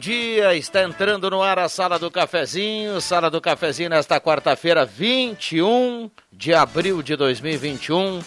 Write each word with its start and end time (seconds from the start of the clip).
Dia. 0.00 0.56
Está 0.56 0.82
entrando 0.82 1.28
no 1.30 1.42
ar 1.42 1.58
a 1.58 1.68
Sala 1.68 1.98
do 1.98 2.10
Cafezinho. 2.10 3.00
Sala 3.02 3.30
do 3.30 3.38
Cafezinho 3.38 3.90
nesta 3.90 4.18
quarta-feira, 4.18 4.86
21 4.86 6.10
de 6.32 6.54
abril 6.54 7.02
de 7.02 7.14
2021. 7.14 8.20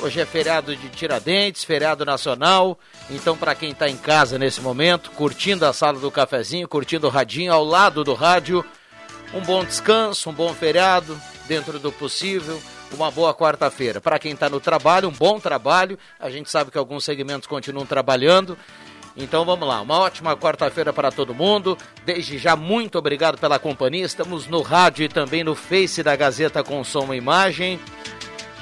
Hoje 0.00 0.20
é 0.20 0.24
feriado 0.24 0.74
de 0.74 0.88
Tiradentes, 0.88 1.62
feriado 1.64 2.06
nacional. 2.06 2.78
Então, 3.10 3.36
para 3.36 3.54
quem 3.54 3.72
está 3.72 3.90
em 3.90 3.96
casa 3.96 4.38
nesse 4.38 4.62
momento, 4.62 5.10
curtindo 5.10 5.66
a 5.66 5.72
Sala 5.74 6.00
do 6.00 6.10
Cafezinho, 6.10 6.66
curtindo 6.66 7.06
o 7.06 7.10
radinho 7.10 7.52
ao 7.52 7.62
lado 7.62 8.02
do 8.02 8.14
rádio, 8.14 8.64
um 9.34 9.42
bom 9.42 9.62
descanso, 9.62 10.30
um 10.30 10.32
bom 10.32 10.54
feriado, 10.54 11.20
dentro 11.46 11.78
do 11.78 11.92
possível 11.92 12.60
uma 12.94 13.10
boa 13.10 13.34
quarta-feira. 13.34 14.00
Para 14.00 14.18
quem 14.18 14.32
está 14.32 14.48
no 14.48 14.60
trabalho, 14.60 15.08
um 15.08 15.12
bom 15.12 15.38
trabalho. 15.38 15.98
A 16.18 16.30
gente 16.30 16.50
sabe 16.50 16.70
que 16.70 16.78
alguns 16.78 17.04
segmentos 17.04 17.46
continuam 17.46 17.86
trabalhando. 17.86 18.56
Então 19.16 19.44
vamos 19.44 19.66
lá, 19.66 19.80
uma 19.80 19.98
ótima 19.98 20.36
quarta-feira 20.36 20.92
para 20.92 21.10
todo 21.10 21.34
mundo. 21.34 21.76
Desde 22.04 22.38
já, 22.38 22.54
muito 22.56 22.98
obrigado 22.98 23.38
pela 23.38 23.58
companhia. 23.58 24.04
Estamos 24.04 24.46
no 24.46 24.62
rádio 24.62 25.04
e 25.04 25.08
também 25.08 25.42
no 25.42 25.54
Face 25.54 26.02
da 26.02 26.14
Gazeta 26.14 26.62
com 26.62 26.82
som 26.84 27.12
e 27.12 27.16
imagem. 27.16 27.80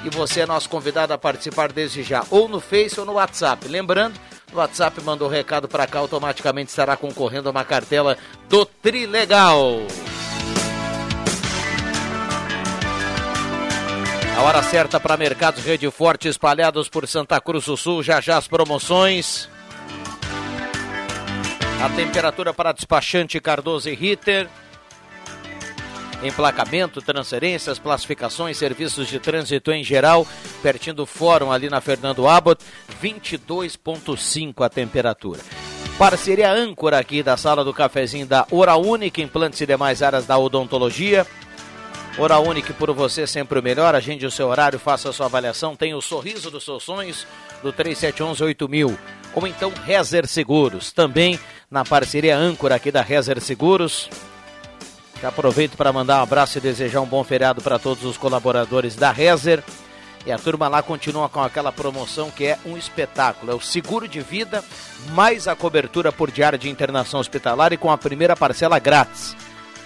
E 0.03 0.09
você 0.09 0.41
é 0.41 0.45
nosso 0.45 0.69
convidado 0.69 1.13
a 1.13 1.17
participar 1.17 1.71
desde 1.71 2.03
já, 2.03 2.23
ou 2.29 2.47
no 2.47 2.59
Face 2.59 2.99
ou 2.99 3.05
no 3.05 3.13
WhatsApp. 3.13 3.67
Lembrando, 3.67 4.19
no 4.51 4.57
WhatsApp 4.57 5.01
mandou 5.01 5.27
o 5.27 5.31
recado 5.31 5.67
para 5.67 5.85
cá, 5.85 5.99
automaticamente 5.99 6.69
estará 6.69 6.95
concorrendo 6.95 7.49
a 7.49 7.51
uma 7.51 7.65
cartela 7.65 8.17
do 8.47 8.65
Trilegal. 8.65 9.81
A 14.37 14.41
hora 14.41 14.63
certa 14.63 15.01
para 15.01 15.17
mercados 15.17 15.65
Rede 15.65 15.91
Forte 15.91 16.29
espalhados 16.29 16.87
por 16.87 17.05
Santa 17.05 17.41
Cruz 17.41 17.65
do 17.65 17.75
Sul, 17.75 18.01
já 18.01 18.21
já 18.21 18.37
as 18.37 18.47
promoções. 18.47 19.49
A 21.81 21.87
temperatura 21.87 22.53
para 22.53 22.73
despachante 22.73 23.39
Cardoso 23.39 23.89
e 23.89 23.95
Ritter. 23.95 24.49
Emplacamento, 26.21 27.01
transferências, 27.01 27.79
classificações, 27.79 28.57
serviços 28.57 29.07
de 29.07 29.17
trânsito 29.17 29.71
em 29.71 29.81
geral, 29.81 30.27
pertinho 30.61 30.93
do 30.93 31.05
fórum 31.05 31.49
ali 31.49 31.69
na 31.69 31.79
Fernando 31.79 32.27
Abbott, 32.27 32.61
22.5 33.01 34.65
a 34.65 34.67
temperatura. 34.67 35.39
Parceria 35.97 36.51
âncora 36.51 36.99
aqui 36.99 37.23
da 37.23 37.37
sala 37.37 37.63
do 37.63 37.73
cafezinho 37.73 38.25
da 38.25 38.45
Hora 38.51 38.75
Única, 38.75 39.21
implantes 39.21 39.61
e 39.61 39.65
demais 39.65 40.03
áreas 40.03 40.25
da 40.25 40.37
odontologia. 40.37 41.25
Hora 42.17 42.39
Única 42.39 42.73
por 42.73 42.91
você 42.93 43.25
sempre 43.25 43.57
o 43.57 43.63
melhor. 43.63 43.95
Agende 43.95 44.25
o 44.25 44.31
seu 44.31 44.49
horário, 44.49 44.77
faça 44.77 45.09
a 45.09 45.13
sua 45.13 45.27
avaliação. 45.27 45.77
Tem 45.77 45.93
o 45.93 46.01
sorriso 46.01 46.51
dos 46.51 46.65
seus 46.65 46.83
sonhos 46.83 47.25
do 47.63 47.71
3711 47.71 48.43
8000. 48.43 48.97
Ou 49.33 49.47
então 49.47 49.71
Rezer 49.85 50.27
Seguros. 50.27 50.91
Também 50.91 51.39
na 51.69 51.85
parceria 51.85 52.37
âncora 52.37 52.75
aqui 52.75 52.91
da 52.91 53.01
Rezer 53.01 53.39
Seguros. 53.41 54.09
Já 55.21 55.29
aproveito 55.29 55.75
para 55.75 55.91
mandar 55.91 56.19
um 56.19 56.23
abraço 56.23 56.57
e 56.57 56.61
desejar 56.61 57.01
um 57.01 57.05
bom 57.05 57.23
feriado 57.23 57.61
para 57.61 57.77
todos 57.77 58.05
os 58.05 58.17
colaboradores 58.17 58.95
da 58.95 59.11
Rezer. 59.11 59.63
E 60.25 60.31
a 60.31 60.37
turma 60.37 60.67
lá 60.67 60.81
continua 60.81 61.29
com 61.29 61.41
aquela 61.41 61.71
promoção 61.71 62.29
que 62.29 62.45
é 62.45 62.57
um 62.65 62.77
espetáculo. 62.77 63.51
É 63.51 63.55
o 63.55 63.61
seguro 63.61 64.07
de 64.07 64.21
vida 64.21 64.63
mais 65.11 65.47
a 65.47 65.55
cobertura 65.55 66.11
por 66.11 66.29
diária 66.29 66.59
de 66.59 66.69
internação 66.69 67.19
hospitalar 67.19 67.73
e 67.73 67.77
com 67.77 67.91
a 67.91 67.97
primeira 67.97 68.35
parcela 68.35 68.79
grátis. 68.79 69.35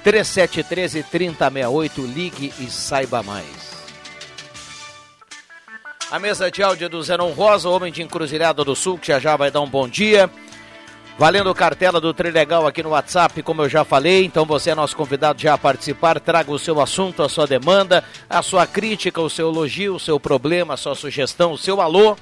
3713 0.04 1.04
3068, 1.04 2.02
ligue 2.06 2.54
e 2.60 2.70
saiba 2.70 3.24
mais. 3.24 3.73
A 6.14 6.20
mesa 6.20 6.52
de 6.52 6.62
áudio 6.62 6.88
do 6.88 7.02
Zenon 7.02 7.32
Rosa, 7.32 7.68
homem 7.68 7.92
de 7.92 8.04
Encruzilhada 8.04 8.64
do 8.64 8.76
Sul, 8.76 9.00
que 9.00 9.08
já 9.08 9.20
já 9.20 9.36
vai 9.36 9.50
dar 9.50 9.62
um 9.62 9.68
bom 9.68 9.88
dia. 9.88 10.30
Valendo 11.18 11.52
cartela 11.56 12.00
do 12.00 12.14
Trilegal 12.14 12.68
aqui 12.68 12.84
no 12.84 12.90
WhatsApp, 12.90 13.42
como 13.42 13.64
eu 13.64 13.68
já 13.68 13.84
falei, 13.84 14.24
então 14.24 14.46
você 14.46 14.70
é 14.70 14.76
nosso 14.76 14.96
convidado 14.96 15.42
já 15.42 15.56
a 15.56 15.58
participar, 15.58 16.20
traga 16.20 16.52
o 16.52 16.60
seu 16.60 16.80
assunto, 16.80 17.24
a 17.24 17.30
sua 17.30 17.48
demanda, 17.48 18.04
a 18.30 18.44
sua 18.44 18.68
crítica, 18.68 19.20
o 19.20 19.28
seu 19.28 19.50
elogio, 19.50 19.96
o 19.96 20.00
seu 20.00 20.20
problema, 20.20 20.76
a 20.76 20.78
sua 20.78 20.94
sugestão, 20.94 21.52
o 21.54 21.58
seu 21.58 21.82
alô, 21.82 22.16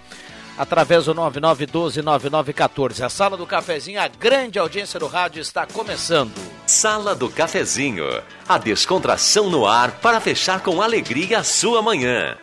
através 0.58 1.04
do 1.04 1.14
99129914. 1.14 3.04
A 3.04 3.10
Sala 3.10 3.36
do 3.36 3.46
Cafezinho, 3.46 4.00
a 4.00 4.08
grande 4.08 4.58
audiência 4.58 5.02
do 5.02 5.08
rádio 5.08 5.42
está 5.42 5.66
começando. 5.66 6.32
Sala 6.66 7.14
do 7.14 7.30
Cafezinho, 7.30 8.06
a 8.48 8.58
descontração 8.58 9.50
no 9.50 9.68
ar 9.68 9.92
para 10.00 10.22
fechar 10.22 10.62
com 10.62 10.82
alegria 10.82 11.40
a 11.40 11.44
sua 11.44 11.82
manhã. 11.82 12.38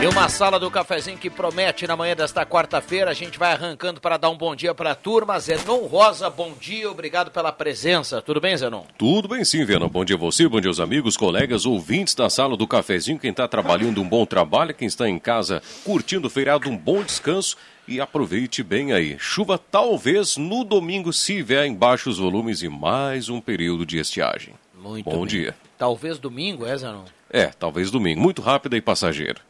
E 0.00 0.06
uma 0.06 0.28
sala 0.28 0.60
do 0.60 0.70
cafezinho 0.70 1.18
que 1.18 1.28
promete 1.28 1.84
na 1.84 1.96
manhã 1.96 2.14
desta 2.14 2.46
quarta-feira. 2.46 3.10
A 3.10 3.14
gente 3.14 3.36
vai 3.36 3.52
arrancando 3.52 4.00
para 4.00 4.16
dar 4.16 4.30
um 4.30 4.38
bom 4.38 4.54
dia 4.54 4.72
para 4.72 4.92
a 4.92 4.94
turma. 4.94 5.40
Zenon 5.40 5.88
Rosa, 5.88 6.30
bom 6.30 6.52
dia, 6.60 6.88
obrigado 6.88 7.32
pela 7.32 7.50
presença. 7.50 8.22
Tudo 8.22 8.40
bem, 8.40 8.56
Zenon? 8.56 8.84
Tudo 8.96 9.26
bem 9.26 9.44
sim, 9.44 9.64
Viana. 9.64 9.88
Bom 9.88 10.04
dia 10.04 10.14
a 10.14 10.18
você, 10.18 10.48
bom 10.48 10.60
dia 10.60 10.70
aos 10.70 10.78
amigos, 10.78 11.16
colegas, 11.16 11.66
ouvintes 11.66 12.14
da 12.14 12.30
sala 12.30 12.56
do 12.56 12.64
cafezinho. 12.64 13.18
Quem 13.18 13.32
está 13.32 13.48
trabalhando 13.48 14.00
um 14.00 14.08
bom 14.08 14.24
trabalho, 14.24 14.72
quem 14.72 14.86
está 14.86 15.08
em 15.08 15.18
casa 15.18 15.60
curtindo 15.84 16.28
o 16.28 16.30
feriado, 16.30 16.70
um 16.70 16.76
bom 16.76 17.02
descanso. 17.02 17.56
E 17.88 18.00
aproveite 18.00 18.62
bem 18.62 18.92
aí. 18.92 19.16
Chuva 19.18 19.58
talvez 19.58 20.36
no 20.36 20.62
domingo, 20.62 21.12
se 21.12 21.42
vier 21.42 21.66
em 21.66 21.74
baixos 21.74 22.18
volumes 22.18 22.62
e 22.62 22.68
mais 22.68 23.28
um 23.28 23.40
período 23.40 23.84
de 23.84 23.98
estiagem. 23.98 24.54
Muito 24.80 25.10
bom 25.10 25.20
bem. 25.20 25.26
dia. 25.26 25.56
Talvez 25.76 26.18
domingo, 26.18 26.64
é, 26.64 26.76
Zenon? 26.76 27.04
É, 27.28 27.46
talvez 27.46 27.90
domingo. 27.90 28.20
Muito 28.20 28.40
rápida 28.40 28.76
e 28.76 28.80
passageira. 28.80 29.40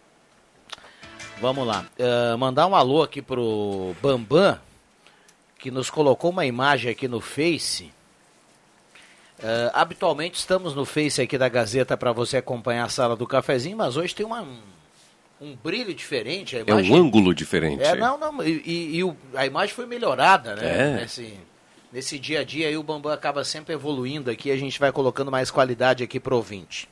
Vamos 1.41 1.67
lá. 1.67 1.87
Uh, 1.99 2.37
mandar 2.37 2.67
um 2.67 2.75
alô 2.75 3.03
aqui 3.03 3.23
pro 3.23 3.95
Bambam, 4.03 4.59
que 5.59 5.71
nos 5.71 5.89
colocou 5.89 6.31
uma 6.31 6.45
imagem 6.45 6.91
aqui 6.91 7.07
no 7.07 7.21
Face. 7.21 7.93
Uh, 9.39 9.71
habitualmente 9.73 10.37
estamos 10.37 10.75
no 10.75 10.85
Face 10.85 11.23
aqui 11.23 11.39
da 11.39 11.49
Gazeta 11.49 11.97
para 11.97 12.13
você 12.13 12.39
acompanhar 12.39 12.85
a 12.85 12.89
sala 12.89 13.15
do 13.15 13.27
cafezinho, 13.27 13.77
mas 13.77 13.97
hoje 13.97 14.15
tem 14.15 14.27
uma, 14.27 14.45
um, 15.41 15.55
brilho 15.63 15.95
diferente. 15.95 16.57
É 16.57 16.75
um 16.75 16.95
ângulo 16.97 17.33
diferente. 17.33 17.85
É, 17.85 17.95
não, 17.95 18.19
não. 18.19 18.43
E, 18.43 18.63
e, 18.65 19.01
e 19.01 19.17
a 19.35 19.47
imagem 19.47 19.75
foi 19.75 19.87
melhorada, 19.87 20.57
né? 20.57 20.63
É. 20.65 21.01
Nesse, 21.03 21.39
nesse 21.93 22.19
dia 22.19 22.41
a 22.41 22.45
dia 22.45 22.67
aí 22.67 22.77
o 22.77 22.83
Bambam 22.83 23.13
acaba 23.13 23.45
sempre 23.45 23.75
evoluindo 23.75 24.29
aqui, 24.29 24.51
a 24.51 24.57
gente 24.57 24.79
vai 24.81 24.91
colocando 24.91 25.31
mais 25.31 25.53
qualidade 25.53 26.03
aqui 26.03 26.19
pro 26.19 26.35
ouvinte. 26.35 26.89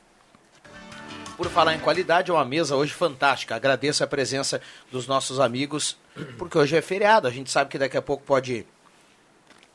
Por 1.37 1.47
falar 1.49 1.75
em 1.75 1.79
qualidade, 1.79 2.31
é 2.31 2.33
uma 2.33 2.43
mesa 2.43 2.75
hoje 2.75 2.91
fantástica. 2.91 3.55
Agradeço 3.55 4.03
a 4.03 4.07
presença 4.07 4.59
dos 4.91 5.05
nossos 5.05 5.39
amigos, 5.39 5.95
porque 6.35 6.57
hoje 6.57 6.75
é 6.75 6.81
feriado. 6.81 7.27
A 7.27 7.31
gente 7.31 7.51
sabe 7.51 7.69
que 7.69 7.77
daqui 7.77 7.95
a 7.95 8.01
pouco 8.01 8.23
pode 8.23 8.65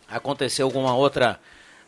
acontecer 0.09 0.63
alguma 0.63 0.93
outra 0.97 1.39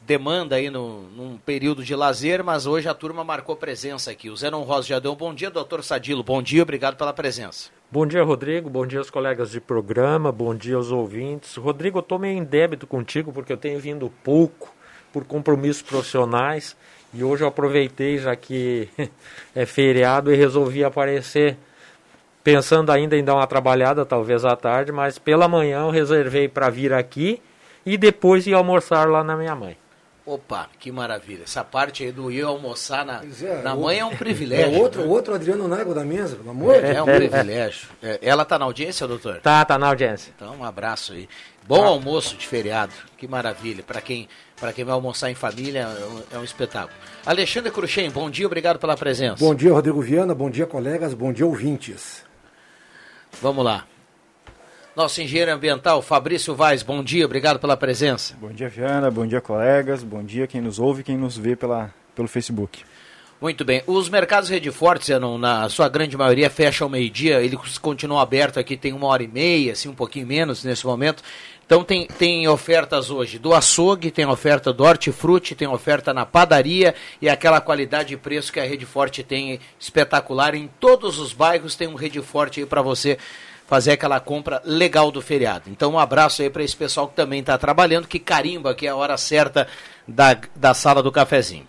demanda 0.00 0.54
aí 0.54 0.70
no, 0.70 1.02
num 1.08 1.36
período 1.38 1.82
de 1.82 1.92
lazer, 1.96 2.44
mas 2.44 2.66
hoje 2.66 2.88
a 2.88 2.94
turma 2.94 3.24
marcou 3.24 3.56
presença 3.56 4.12
aqui. 4.12 4.30
O 4.30 4.36
Zenon 4.36 4.62
Rosa 4.62 4.86
já 4.86 4.98
deu 5.00 5.12
um 5.12 5.16
bom 5.16 5.34
dia, 5.34 5.50
doutor 5.50 5.82
Sadilo. 5.82 6.22
Bom 6.22 6.40
dia, 6.40 6.62
obrigado 6.62 6.96
pela 6.96 7.12
presença. 7.12 7.70
Bom 7.90 8.06
dia, 8.06 8.22
Rodrigo. 8.22 8.70
Bom 8.70 8.86
dia 8.86 9.00
aos 9.00 9.10
colegas 9.10 9.50
de 9.50 9.60
programa. 9.60 10.30
Bom 10.30 10.54
dia 10.54 10.76
aos 10.76 10.92
ouvintes. 10.92 11.56
Rodrigo, 11.56 11.98
eu 11.98 12.00
estou 12.00 12.18
meio 12.18 12.38
em 12.38 12.44
débito 12.44 12.86
contigo 12.86 13.32
porque 13.32 13.52
eu 13.52 13.56
tenho 13.56 13.80
vindo 13.80 14.08
pouco 14.22 14.72
por 15.12 15.24
compromissos 15.24 15.82
profissionais. 15.82 16.76
E 17.14 17.22
hoje 17.22 17.44
eu 17.44 17.48
aproveitei, 17.48 18.18
já 18.18 18.34
que 18.34 18.88
é 19.54 19.64
feriado, 19.64 20.32
e 20.32 20.36
resolvi 20.36 20.82
aparecer 20.84 21.56
pensando 22.42 22.92
ainda 22.92 23.16
em 23.16 23.24
dar 23.24 23.34
uma 23.34 23.46
trabalhada, 23.46 24.04
talvez 24.04 24.44
à 24.44 24.54
tarde, 24.54 24.92
mas 24.92 25.18
pela 25.18 25.48
manhã 25.48 25.80
eu 25.80 25.90
reservei 25.90 26.46
para 26.46 26.68
vir 26.68 26.92
aqui 26.92 27.40
e 27.86 27.96
depois 27.96 28.46
ir 28.46 28.52
almoçar 28.52 29.08
lá 29.08 29.24
na 29.24 29.34
minha 29.34 29.54
mãe. 29.54 29.76
Opa, 30.26 30.68
que 30.80 30.90
maravilha. 30.90 31.42
Essa 31.42 31.62
parte 31.62 32.02
aí 32.02 32.10
do 32.10 32.30
ir 32.30 32.42
almoçar 32.42 33.04
na, 33.04 33.22
é, 33.42 33.62
na 33.62 33.76
mãe 33.76 33.98
é 33.98 34.04
um 34.04 34.16
privilégio. 34.16 34.74
É 34.74 34.78
outro, 34.78 35.02
né? 35.02 35.08
outro 35.08 35.34
Adriano 35.34 35.68
Nago 35.68 35.94
da 35.94 36.02
mesa, 36.02 36.36
pelo 36.36 36.50
amor 36.50 36.74
É, 36.76 36.94
é 36.94 37.02
um 37.02 37.04
privilégio. 37.04 37.88
É, 38.02 38.18
ela 38.22 38.42
tá 38.44 38.58
na 38.58 38.64
audiência, 38.64 39.06
doutor? 39.06 39.40
Tá, 39.40 39.62
tá 39.66 39.78
na 39.78 39.88
audiência. 39.88 40.32
Então, 40.34 40.56
um 40.56 40.64
abraço 40.64 41.12
aí. 41.12 41.28
Bom 41.66 41.82
almoço 41.82 42.36
de 42.36 42.46
feriado. 42.46 42.92
Que 43.16 43.26
maravilha. 43.26 43.82
Para 43.82 44.00
quem, 44.00 44.28
pra 44.60 44.72
quem 44.72 44.84
vai 44.84 44.94
almoçar 44.94 45.30
em 45.30 45.34
família, 45.34 45.80
é 45.80 46.04
um, 46.04 46.22
é 46.36 46.38
um 46.38 46.44
espetáculo. 46.44 46.94
Alexandre 47.24 47.70
Cruxem, 47.70 48.10
bom 48.10 48.28
dia, 48.28 48.46
obrigado 48.46 48.78
pela 48.78 48.96
presença. 48.96 49.42
Bom 49.44 49.54
dia, 49.54 49.72
Rodrigo 49.72 50.00
Viana. 50.00 50.34
Bom 50.34 50.50
dia, 50.50 50.66
colegas. 50.66 51.14
Bom 51.14 51.32
dia, 51.32 51.46
ouvintes. 51.46 52.22
Vamos 53.40 53.64
lá. 53.64 53.86
Nosso 54.94 55.20
engenheiro 55.20 55.52
ambiental, 55.52 56.00
Fabrício 56.00 56.54
Vaz, 56.54 56.84
bom 56.84 57.02
dia, 57.02 57.24
obrigado 57.24 57.58
pela 57.58 57.76
presença. 57.76 58.36
Bom 58.40 58.50
dia, 58.50 58.68
Viana, 58.68 59.10
bom 59.10 59.26
dia, 59.26 59.40
colegas, 59.40 60.04
bom 60.04 60.22
dia 60.22 60.46
quem 60.46 60.60
nos 60.60 60.78
ouve 60.78 61.00
e 61.00 61.04
quem 61.04 61.16
nos 61.16 61.36
vê 61.36 61.56
pela, 61.56 61.92
pelo 62.14 62.28
Facebook. 62.28 62.84
Muito 63.40 63.64
bem. 63.64 63.82
Os 63.88 64.08
mercados 64.08 64.48
Rede 64.48 64.70
Forte, 64.70 65.06
Zenon, 65.06 65.36
na 65.36 65.68
sua 65.68 65.88
grande 65.88 66.16
maioria, 66.16 66.48
fecham 66.48 66.86
ao 66.86 66.90
meio-dia, 66.90 67.42
eles 67.42 67.76
continuam 67.76 68.20
abertos 68.20 68.56
aqui, 68.56 68.76
tem 68.76 68.92
uma 68.92 69.08
hora 69.08 69.24
e 69.24 69.28
meia, 69.28 69.72
assim, 69.72 69.88
um 69.88 69.94
pouquinho 69.94 70.26
menos 70.28 70.62
nesse 70.62 70.86
momento. 70.86 71.22
Então 71.66 71.82
tem, 71.82 72.06
tem 72.06 72.46
ofertas 72.46 73.10
hoje 73.10 73.38
do 73.38 73.54
açougue, 73.54 74.10
tem 74.10 74.26
oferta 74.26 74.72
do 74.72 74.84
hortifruti, 74.84 75.54
tem 75.54 75.66
oferta 75.66 76.12
na 76.12 76.26
padaria 76.26 76.94
e 77.20 77.28
aquela 77.28 77.60
qualidade 77.60 78.10
de 78.10 78.16
preço 78.16 78.52
que 78.52 78.60
a 78.60 78.64
Rede 78.64 78.84
Forte 78.84 79.22
tem 79.22 79.58
espetacular. 79.80 80.54
Em 80.54 80.68
todos 80.78 81.18
os 81.18 81.32
bairros 81.32 81.74
tem 81.74 81.88
um 81.88 81.94
Rede 81.94 82.20
Forte 82.20 82.60
aí 82.60 82.66
para 82.66 82.82
você 82.82 83.18
fazer 83.66 83.92
aquela 83.92 84.20
compra 84.20 84.60
legal 84.64 85.10
do 85.10 85.22
feriado. 85.22 85.70
Então 85.70 85.92
um 85.92 85.98
abraço 85.98 86.42
aí 86.42 86.50
para 86.50 86.62
esse 86.62 86.76
pessoal 86.76 87.08
que 87.08 87.16
também 87.16 87.40
está 87.40 87.56
trabalhando, 87.56 88.06
que 88.06 88.18
carimba 88.18 88.74
que 88.74 88.86
é 88.86 88.90
a 88.90 88.96
hora 88.96 89.16
certa 89.16 89.66
da, 90.06 90.36
da 90.54 90.74
sala 90.74 91.02
do 91.02 91.10
cafezinho. 91.10 91.66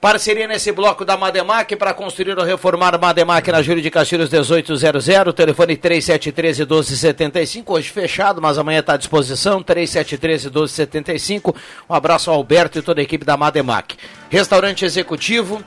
Parceria 0.00 0.46
nesse 0.46 0.70
bloco 0.70 1.04
da 1.04 1.16
Mademac 1.16 1.74
para 1.74 1.92
construir 1.92 2.38
ou 2.38 2.44
reformar 2.44 2.96
Mademac 3.00 3.50
na 3.50 3.60
Júlio 3.60 3.82
de 3.82 3.90
Castilhos 3.90 4.30
1800, 4.30 5.34
telefone 5.34 5.76
3713 5.76 6.60
1275, 6.60 7.72
hoje 7.72 7.90
fechado, 7.90 8.40
mas 8.40 8.58
amanhã 8.58 8.78
está 8.78 8.92
à 8.92 8.96
disposição, 8.96 9.60
3713 9.60 10.44
1275. 10.50 11.52
Um 11.90 11.94
abraço 11.94 12.30
ao 12.30 12.36
Alberto 12.36 12.78
e 12.78 12.82
toda 12.82 13.00
a 13.00 13.02
equipe 13.02 13.24
da 13.24 13.36
Mademac. 13.36 13.96
Restaurante 14.30 14.84
Executivo, 14.84 15.64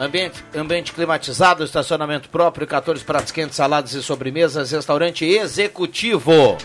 Ambiente, 0.00 0.42
ambiente 0.56 0.94
climatizado, 0.94 1.62
estacionamento 1.62 2.30
próprio, 2.30 2.66
14 2.66 3.04
pratos 3.04 3.30
quentes, 3.30 3.56
saladas 3.56 3.92
e 3.92 4.02
sobremesas, 4.02 4.70
restaurante 4.72 5.26
executivo. 5.26 6.56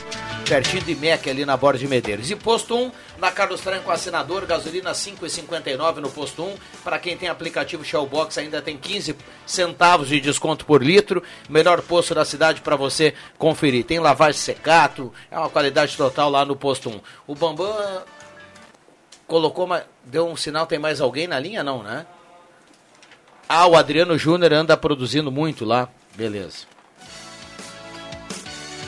Pertinho 0.48 0.84
de 0.84 0.96
MEC 0.96 1.30
ali 1.30 1.46
na 1.46 1.58
Borda 1.58 1.78
de 1.78 1.86
Medeiros. 1.86 2.32
E 2.32 2.36
posto 2.38 2.74
1, 2.78 2.92
na 3.18 3.32
Carlos 3.32 3.62
Franco 3.62 3.90
Assinador, 3.92 4.46
gasolina 4.46 4.92
5,59 4.92 5.96
no 5.98 6.10
posto 6.10 6.44
1. 6.44 6.56
Para 6.84 7.00
quem 7.00 7.18
tem 7.18 7.30
aplicativo 7.30 7.84
Shellbox 7.84 8.38
ainda 8.38 8.62
tem 8.62 8.78
15 8.78 9.16
centavos 9.46 10.10
de 10.10 10.20
desconto 10.20 10.66
por 10.66 10.84
litro. 10.84 11.24
Melhor 11.50 11.82
posto 11.82 12.14
da 12.14 12.26
cidade 12.26 12.62
para 12.62 12.76
você 12.76 13.14
conferir. 13.38 13.86
Tem 13.86 14.00
lavagem 14.00 14.40
secato, 14.40 15.14
é 15.32 15.38
uma 15.38 15.50
qualidade 15.50 15.96
total 15.96 16.30
lá 16.30 16.44
no 16.44 16.56
posto 16.56 16.90
1. 16.90 17.02
O 17.28 17.36
Bambam 17.36 18.04
colocou, 19.28 19.68
deu 20.04 20.28
um 20.28 20.36
sinal, 20.36 20.66
tem 20.66 20.80
mais 20.80 21.00
alguém 21.00 21.28
na 21.28 21.40
linha? 21.40 21.64
Não, 21.64 21.82
né? 21.82 22.06
Ah, 23.48 23.68
o 23.68 23.76
Adriano 23.76 24.18
Júnior 24.18 24.54
anda 24.54 24.76
produzindo 24.76 25.32
muito 25.32 25.64
lá. 25.64 25.88
Beleza. 26.16 26.66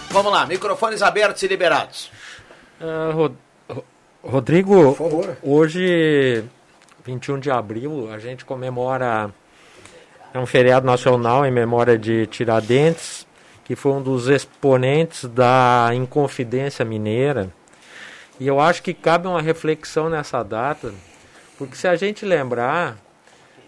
Vamos 0.10 0.32
lá, 0.32 0.46
microfones 0.46 1.02
abertos 1.02 1.44
e 1.44 1.48
liberados. 1.48 2.10
Uh, 2.80 3.36
Rodrigo, 4.28 4.98
hoje, 5.42 6.44
21 7.06 7.40
de 7.40 7.50
abril, 7.50 8.12
a 8.12 8.20
gente 8.20 8.44
comemora 8.44 9.32
é 10.34 10.38
um 10.38 10.46
feriado 10.46 10.86
nacional 10.86 11.46
em 11.46 11.52
memória 11.52 11.98
de 11.98 12.28
Tiradentes, 12.28 13.26
que 13.64 13.74
foi 13.74 13.94
um 13.94 14.02
dos 14.02 14.28
exponentes 14.28 15.24
da 15.24 15.92
Inconfidência 15.94 16.84
Mineira. 16.84 17.50
E 18.38 18.46
eu 18.46 18.60
acho 18.60 18.84
que 18.84 18.94
cabe 18.94 19.30
uma 19.30 19.42
reflexão 19.42 20.10
nessa 20.10 20.44
data, 20.44 20.94
porque 21.58 21.78
se 21.78 21.88
a 21.88 21.96
gente 21.96 22.26
lembrar, 22.26 22.98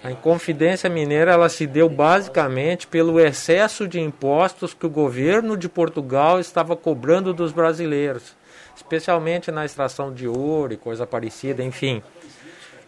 a 0.03 0.11
Inconfidência 0.11 0.89
Mineira 0.89 1.31
ela 1.31 1.47
se 1.47 1.65
deu 1.65 1.87
basicamente 1.87 2.85
pelo 2.85 3.17
excesso 3.17 3.87
de 3.87 4.01
impostos 4.01 4.73
que 4.73 4.85
o 4.85 4.89
governo 4.89 5.55
de 5.55 5.69
Portugal 5.69 6.37
estava 6.37 6.75
cobrando 6.75 7.33
dos 7.33 7.53
brasileiros, 7.53 8.37
especialmente 8.79 9.51
na 9.51 9.65
extração 9.65 10.13
de 10.13 10.25
ouro 10.25 10.73
e 10.73 10.77
coisa 10.77 11.05
parecida, 11.05 11.61
enfim. 11.61 12.01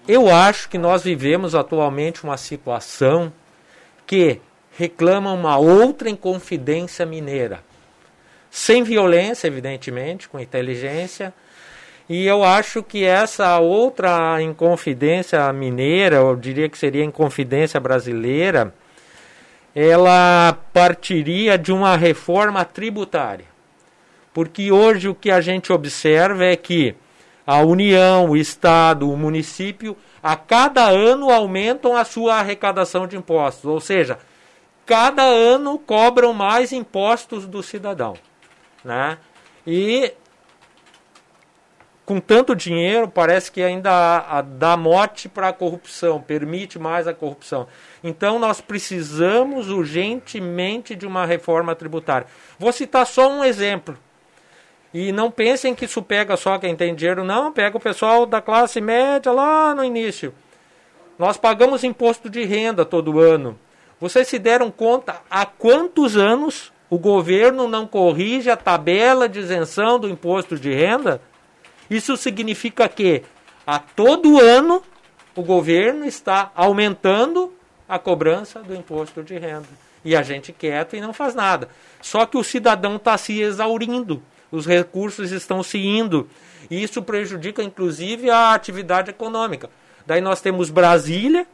Eu 0.08 0.34
acho 0.34 0.70
que 0.70 0.78
nós 0.78 1.04
vivemos 1.04 1.54
atualmente 1.54 2.24
uma 2.24 2.38
situação 2.38 3.32
que 4.08 4.40
reclama 4.78 5.34
uma 5.34 5.58
outra 5.58 6.10
Inconfidência 6.10 7.06
Mineira. 7.06 7.62
Sem 8.50 8.84
violência, 8.84 9.48
evidentemente, 9.48 10.30
com 10.30 10.40
inteligência, 10.40 11.34
e 12.10 12.26
eu 12.26 12.44
acho 12.44 12.82
que 12.82 13.04
essa 13.04 13.60
outra 13.60 14.42
Inconfidência 14.42 15.52
mineira, 15.54 16.18
eu 16.18 16.36
diria 16.36 16.70
que 16.70 16.78
seria 16.78 17.04
Inconfidência 17.04 17.80
brasileira, 17.80 18.74
ela 19.76 20.58
partiria 20.74 21.58
de 21.58 21.72
uma 21.72 21.96
reforma 21.96 22.66
tributária. 22.66 23.51
Porque 24.34 24.72
hoje 24.72 25.10
o 25.10 25.16
que 25.16 25.30
a 25.30 25.42
gente 25.42 25.74
observa 25.74 26.46
é 26.46 26.56
que 26.56 26.96
a 27.46 27.62
União, 27.62 28.30
o 28.30 28.38
Estado, 28.38 29.12
o 29.12 29.18
município, 29.18 29.98
a 30.22 30.36
cada 30.36 30.88
ano 30.88 31.30
aumentam 31.30 31.96
a 31.96 32.06
sua 32.06 32.36
arrecadação 32.36 33.08
de 33.08 33.18
impostos. 33.18 33.66
Ou 33.66 33.80
seja, 33.80 34.20
cada 34.86 35.24
ano 35.24 35.78
cobram 35.80 36.34
mais 36.34 36.72
impostos 36.72 37.46
do 37.46 37.62
cidadão. 37.62 38.14
Né? 38.84 39.18
E 39.66 40.14
com 42.06 42.20
tanto 42.20 42.56
dinheiro, 42.56 43.08
parece 43.08 43.52
que 43.52 43.62
ainda 43.62 44.42
dá 44.42 44.76
mote 44.76 45.30
para 45.30 45.48
a 45.48 45.54
corrupção, 45.54 46.22
permite 46.22 46.78
mais 46.78 47.08
a 47.08 47.14
corrupção. 47.14 47.68
Então, 48.04 48.38
nós 48.38 48.60
precisamos 48.60 49.70
urgentemente 49.70 50.94
de 50.94 51.08
uma 51.08 51.26
reforma 51.26 51.74
tributária. 51.74 52.28
Vou 52.60 52.74
citar 52.74 53.06
só 53.06 53.32
um 53.32 53.46
exemplo. 53.46 53.98
E 54.94 55.12
não 55.12 55.32
pensem 55.32 55.74
que 55.74 55.86
isso 55.86 56.02
pega 56.02 56.36
só 56.36 56.58
quem 56.58 56.76
tem 56.76 56.94
dinheiro, 56.94 57.24
não, 57.24 57.52
pega 57.52 57.78
o 57.78 57.80
pessoal 57.80 58.26
da 58.26 58.42
classe 58.42 58.82
média 58.82 59.32
lá 59.32 59.74
no 59.74 59.84
início. 59.84 60.34
Nós 61.18 61.38
pagamos 61.38 61.84
imposto 61.84 62.30
de 62.30 62.44
renda 62.44 62.84
todo 62.84 63.20
ano. 63.20 63.58
Vocês 64.00 64.28
se 64.28 64.40
deram 64.40 64.72
conta 64.72 65.22
há 65.30 65.46
quantos 65.46 66.18
anos 66.18 66.74
o 66.90 66.98
governo 66.98 67.68
não 67.68 67.88
corrige 67.88 68.50
a 68.50 68.58
tabela 68.58 69.30
de 69.30 69.40
isenção 69.40 70.00
do 70.00 70.10
imposto 70.10 70.58
de 70.58 70.74
renda? 70.74 71.22
Isso 71.90 72.18
significa 72.18 72.90
que 72.90 73.24
a 73.66 73.80
todo 73.80 74.42
ano 74.42 74.84
o 75.36 75.42
governo 75.42 76.06
está 76.06 76.52
aumentando 76.56 77.54
a 77.88 78.00
cobrança 78.00 78.62
do 78.62 78.74
imposto 78.76 79.22
de 79.24 79.38
renda. 79.38 79.68
E 80.04 80.16
a 80.16 80.24
gente 80.24 80.52
quieto 80.52 80.96
e 80.96 81.02
não 81.02 81.14
faz 81.14 81.36
nada. 81.36 81.70
Só 82.02 82.26
que 82.26 82.38
o 82.38 82.44
cidadão 82.44 82.96
está 82.96 83.18
se 83.18 83.40
exaurindo, 83.40 84.24
os 84.52 84.66
recursos 84.66 85.32
estão 85.32 85.64
se 85.64 85.78
indo. 85.78 86.28
E 86.70 86.82
isso 86.84 87.02
prejudica, 87.02 87.64
inclusive, 87.64 88.30
a 88.30 88.54
atividade 88.54 89.10
econômica. 89.10 89.70
Daí 90.06 90.22
nós 90.22 90.42
temos 90.42 90.70
Brasília, 90.70 91.48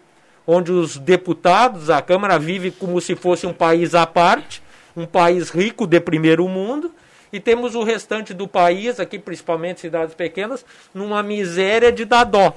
onde 0.45 0.71
os 0.71 0.97
deputados, 0.97 1.89
a 1.89 2.01
Câmara 2.01 2.39
vive 2.39 2.71
como 2.71 2.99
se 3.01 3.15
fosse 3.15 3.45
um 3.45 3.53
país 3.53 3.93
à 3.93 4.05
parte, 4.05 4.63
um 4.95 5.05
país 5.05 5.49
rico 5.49 5.85
de 5.85 5.99
primeiro 5.99 6.47
mundo, 6.47 6.91
e 7.31 7.39
temos 7.39 7.75
o 7.75 7.83
restante 7.83 8.33
do 8.33 8.47
país, 8.47 8.99
aqui 8.99 9.19
principalmente 9.19 9.81
cidades 9.81 10.15
pequenas, 10.15 10.65
numa 10.93 11.21
miséria 11.21 11.91
de 11.91 12.05
dar 12.05 12.23
dó. 12.23 12.55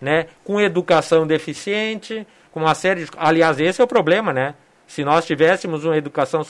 Né? 0.00 0.28
Com 0.44 0.60
educação 0.60 1.26
deficiente, 1.26 2.24
com 2.52 2.60
uma 2.60 2.74
série 2.74 3.04
de. 3.04 3.10
Aliás, 3.16 3.58
esse 3.58 3.80
é 3.80 3.84
o 3.84 3.88
problema, 3.88 4.32
né? 4.32 4.54
Se 4.86 5.04
nós 5.04 5.26
tivéssemos 5.26 5.84
uma 5.84 5.96
educação 5.96 6.42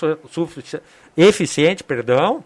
eficiente, 1.16 1.82
perdão, 1.82 2.44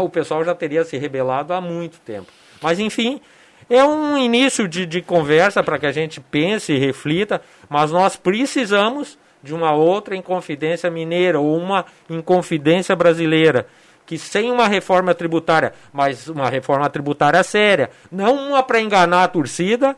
o 0.00 0.08
pessoal 0.08 0.44
já 0.44 0.54
teria 0.54 0.84
se 0.84 0.96
rebelado 0.96 1.52
há 1.52 1.60
muito 1.60 1.98
tempo. 2.00 2.26
Mas, 2.60 2.78
enfim, 2.78 3.20
é 3.68 3.84
um 3.84 4.16
início 4.16 4.68
de, 4.68 4.86
de 4.86 5.02
conversa 5.02 5.62
para 5.62 5.78
que 5.78 5.86
a 5.86 5.92
gente 5.92 6.20
pense 6.20 6.72
e 6.72 6.78
reflita, 6.78 7.40
mas 7.68 7.90
nós 7.90 8.16
precisamos 8.16 9.18
de 9.42 9.54
uma 9.54 9.72
outra 9.72 10.14
Inconfidência 10.16 10.90
Mineira 10.90 11.40
ou 11.40 11.56
uma 11.56 11.84
Inconfidência 12.08 12.94
Brasileira 12.94 13.66
que 14.04 14.18
sem 14.18 14.50
uma 14.50 14.66
reforma 14.66 15.14
tributária, 15.14 15.72
mas 15.92 16.28
uma 16.28 16.48
reforma 16.48 16.88
tributária 16.90 17.42
séria, 17.42 17.90
não 18.10 18.48
uma 18.48 18.62
para 18.62 18.80
enganar 18.80 19.24
a 19.24 19.28
torcida, 19.28 19.96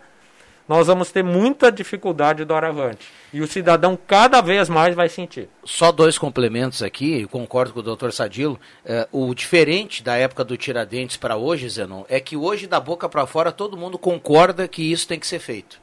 nós 0.69 0.87
vamos 0.87 1.11
ter 1.11 1.23
muita 1.23 1.71
dificuldade 1.71 2.45
do 2.45 2.55
Aravante. 2.55 3.07
E 3.33 3.41
o 3.41 3.47
cidadão 3.47 3.99
cada 4.07 4.41
vez 4.41 4.69
mais 4.69 4.95
vai 4.95 5.09
sentir. 5.09 5.49
Só 5.65 5.93
dois 5.93 6.17
complementos 6.17 6.83
aqui, 6.83 7.27
concordo 7.27 7.73
com 7.73 7.81
o 7.81 7.83
doutor 7.83 8.13
Sadilo. 8.13 8.59
É, 8.85 9.07
o 9.13 9.35
diferente 9.35 10.03
da 10.03 10.17
época 10.17 10.45
do 10.45 10.57
Tiradentes 10.57 11.17
para 11.17 11.37
hoje, 11.37 11.69
Zenon, 11.69 12.05
é 12.09 12.19
que 12.19 12.37
hoje, 12.37 12.67
da 12.67 12.81
boca 12.81 13.09
para 13.09 13.27
fora, 13.27 13.53
todo 13.53 13.77
mundo 13.77 13.99
concorda 13.99 14.67
que 14.67 14.83
isso 14.91 15.07
tem 15.07 15.19
que 15.19 15.27
ser 15.27 15.39
feito. 15.39 15.83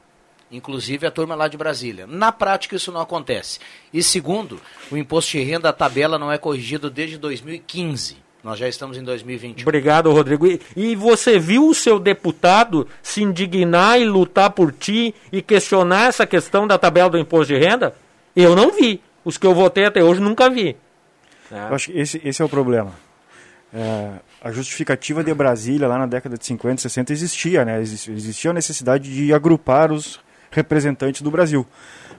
Inclusive 0.50 1.06
a 1.06 1.10
turma 1.10 1.34
lá 1.34 1.48
de 1.48 1.56
Brasília. 1.56 2.06
Na 2.06 2.30
prática, 2.30 2.76
isso 2.76 2.92
não 2.92 3.00
acontece. 3.00 3.58
E 3.92 4.02
segundo, 4.02 4.60
o 4.90 4.96
imposto 4.96 5.30
de 5.32 5.42
renda, 5.42 5.70
a 5.70 5.72
tabela 5.72 6.18
não 6.18 6.30
é 6.30 6.36
corrigido 6.36 6.90
desde 6.90 7.16
2015. 7.16 8.16
Nós 8.42 8.58
já 8.58 8.68
estamos 8.68 8.98
em 8.98 9.04
2021. 9.04 9.62
Obrigado, 9.62 10.10
Rodrigo. 10.10 10.46
E, 10.46 10.60
e, 10.74 10.96
você 10.96 11.38
viu 11.38 11.68
o 11.68 11.74
seu 11.74 12.00
deputado 12.00 12.88
se 13.00 13.22
indignar 13.22 14.00
e 14.00 14.04
lutar 14.04 14.50
por 14.50 14.72
ti 14.72 15.14
e 15.30 15.40
questionar 15.40 16.08
essa 16.08 16.26
questão 16.26 16.66
da 16.66 16.76
tabela 16.76 17.10
do 17.10 17.18
imposto 17.18 17.54
de 17.54 17.58
renda? 17.58 17.94
Eu 18.34 18.56
não 18.56 18.72
vi. 18.72 19.00
Os 19.24 19.38
que 19.38 19.46
eu 19.46 19.54
votei 19.54 19.84
até 19.84 20.02
hoje 20.02 20.20
nunca 20.20 20.50
vi. 20.50 20.76
É. 21.52 21.68
Eu 21.68 21.74
acho 21.74 21.92
que 21.92 21.98
esse, 21.98 22.20
esse 22.24 22.42
é 22.42 22.44
o 22.44 22.48
problema. 22.48 22.92
É, 23.72 24.10
a 24.42 24.50
justificativa 24.50 25.22
de 25.22 25.32
Brasília, 25.32 25.86
lá 25.86 25.96
na 25.96 26.06
década 26.06 26.36
de 26.36 26.44
50, 26.44 26.82
60, 26.82 27.12
existia. 27.12 27.64
Né? 27.64 27.80
Existia 27.80 28.50
a 28.50 28.54
necessidade 28.54 29.14
de 29.14 29.32
agrupar 29.32 29.92
os 29.92 30.18
representantes 30.50 31.22
do 31.22 31.30
Brasil. 31.30 31.64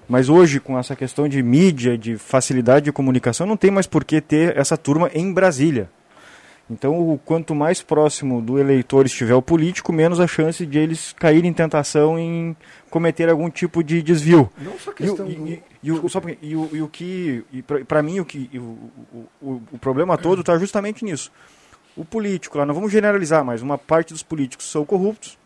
Mas 0.07 0.29
hoje, 0.29 0.61
com 0.61 0.79
essa 0.79 0.95
questão 0.95 1.27
de 1.27 1.43
mídia, 1.43 1.97
de 1.97 2.17
facilidade 2.17 2.85
de 2.85 2.91
comunicação, 2.93 3.45
não 3.45 3.57
tem 3.57 3.71
mais 3.71 3.87
por 3.87 4.05
que 4.05 4.21
ter 4.21 4.57
essa 4.57 4.77
turma 4.77 5.11
em 5.13 5.33
Brasília. 5.33 5.89
Então, 6.69 7.19
quanto 7.25 7.53
mais 7.53 7.81
próximo 7.81 8.41
do 8.41 8.57
eleitor 8.57 9.05
estiver 9.05 9.35
o 9.35 9.41
político, 9.41 9.91
menos 9.91 10.19
a 10.19 10.27
chance 10.27 10.65
de 10.65 10.77
eles 10.79 11.13
caírem 11.13 11.51
em 11.51 11.53
tentação 11.53 12.17
em 12.17 12.55
cometer 12.89 13.29
algum 13.29 13.49
tipo 13.49 13.83
de 13.83 14.01
desvio. 14.01 14.49
Não 14.57 14.79
só 14.79 14.93
questão 14.93 15.29
e, 15.29 15.35
do... 15.35 15.47
e, 15.47 15.63
e, 15.83 15.91
o, 15.91 16.09
só, 16.09 16.21
e, 16.41 16.55
o, 16.55 16.69
e 16.71 16.81
o 16.81 16.87
que, 16.87 17.43
para 17.87 18.01
mim, 18.01 18.21
o, 18.21 18.25
que, 18.25 18.49
o, 18.57 19.19
o, 19.41 19.61
o 19.73 19.77
problema 19.77 20.17
todo 20.17 20.39
está 20.39 20.57
justamente 20.57 21.03
nisso. 21.03 21.31
O 21.97 22.05
político, 22.05 22.57
lá 22.57 22.65
não 22.65 22.73
vamos 22.73 22.91
generalizar, 22.91 23.43
mas 23.43 23.61
uma 23.61 23.77
parte 23.77 24.13
dos 24.13 24.23
políticos 24.23 24.71
são 24.71 24.85
corruptos. 24.85 25.37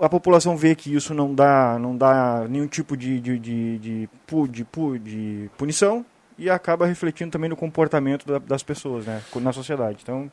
A 0.00 0.08
população 0.08 0.56
vê 0.56 0.74
que 0.74 0.92
isso 0.92 1.14
não 1.14 1.32
dá, 1.32 1.78
não 1.78 1.96
dá 1.96 2.46
nenhum 2.50 2.66
tipo 2.66 2.96
de, 2.96 3.20
de, 3.20 3.38
de, 3.38 3.78
de, 3.78 4.08
de, 4.48 4.64
de 4.98 5.50
punição, 5.56 6.04
e 6.38 6.50
acaba 6.50 6.86
refletindo 6.86 7.30
também 7.30 7.48
no 7.48 7.56
comportamento 7.56 8.26
da, 8.26 8.38
das 8.38 8.62
pessoas 8.62 9.06
né, 9.06 9.22
na 9.36 9.52
sociedade. 9.52 9.98
Então, 10.02 10.30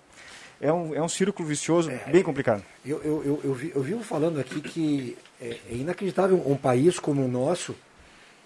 é 0.60 0.72
um, 0.72 0.96
é 0.96 1.02
um 1.02 1.10
círculo 1.10 1.48
vicioso 1.48 1.90
é, 1.90 1.98
bem 2.12 2.24
complicado. 2.24 2.64
Eu, 2.86 3.02
eu, 3.04 3.24
eu, 3.24 3.42
eu, 3.44 3.54
vi, 3.54 3.72
eu 3.76 3.82
vivo 3.82 4.04
falando 4.04 4.40
aqui 4.40 4.62
que 4.62 5.18
é, 5.42 5.58
é 5.70 5.76
inacreditável 5.76 6.42
um 6.46 6.56
país 6.56 7.00
como 7.00 7.24
o 7.24 7.28
nosso, 7.28 7.76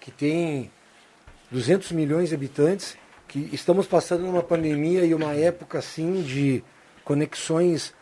que 0.00 0.10
tem 0.10 0.70
200 1.50 1.92
milhões 1.92 2.30
de 2.30 2.34
habitantes, 2.34 2.96
que 3.28 3.50
estamos 3.52 3.86
passando 3.86 4.22
numa 4.22 4.42
pandemia 4.42 5.04
e 5.04 5.14
uma 5.14 5.34
época 5.34 5.78
assim 5.78 6.22
de 6.22 6.62
conexões 7.04 7.92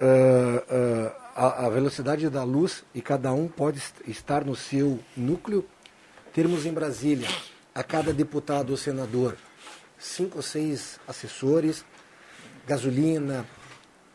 uh, 0.00 0.58
uh, 0.58 1.12
à, 1.34 1.66
à 1.66 1.70
velocidade 1.70 2.28
da 2.28 2.44
luz 2.44 2.84
e 2.94 3.00
cada 3.00 3.32
um 3.32 3.48
pode 3.48 3.82
estar 4.06 4.44
no 4.44 4.54
seu 4.54 5.00
núcleo. 5.16 5.64
Termos 6.32 6.66
em 6.66 6.72
Brasília 6.72 7.28
a 7.74 7.82
cada 7.82 8.12
deputado 8.12 8.70
ou 8.70 8.76
senador 8.76 9.36
cinco 9.98 10.36
ou 10.36 10.42
seis 10.42 11.00
assessores, 11.08 11.84
gasolina. 12.66 13.46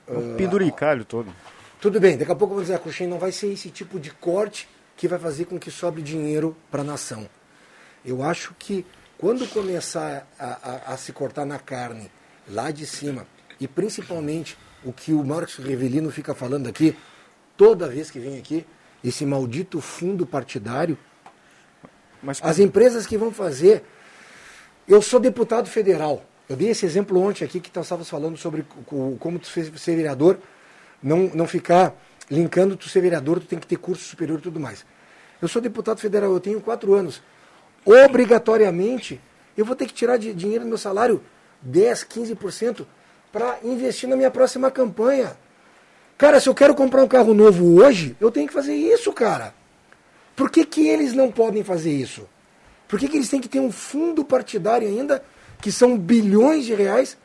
Um 0.08 0.34
uh, 0.34 0.38
penduricalho 0.38 1.04
todo. 1.04 1.34
Tudo 1.82 2.00
bem, 2.00 2.18
daqui 2.18 2.32
a 2.32 2.36
pouco 2.36 2.54
eu 2.54 2.56
vou 2.56 2.63
dizer, 2.63 2.75
a 2.75 2.80
Cruxem 2.80 3.08
não 3.08 3.18
vai 3.18 3.32
ser 3.32 3.48
esse 3.51 3.70
tipo 3.70 4.00
de 4.00 4.12
corte 4.12 4.68
que 4.98 5.08
vai 5.08 5.18
fazer 5.18 5.46
com 5.46 5.58
que 5.58 5.72
sobre 5.72 6.01
dinheiro 6.01 6.56
para 6.70 6.82
a 6.82 6.84
nação. 6.84 7.30
Eu 8.06 8.22
acho 8.22 8.54
que 8.60 8.86
quando 9.18 9.48
começar 9.48 10.28
a, 10.38 10.46
a, 10.46 10.94
a, 10.94 10.98
se 10.98 11.13
cortar 11.13 11.46
na 11.46 11.58
carne 11.58 12.12
lá 12.48 12.70
de 12.70 12.86
cima, 12.86 13.25
e 13.60 13.68
principalmente 13.68 14.58
o 14.84 14.92
que 14.92 15.13
o 15.13 15.24
Marcos 15.24 15.58
Revelino 15.58 16.12
fica 16.12 16.34
falando 16.34 16.68
aqui, 16.68 16.98
toda 17.56 17.88
vez 17.88 18.12
que 18.12 18.20
vem 18.20 18.38
aqui, 18.38 18.66
esse 19.04 19.25
maldito 19.25 19.80
fundo 19.80 20.25
partidário, 20.25 20.98
mas, 22.21 22.39
As 22.43 22.59
empresas 22.59 23.05
que 23.05 23.17
vão 23.17 23.31
fazer. 23.31 23.83
Eu 24.88 25.01
sou 25.01 25.19
deputado 25.19 25.69
federal. 25.69 26.23
Eu 26.47 26.55
dei 26.55 26.69
esse 26.69 26.85
exemplo 26.85 27.21
ontem 27.21 27.45
aqui 27.45 27.59
que 27.59 27.69
nós 27.75 27.85
estávamos 27.85 28.09
falando 28.09 28.35
sobre 28.38 28.65
como 29.19 29.38
tu 29.38 29.47
ser 29.47 29.95
vereador, 29.95 30.39
não, 31.01 31.29
não 31.33 31.45
ficar 31.45 31.93
linkando 32.29 32.75
tu 32.75 32.89
ser 32.89 33.01
vereador, 33.01 33.39
tu 33.39 33.45
tem 33.45 33.59
que 33.59 33.67
ter 33.67 33.77
curso 33.77 34.03
superior 34.03 34.39
e 34.39 34.41
tudo 34.41 34.59
mais. 34.59 34.83
Eu 35.41 35.47
sou 35.47 35.61
deputado 35.61 35.99
federal, 35.99 36.31
eu 36.33 36.39
tenho 36.39 36.59
quatro 36.59 36.93
anos. 36.95 37.21
Obrigatoriamente, 37.85 39.21
eu 39.55 39.63
vou 39.63 39.75
ter 39.75 39.85
que 39.85 39.93
tirar 39.93 40.17
de 40.17 40.33
dinheiro 40.33 40.63
do 40.63 40.67
meu 40.67 40.77
salário 40.77 41.23
10, 41.61 42.03
15% 42.05 42.85
para 43.31 43.59
investir 43.63 44.09
na 44.09 44.15
minha 44.15 44.31
próxima 44.31 44.71
campanha. 44.71 45.38
Cara, 46.17 46.39
se 46.39 46.49
eu 46.49 46.55
quero 46.55 46.75
comprar 46.75 47.03
um 47.03 47.07
carro 47.07 47.33
novo 47.33 47.81
hoje, 47.81 48.17
eu 48.19 48.31
tenho 48.31 48.47
que 48.47 48.53
fazer 48.53 48.73
isso, 48.73 49.13
cara. 49.13 49.53
Por 50.39 50.50
que, 50.50 50.63
que 50.63 50.88
eles 50.88 51.12
não 51.12 51.29
podem 51.29 51.65
fazer 51.65 51.91
isso? 51.91 52.25
Por 52.88 52.98
que, 52.98 53.10
que 53.10 53.17
eles 53.17 53.27
têm 53.27 53.41
que 53.41 53.50
ter 53.50 53.60
um 53.60 53.74
fundo 53.74 54.24
partidário 54.24 54.88
ainda, 54.88 55.22
que 55.62 55.69
são 55.69 55.98
bilhões 55.98 56.65
de 56.65 56.74
reais, 56.74 57.17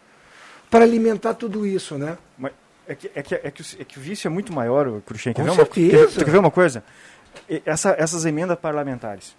para 0.69 0.83
alimentar 0.83 1.35
tudo 1.35 1.65
isso, 1.65 1.97
né? 1.97 2.19
Mas 2.37 2.51
é 2.89 2.97
que, 2.97 3.11
é 3.15 3.23
que, 3.23 3.35
é 3.37 3.51
que, 3.53 3.63
é 3.79 3.85
que 3.85 3.99
o 3.99 4.03
vício 4.03 4.27
é 4.27 4.31
muito 4.31 4.53
maior, 4.53 5.01
Cruxem. 5.03 5.33
Quer, 5.33 5.45
ver 5.45 5.51
uma, 5.53 5.65
quer, 5.65 6.09
quer 6.09 6.29
ver 6.29 6.39
uma 6.39 6.51
coisa? 6.51 6.83
Essa, 7.65 7.95
essas 7.97 8.25
emendas 8.25 8.59
parlamentares, 8.59 9.37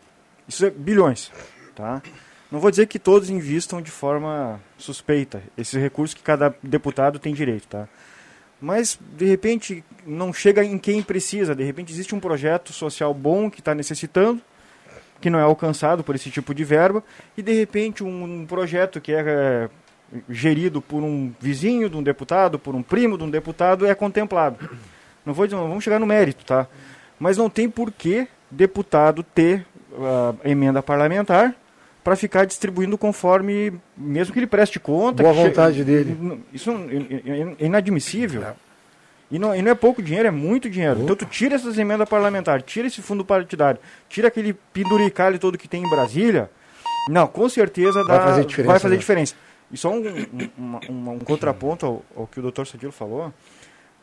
isso 0.48 0.66
é 0.66 0.70
bilhões, 0.70 1.30
tá? 1.76 2.02
Não 2.50 2.62
vou 2.62 2.72
dizer 2.72 2.88
que 2.88 2.98
todos 2.98 3.30
investam 3.30 3.82
de 3.82 3.92
forma 3.92 4.58
suspeita, 4.78 5.44
esses 5.58 5.74
recursos 5.74 6.14
que 6.14 6.24
cada 6.24 6.56
deputado 6.64 7.20
tem 7.20 7.34
direito, 7.34 7.68
tá? 7.68 7.90
mas 8.60 8.98
de 9.18 9.26
repente 9.26 9.84
não 10.06 10.32
chega 10.32 10.64
em 10.64 10.78
quem 10.78 11.02
precisa. 11.02 11.56
De 11.56 11.64
repente 11.64 11.92
existe 11.92 12.14
um 12.14 12.20
projeto 12.20 12.72
social 12.72 13.14
bom 13.14 13.50
que 13.50 13.60
está 13.60 13.74
necessitando, 13.74 14.42
que 15.20 15.30
não 15.30 15.40
é 15.40 15.44
alcançado 15.44 16.04
por 16.04 16.16
esse 16.16 16.30
tipo 16.30 16.54
de 16.54 16.64
verba, 16.64 17.04
e 17.38 17.42
de 17.42 17.54
repente 17.54 18.04
um, 18.04 18.24
um 18.24 18.46
projeto 18.46 19.02
que 19.02 19.14
é, 19.14 19.20
é 19.20 19.70
gerido 20.30 20.82
por 20.82 21.04
um 21.04 21.34
vizinho 21.40 21.90
de 21.90 21.98
um 21.98 22.04
deputado, 22.04 22.60
por 22.60 22.76
um 22.76 22.84
primo 22.84 23.18
de 23.18 23.24
um 23.24 23.30
deputado, 23.30 23.86
é 23.86 23.96
contemplado. 23.96 24.70
Não 25.26 25.34
vou 25.34 25.48
dizer, 25.48 25.58
não 25.58 25.68
vamos 25.68 25.84
chegar 25.84 26.00
no 26.00 26.06
mérito, 26.06 26.46
tá? 26.46 26.68
Mas 27.20 27.38
não 27.38 27.50
tem 27.50 27.70
por 27.70 27.92
que 27.92 28.28
deputado 28.52 29.24
ter 29.24 29.66
uh, 29.92 30.38
emenda 30.44 30.84
parlamentar 30.84 31.56
para 32.04 32.16
ficar 32.16 32.46
distribuindo 32.46 33.00
conforme, 33.00 33.74
mesmo 33.98 34.32
que 34.32 34.38
ele 34.38 34.46
preste 34.46 34.80
conta. 34.80 35.24
Boa 35.24 35.34
vontade 35.34 35.84
dele. 35.84 36.40
Isso 36.54 36.70
é 37.58 37.66
inadmissível. 37.66 38.44
É. 38.44 38.54
E 39.32 39.40
não, 39.40 39.56
e 39.56 39.62
não, 39.62 39.72
é 39.72 39.76
pouco 39.76 40.02
dinheiro, 40.02 40.28
é 40.28 40.32
muito 40.32 40.70
dinheiro. 40.70 40.96
Opa. 40.96 41.04
Então 41.04 41.16
tu 41.16 41.26
tira 41.26 41.56
essas 41.56 41.78
emendas 41.78 42.08
parlamentares, 42.08 42.64
tira 42.66 42.88
esse 42.88 43.02
fundo 43.02 43.26
partidário, 43.26 43.80
tira 44.08 44.28
aquele 44.28 44.54
penduricalho 44.54 45.40
todo 45.40 45.58
que 45.58 45.68
tem 45.68 45.84
em 45.84 45.90
Brasília. 45.90 46.50
Não, 47.10 47.28
com 47.28 47.48
certeza 47.50 48.04
dá, 48.04 48.18
vai 48.18 48.28
fazer 48.28 48.46
diferença. 48.46 48.72
Vai 48.72 48.80
fazer 48.80 48.96
né? 48.96 49.00
diferença. 49.00 49.36
E 49.72 49.78
só 49.78 49.92
um, 49.92 50.04
um, 50.58 50.80
um, 50.90 51.10
um 51.12 51.20
contraponto 51.20 51.86
ao, 51.86 52.06
ao, 52.16 52.28
que 52.28 52.40
o 52.40 52.42
doutor 52.42 52.68
Sadilo 52.68 52.92
falou. 52.92 53.34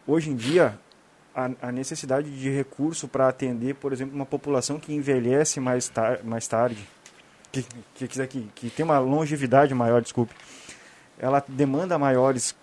Hoje 0.06 0.30
em 0.30 0.34
dia, 0.34 0.74
a, 1.34 1.50
a 1.62 1.72
necessidade 1.72 2.28
de 2.30 2.50
recurso 2.50 3.06
para 3.06 3.28
atender, 3.28 3.76
por 3.76 3.92
exemplo, 3.92 4.14
uma 4.14 4.26
população 4.26 4.78
que 4.78 4.92
envelhece 4.92 5.60
mais, 5.60 5.88
tar 5.88 6.22
mais 6.24 6.48
tarde, 6.48 6.86
que, 7.52 7.64
que, 7.94 8.08
que, 8.08 8.48
que 8.54 8.70
tem 8.70 8.84
uma 8.84 8.98
longevidade 8.98 9.72
maior, 9.74 10.02
desculpe, 10.02 10.34
ela 11.18 11.44
demanda 11.46 11.98
maiores 11.98 12.54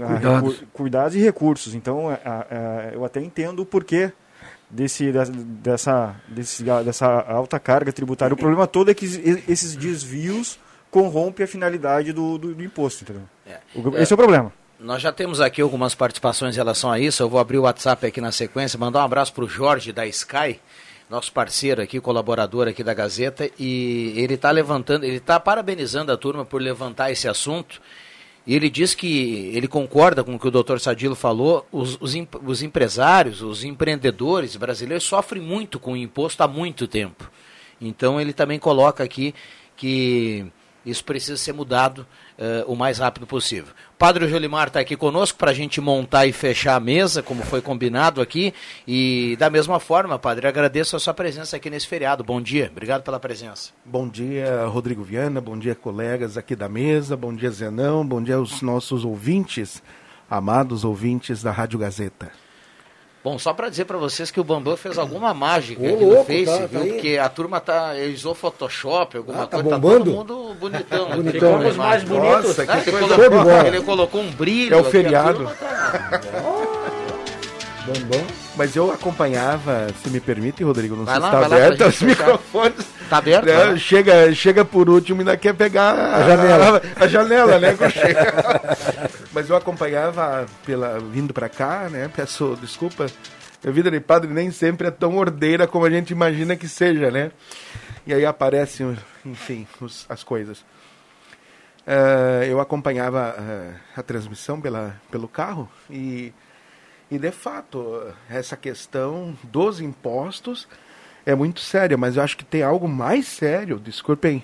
ah, 0.00 0.06
cuidados, 0.06 0.62
cuidados 0.72 1.16
e 1.16 1.20
recursos. 1.20 1.74
Então, 1.74 2.08
a, 2.08 2.14
a, 2.14 2.90
eu 2.92 3.04
até 3.04 3.20
entendo 3.20 3.60
o 3.60 3.66
porquê 3.66 4.12
desse, 4.70 5.12
dessa, 5.12 6.16
desse, 6.28 6.62
dessa 6.62 7.06
alta 7.06 7.58
carga 7.60 7.92
tributária. 7.92 8.34
O 8.34 8.36
problema 8.36 8.66
todo 8.66 8.90
é 8.90 8.94
que 8.94 9.04
esses 9.48 9.76
desvios 9.76 10.58
corrompem 10.90 11.44
a 11.44 11.46
finalidade 11.46 12.12
do, 12.12 12.38
do, 12.38 12.54
do 12.54 12.62
imposto, 12.62 13.04
entendeu? 13.04 13.22
É. 13.46 13.58
Esse 14.00 14.12
é, 14.12 14.14
é 14.14 14.14
o 14.14 14.18
problema. 14.18 14.52
Nós 14.78 15.00
já 15.00 15.12
temos 15.12 15.40
aqui 15.40 15.60
algumas 15.60 15.94
participações 15.94 16.54
em 16.54 16.58
relação 16.58 16.90
a 16.90 16.98
isso. 16.98 17.22
Eu 17.22 17.28
vou 17.28 17.40
abrir 17.40 17.58
o 17.58 17.62
WhatsApp 17.62 18.06
aqui 18.06 18.20
na 18.20 18.32
sequência, 18.32 18.78
mandar 18.78 19.00
um 19.00 19.04
abraço 19.04 19.32
para 19.32 19.44
o 19.44 19.48
Jorge 19.48 19.92
da 19.92 20.06
Sky 20.06 20.60
nosso 21.08 21.32
parceiro 21.32 21.82
aqui, 21.82 22.00
colaborador 22.00 22.66
aqui 22.66 22.82
da 22.82 22.94
Gazeta, 22.94 23.48
e 23.58 24.12
ele 24.16 24.34
está 24.34 24.50
levantando, 24.50 25.04
ele 25.04 25.16
está 25.16 25.38
parabenizando 25.38 26.10
a 26.10 26.16
turma 26.16 26.44
por 26.44 26.60
levantar 26.60 27.10
esse 27.10 27.28
assunto. 27.28 27.80
E 28.46 28.54
ele 28.54 28.68
diz 28.68 28.94
que 28.94 29.50
ele 29.54 29.66
concorda 29.66 30.22
com 30.22 30.34
o 30.34 30.38
que 30.38 30.48
o 30.48 30.50
doutor 30.50 30.78
Sadilo 30.78 31.14
falou, 31.14 31.66
os, 31.72 31.96
os, 32.00 32.14
os 32.44 32.62
empresários, 32.62 33.40
os 33.40 33.64
empreendedores 33.64 34.54
brasileiros 34.56 35.04
sofrem 35.04 35.42
muito 35.42 35.80
com 35.80 35.92
o 35.92 35.96
imposto 35.96 36.42
há 36.42 36.48
muito 36.48 36.86
tempo. 36.86 37.30
Então 37.80 38.20
ele 38.20 38.32
também 38.32 38.58
coloca 38.58 39.02
aqui 39.02 39.34
que 39.76 40.46
Isso 40.84 41.04
precisa 41.04 41.36
ser 41.36 41.52
mudado 41.52 42.06
uh, 42.38 42.70
o 42.70 42.76
mais 42.76 42.98
rápido 42.98 43.26
possível. 43.26 43.72
Padre 43.98 44.28
Jolimar 44.28 44.68
está 44.68 44.80
aqui 44.80 44.96
conosco 44.96 45.38
para 45.38 45.50
a 45.50 45.54
gente 45.54 45.80
montar 45.80 46.26
e 46.26 46.32
fechar 46.32 46.76
a 46.76 46.80
mesa, 46.80 47.22
como 47.22 47.42
foi 47.42 47.60
combinado 47.60 48.20
aqui. 48.20 48.52
E 48.86 49.36
da 49.38 49.48
mesma 49.48 49.80
forma, 49.80 50.18
Padre, 50.18 50.46
agradeço 50.46 50.96
a 50.96 51.00
sua 51.00 51.14
presença 51.14 51.56
aqui 51.56 51.70
nesse 51.70 51.86
feriado. 51.86 52.24
Bom 52.24 52.40
dia, 52.40 52.68
obrigado 52.70 53.02
pela 53.02 53.20
presença. 53.20 53.70
Bom 53.84 54.08
dia, 54.08 54.66
Rodrigo 54.66 55.02
Viana, 55.02 55.40
bom 55.40 55.58
dia, 55.58 55.74
colegas 55.74 56.36
aqui 56.36 56.54
da 56.54 56.68
mesa, 56.68 57.16
bom 57.16 57.34
dia, 57.34 57.50
Zenão, 57.50 58.06
bom 58.06 58.22
dia 58.22 58.36
aos 58.36 58.62
nossos 58.62 59.04
ouvintes, 59.04 59.82
amados 60.28 60.84
ouvintes 60.84 61.42
da 61.42 61.50
Rádio 61.50 61.78
Gazeta. 61.78 62.43
Bom, 63.24 63.38
só 63.38 63.54
para 63.54 63.70
dizer 63.70 63.86
para 63.86 63.96
vocês 63.96 64.30
que 64.30 64.38
o 64.38 64.44
Bambam 64.44 64.76
fez 64.76 64.98
alguma 64.98 65.32
mágica 65.32 65.80
Ô, 65.80 65.86
aqui 65.86 66.04
louco, 66.04 66.18
no 66.18 66.24
Face, 66.26 66.44
tá, 66.44 66.66
viu? 66.66 66.80
Tá 66.80 66.86
Porque 66.86 67.16
a 67.18 67.28
turma 67.30 67.58
tá, 67.58 67.96
ele 67.96 68.12
usou 68.12 68.34
Photoshop, 68.34 69.16
alguma 69.16 69.44
ah, 69.44 69.46
tá 69.46 69.62
coisa, 69.62 69.78
bombando? 69.78 70.10
tá 70.10 70.16
todo 70.18 70.36
mundo 70.36 70.54
bonitão. 70.60 71.08
bonitão 71.08 71.58
né? 71.58 71.72
mais 71.72 72.04
bonitos. 72.04 72.58
Nossa, 72.58 72.64
né? 72.66 72.82
ele, 72.86 72.98
colocou, 72.98 73.66
ele 73.66 73.80
colocou 73.80 74.20
um 74.20 74.30
brilho. 74.30 74.74
É 74.74 74.76
o 74.78 74.84
feriado. 74.84 75.50
Tá... 75.58 76.20
Bambam. 77.86 78.26
Mas 78.56 78.76
eu 78.76 78.92
acompanhava, 78.92 79.88
se 80.02 80.10
me 80.10 80.20
permite, 80.20 80.62
Rodrigo, 80.62 80.94
não 80.94 81.06
vai 81.06 81.14
sei 81.14 81.22
lá, 81.22 81.30
se 81.30 81.36
está 81.44 81.46
aberto 81.46 81.84
os 81.86 82.02
microfones. 82.02 82.86
Está 83.04 83.18
aberto? 83.18 83.46
Né? 83.46 83.76
Chega, 83.76 84.34
chega 84.34 84.64
por 84.64 84.88
último 84.88 85.20
e 85.20 85.22
ainda 85.22 85.36
quer 85.36 85.54
pegar 85.54 85.92
a, 85.92 86.28
janela. 86.28 86.82
A, 86.96 87.04
a 87.04 87.08
janela, 87.08 87.58
né? 87.58 87.76
Mas 89.32 89.48
eu 89.48 89.56
acompanhava 89.56 90.46
pela, 90.64 90.98
vindo 90.98 91.32
para 91.32 91.48
cá, 91.48 91.88
né? 91.90 92.10
Peço 92.14 92.56
desculpa. 92.60 93.06
A 93.66 93.70
vida 93.70 93.90
de 93.90 94.00
padre 94.00 94.32
nem 94.32 94.50
sempre 94.50 94.88
é 94.88 94.90
tão 94.90 95.16
ordeira 95.16 95.66
como 95.66 95.84
a 95.84 95.90
gente 95.90 96.10
imagina 96.10 96.56
que 96.56 96.68
seja, 96.68 97.10
né? 97.10 97.30
E 98.06 98.12
aí 98.12 98.24
aparecem, 98.26 98.96
enfim, 99.24 99.66
os, 99.80 100.04
as 100.08 100.22
coisas. 100.22 100.58
Uh, 101.86 102.44
eu 102.48 102.60
acompanhava 102.60 103.34
uh, 103.38 103.74
a 103.96 104.02
transmissão 104.02 104.60
pela, 104.60 104.96
pelo 105.10 105.28
carro 105.28 105.68
e 105.90 106.32
e, 107.10 107.18
de 107.18 107.30
fato, 107.30 108.12
essa 108.28 108.56
questão 108.56 109.36
dos 109.42 109.80
impostos 109.80 110.66
é 111.26 111.34
muito 111.34 111.60
séria, 111.60 111.96
mas 111.96 112.16
eu 112.16 112.22
acho 112.22 112.36
que 112.36 112.44
tem 112.44 112.62
algo 112.62 112.88
mais 112.88 113.26
sério, 113.26 113.78
desculpem 113.78 114.42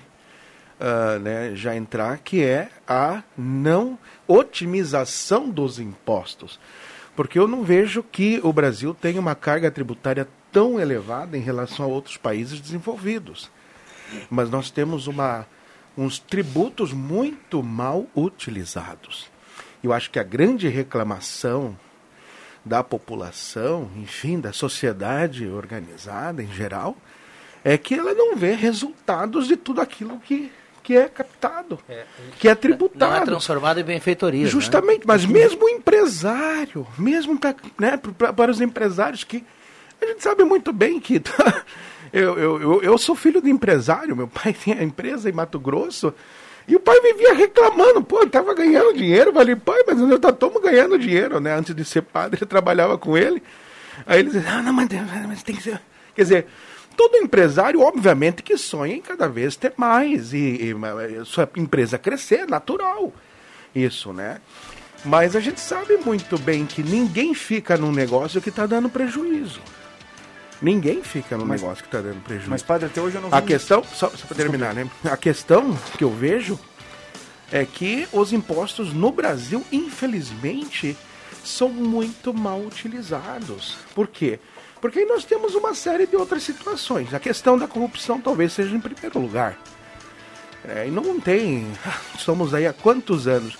uh, 0.79 1.19
né, 1.19 1.51
já 1.55 1.75
entrar, 1.75 2.17
que 2.19 2.43
é 2.43 2.69
a 2.87 3.23
não 3.37 3.97
otimização 4.27 5.49
dos 5.49 5.79
impostos. 5.79 6.59
Porque 7.15 7.37
eu 7.37 7.47
não 7.47 7.63
vejo 7.63 8.01
que 8.01 8.39
o 8.43 8.51
Brasil 8.51 8.93
tenha 8.93 9.19
uma 9.19 9.35
carga 9.35 9.69
tributária 9.69 10.27
tão 10.51 10.79
elevada 10.79 11.37
em 11.37 11.41
relação 11.41 11.85
a 11.85 11.87
outros 11.87 12.17
países 12.17 12.59
desenvolvidos. 12.59 13.49
Mas 14.29 14.49
nós 14.49 14.71
temos 14.71 15.07
uma, 15.07 15.45
uns 15.97 16.19
tributos 16.19 16.93
muito 16.93 17.61
mal 17.61 18.07
utilizados. 18.15 19.29
Eu 19.83 19.93
acho 19.93 20.09
que 20.09 20.19
a 20.19 20.23
grande 20.23 20.67
reclamação 20.67 21.77
da 22.63 22.83
população, 22.83 23.89
enfim, 23.97 24.39
da 24.39 24.53
sociedade 24.53 25.47
organizada 25.47 26.43
em 26.43 26.51
geral, 26.51 26.95
é 27.63 27.77
que 27.77 27.95
ela 27.95 28.13
não 28.13 28.35
vê 28.35 28.53
resultados 28.53 29.47
de 29.47 29.55
tudo 29.55 29.81
aquilo 29.81 30.19
que, 30.19 30.51
que 30.83 30.95
é 30.95 31.07
captado, 31.07 31.79
é, 31.89 32.05
que 32.39 32.47
é 32.47 32.55
tributado. 32.55 33.11
Não 33.11 33.21
é 33.21 33.25
transformado 33.25 33.79
em 33.79 33.83
benfeitoria. 33.83 34.43
Né? 34.43 34.49
Justamente, 34.49 34.99
né? 34.99 35.05
mas 35.07 35.25
mesmo 35.25 35.65
o 35.65 35.69
empresário, 35.69 36.87
mesmo 36.97 37.37
pra, 37.37 37.55
né, 37.79 37.97
pra, 37.97 38.33
para 38.33 38.51
os 38.51 38.61
empresários 38.61 39.23
que 39.23 39.43
a 40.01 40.05
gente 40.05 40.23
sabe 40.23 40.43
muito 40.43 40.73
bem 40.73 40.99
que 40.99 41.19
tá, 41.19 41.63
eu, 42.11 42.37
eu, 42.37 42.61
eu, 42.61 42.83
eu 42.83 42.97
sou 42.97 43.15
filho 43.15 43.41
de 43.41 43.49
empresário, 43.49 44.15
meu 44.15 44.27
pai 44.27 44.53
tem 44.65 44.73
a 44.73 44.83
empresa 44.83 45.29
em 45.29 45.33
Mato 45.33 45.59
Grosso, 45.59 46.13
e 46.71 46.75
o 46.77 46.79
pai 46.79 47.01
vivia 47.01 47.33
reclamando, 47.33 48.01
pô, 48.01 48.21
ele 48.21 48.29
tava 48.29 48.53
ganhando 48.53 48.93
dinheiro. 48.93 49.31
Eu 49.31 49.33
falei, 49.33 49.57
pai, 49.57 49.83
mas 49.85 49.99
eu 49.99 50.15
estamos 50.15 50.61
ganhando 50.61 50.97
dinheiro, 50.97 51.37
né? 51.41 51.53
Antes 51.53 51.75
de 51.75 51.83
ser 51.83 52.01
padre, 52.01 52.39
eu 52.41 52.47
trabalhava 52.47 52.97
com 52.97 53.17
ele. 53.17 53.43
Aí 54.05 54.19
ele 54.19 54.29
dizia, 54.29 54.49
ah, 54.49 54.63
não, 54.63 54.71
mas, 54.71 54.87
mas 55.27 55.43
tem 55.43 55.53
que 55.53 55.63
ser. 55.63 55.81
Quer 56.15 56.21
dizer, 56.21 56.47
todo 56.95 57.17
empresário, 57.17 57.81
obviamente, 57.81 58.41
que 58.41 58.55
sonha 58.57 58.95
em 58.95 59.01
cada 59.01 59.27
vez 59.27 59.57
ter 59.57 59.73
mais 59.75 60.31
e, 60.31 60.71
e 60.71 61.25
sua 61.25 61.49
empresa 61.57 61.97
crescer, 61.97 62.47
natural. 62.47 63.11
Isso, 63.75 64.13
né? 64.13 64.39
Mas 65.03 65.35
a 65.35 65.41
gente 65.41 65.59
sabe 65.59 65.97
muito 65.97 66.37
bem 66.37 66.65
que 66.65 66.81
ninguém 66.81 67.33
fica 67.33 67.75
num 67.75 67.91
negócio 67.91 68.41
que 68.41 68.47
está 68.47 68.65
dando 68.65 68.87
prejuízo. 68.87 69.59
Ninguém 70.61 71.01
fica 71.01 71.35
no 71.37 71.45
mas, 71.45 71.61
negócio 71.61 71.83
que 71.83 71.87
está 71.87 72.01
dando 72.01 72.21
prejuízo. 72.23 72.49
Mas, 72.49 72.61
padre, 72.61 72.85
até 72.85 73.01
hoje 73.01 73.15
eu 73.15 73.21
não 73.21 73.29
vi... 73.29 73.35
A 73.35 73.41
questão, 73.41 73.83
só, 73.83 74.09
só 74.09 74.27
para 74.27 74.37
terminar, 74.37 74.75
né? 74.75 74.87
A 75.03 75.17
questão 75.17 75.75
que 75.97 76.03
eu 76.03 76.11
vejo 76.11 76.59
é 77.51 77.65
que 77.65 78.07
os 78.13 78.31
impostos 78.31 78.93
no 78.93 79.11
Brasil, 79.11 79.65
infelizmente, 79.71 80.95
são 81.43 81.69
muito 81.69 82.33
mal 82.33 82.59
utilizados. 82.61 83.77
Por 83.95 84.07
quê? 84.07 84.39
Porque 84.79 84.99
aí 84.99 85.05
nós 85.05 85.25
temos 85.25 85.55
uma 85.55 85.73
série 85.73 86.05
de 86.05 86.15
outras 86.15 86.43
situações. 86.43 87.13
A 87.13 87.19
questão 87.19 87.57
da 87.57 87.67
corrupção 87.67 88.21
talvez 88.21 88.53
seja 88.53 88.75
em 88.75 88.79
primeiro 88.79 89.19
lugar. 89.19 89.57
É, 90.67 90.87
e 90.87 90.91
não 90.91 91.19
tem. 91.19 91.71
Estamos 92.17 92.53
aí 92.53 92.67
há 92.67 92.73
quantos 92.73 93.27
anos? 93.27 93.57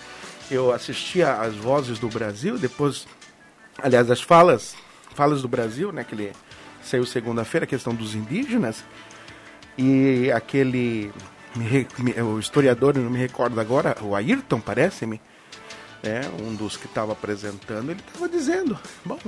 Eu 0.50 0.72
assistia 0.72 1.34
às 1.34 1.56
Vozes 1.56 1.98
do 1.98 2.08
Brasil, 2.10 2.58
depois. 2.58 3.08
Aliás, 3.78 4.10
as 4.12 4.22
falas, 4.22 4.76
falas 5.16 5.42
do 5.42 5.48
Brasil, 5.48 5.92
né? 5.92 6.02
Aquele 6.02 6.32
saiu 6.84 7.06
segunda-feira, 7.06 7.66
a 7.66 7.68
questão 7.68 7.94
dos 7.94 8.16
indígenas, 8.16 8.84
e 9.78 10.32
aquele, 10.32 11.12
me, 11.56 11.88
me, 12.00 12.22
o 12.22 12.40
historiador, 12.40 12.98
não 12.98 13.10
me 13.10 13.20
recordo 13.20 13.60
agora, 13.60 13.96
o 14.02 14.16
Ayrton, 14.16 14.60
parece-me, 14.60 15.22
é, 16.04 16.22
um 16.42 16.56
dos 16.56 16.78
que 16.78 16.86
estava 16.86 17.14
apresentando, 17.14 17.92
ele 17.92 18.02
estava 18.06 18.28
dizendo, 18.28 18.80
bom, 19.06 19.20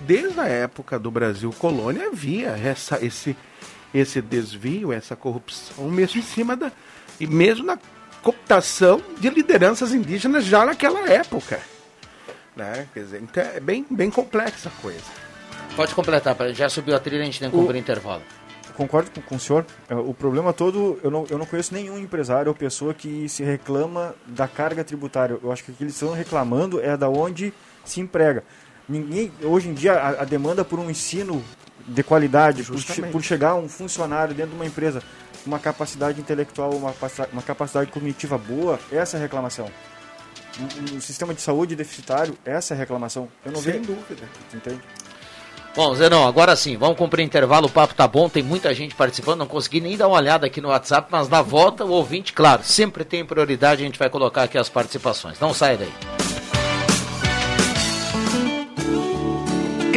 desde 0.00 0.38
a 0.40 0.46
época 0.46 0.98
do 0.98 1.10
Brasil 1.10 1.52
colônia 1.58 2.08
havia 2.08 2.50
essa, 2.50 3.04
esse, 3.04 3.36
esse 3.92 4.22
desvio, 4.22 4.92
essa 4.92 5.16
corrupção, 5.16 5.90
mesmo 5.90 6.20
em 6.20 6.24
cima 6.24 6.56
da, 6.56 6.72
e 7.18 7.26
mesmo 7.26 7.66
na 7.66 7.78
cooptação 8.22 9.02
de 9.18 9.28
lideranças 9.30 9.92
indígenas 9.92 10.44
já 10.44 10.64
naquela 10.64 11.08
época. 11.10 11.60
Né? 12.54 12.86
Quer 12.92 13.04
dizer, 13.04 13.22
então 13.22 13.42
é 13.42 13.60
bem, 13.60 13.86
bem 13.88 14.10
complexa 14.10 14.68
a 14.68 14.82
coisa. 14.82 15.29
Pode 15.76 15.94
completar, 15.94 16.36
já 16.52 16.68
subiu 16.68 16.94
a 16.94 17.00
trilha, 17.00 17.22
a 17.22 17.24
gente 17.24 17.40
tem 17.40 17.50
que 17.50 17.56
cumprir 17.56 17.78
intervalo. 17.78 18.22
Concordo 18.76 19.10
com, 19.10 19.20
com, 19.20 19.36
o 19.36 19.40
senhor. 19.40 19.66
É, 19.88 19.94
o 19.94 20.14
problema 20.14 20.52
todo, 20.52 20.98
eu 21.02 21.10
não, 21.10 21.26
eu 21.28 21.36
não 21.36 21.44
conheço 21.44 21.74
nenhum 21.74 21.98
empresário 21.98 22.48
ou 22.48 22.54
pessoa 22.54 22.94
que 22.94 23.28
se 23.28 23.42
reclama 23.42 24.14
da 24.26 24.48
carga 24.48 24.82
tributária. 24.82 25.38
Eu 25.42 25.52
acho 25.52 25.64
que 25.64 25.70
o 25.70 25.74
que 25.74 25.84
eles 25.84 25.94
estão 25.94 26.12
reclamando 26.12 26.80
é 26.80 26.96
da 26.96 27.08
onde 27.08 27.52
se 27.84 28.00
emprega. 28.00 28.42
Ninguém, 28.88 29.30
hoje 29.42 29.68
em 29.68 29.74
dia, 29.74 29.94
a, 29.94 30.22
a 30.22 30.24
demanda 30.24 30.64
por 30.64 30.78
um 30.78 30.90
ensino 30.90 31.44
de 31.86 32.02
qualidade, 32.02 32.62
por, 32.62 32.76
por, 33.12 33.22
chegar 33.22 33.54
um 33.54 33.68
funcionário 33.68 34.34
dentro 34.34 34.52
de 34.52 34.56
uma 34.56 34.66
empresa, 34.66 35.02
uma 35.44 35.58
capacidade 35.58 36.20
intelectual, 36.20 36.70
uma, 36.72 36.94
uma 37.32 37.42
capacidade 37.42 37.90
cognitiva 37.90 38.38
boa, 38.38 38.78
essa 38.90 39.16
é 39.16 39.20
a 39.20 39.22
reclamação. 39.22 39.70
Um, 40.58 40.96
um 40.96 41.00
sistema 41.00 41.34
de 41.34 41.40
saúde 41.40 41.76
deficitário, 41.76 42.36
essa 42.44 42.74
é 42.74 42.76
a 42.76 42.78
reclamação. 42.78 43.28
Eu 43.44 43.52
não 43.52 43.60
Sem 43.60 43.74
vejo 43.74 43.84
dúvida. 43.84 44.28
Entende? 44.54 44.80
Bom, 45.74 45.94
Zenão, 45.94 46.26
agora 46.26 46.56
sim, 46.56 46.76
vamos 46.76 46.98
cumprir 46.98 47.22
intervalo, 47.22 47.66
o 47.66 47.70
papo 47.70 47.94
tá 47.94 48.06
bom, 48.06 48.28
tem 48.28 48.42
muita 48.42 48.74
gente 48.74 48.94
participando, 48.94 49.38
não 49.38 49.46
consegui 49.46 49.80
nem 49.80 49.96
dar 49.96 50.08
uma 50.08 50.16
olhada 50.18 50.46
aqui 50.46 50.60
no 50.60 50.68
WhatsApp, 50.68 51.08
mas 51.10 51.28
na 51.28 51.42
volta 51.42 51.84
o 51.84 51.90
ouvinte, 51.90 52.32
claro, 52.32 52.62
sempre 52.64 53.04
tem 53.04 53.24
prioridade, 53.24 53.82
a 53.82 53.86
gente 53.86 53.98
vai 53.98 54.10
colocar 54.10 54.42
aqui 54.42 54.58
as 54.58 54.68
participações. 54.68 55.38
Não 55.38 55.54
sai 55.54 55.76
daí. 55.76 56.19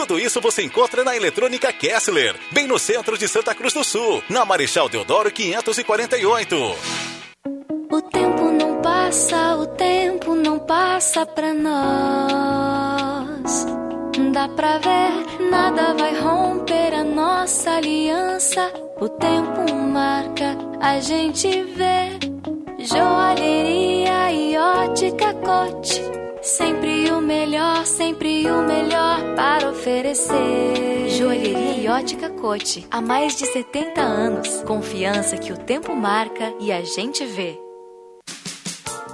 Tudo 0.00 0.18
isso 0.18 0.40
você 0.40 0.62
encontra 0.62 1.04
na 1.04 1.14
Eletrônica 1.14 1.70
Kessler, 1.74 2.34
bem 2.52 2.66
no 2.66 2.78
centro 2.78 3.18
de 3.18 3.28
Santa 3.28 3.54
Cruz 3.54 3.74
do 3.74 3.84
Sul, 3.84 4.22
na 4.30 4.46
Marechal 4.46 4.88
Deodoro 4.88 5.30
548. 5.30 6.56
O 7.92 8.00
tempo 8.00 8.44
não 8.50 8.80
passa, 8.80 9.56
o 9.56 9.66
tempo 9.66 10.34
não 10.34 10.58
passa 10.58 11.26
pra 11.26 11.52
nós. 11.52 12.56
Dá 14.32 14.48
pra 14.48 14.78
ver, 14.78 15.50
nada 15.50 15.92
vai 15.92 16.18
romper 16.18 16.94
a 16.94 17.04
nossa 17.04 17.72
aliança. 17.72 18.72
O 18.98 19.06
tempo 19.06 19.74
marca, 19.74 20.56
a 20.80 20.98
gente 21.00 21.62
vê. 21.62 22.18
Joalheria 22.78 24.32
e 24.32 24.56
ótica 24.56 25.34
cote. 25.34 26.00
Sempre 26.42 27.10
o 27.10 27.20
melhor, 27.20 27.84
sempre 27.84 28.50
o 28.50 28.62
melhor 28.62 29.34
para 29.36 29.68
oferecer. 29.68 31.10
Joalheria 31.10 31.92
ótica 31.92 32.30
cote. 32.30 32.86
Há 32.90 33.00
mais 33.02 33.36
de 33.36 33.44
70 33.46 34.00
anos. 34.00 34.62
Confiança 34.62 35.36
que 35.36 35.52
o 35.52 35.58
tempo 35.58 35.94
marca 35.94 36.54
e 36.58 36.72
a 36.72 36.82
gente 36.82 37.26
vê. 37.26 37.58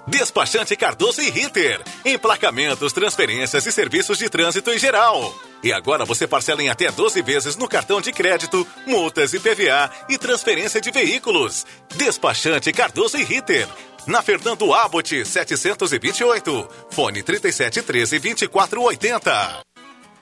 Despachante 0.07 0.77
Cardoso 0.77 1.21
e 1.21 1.29
Ritter. 1.29 1.83
Emplacamentos, 2.05 2.93
transferências 2.93 3.67
e 3.67 3.73
serviços 3.73 4.19
de 4.19 4.29
trânsito 4.29 4.71
em 4.71 4.79
geral. 4.79 5.35
E 5.65 5.73
agora 5.73 6.05
você 6.05 6.29
parcela 6.29 6.63
em 6.63 6.69
até 6.69 6.93
12 6.93 7.21
vezes 7.23 7.57
no 7.57 7.67
cartão 7.67 8.01
de 8.01 8.13
crédito, 8.13 8.65
multas 8.87 9.35
e 9.35 9.41
PVA 9.41 9.91
e 10.09 10.17
transferência 10.17 10.81
de 10.81 10.93
veículos. 10.93 11.67
Despachante 11.97 12.73
Cardoso 12.73 13.17
e 13.19 13.25
Ritter. 13.25 13.67
Na 14.07 14.23
Fernando 14.23 14.73
Abbott 14.73 15.25
728. 15.25 16.69
Fone 16.91 17.23
3713 17.23 18.19
2480. 18.21 19.66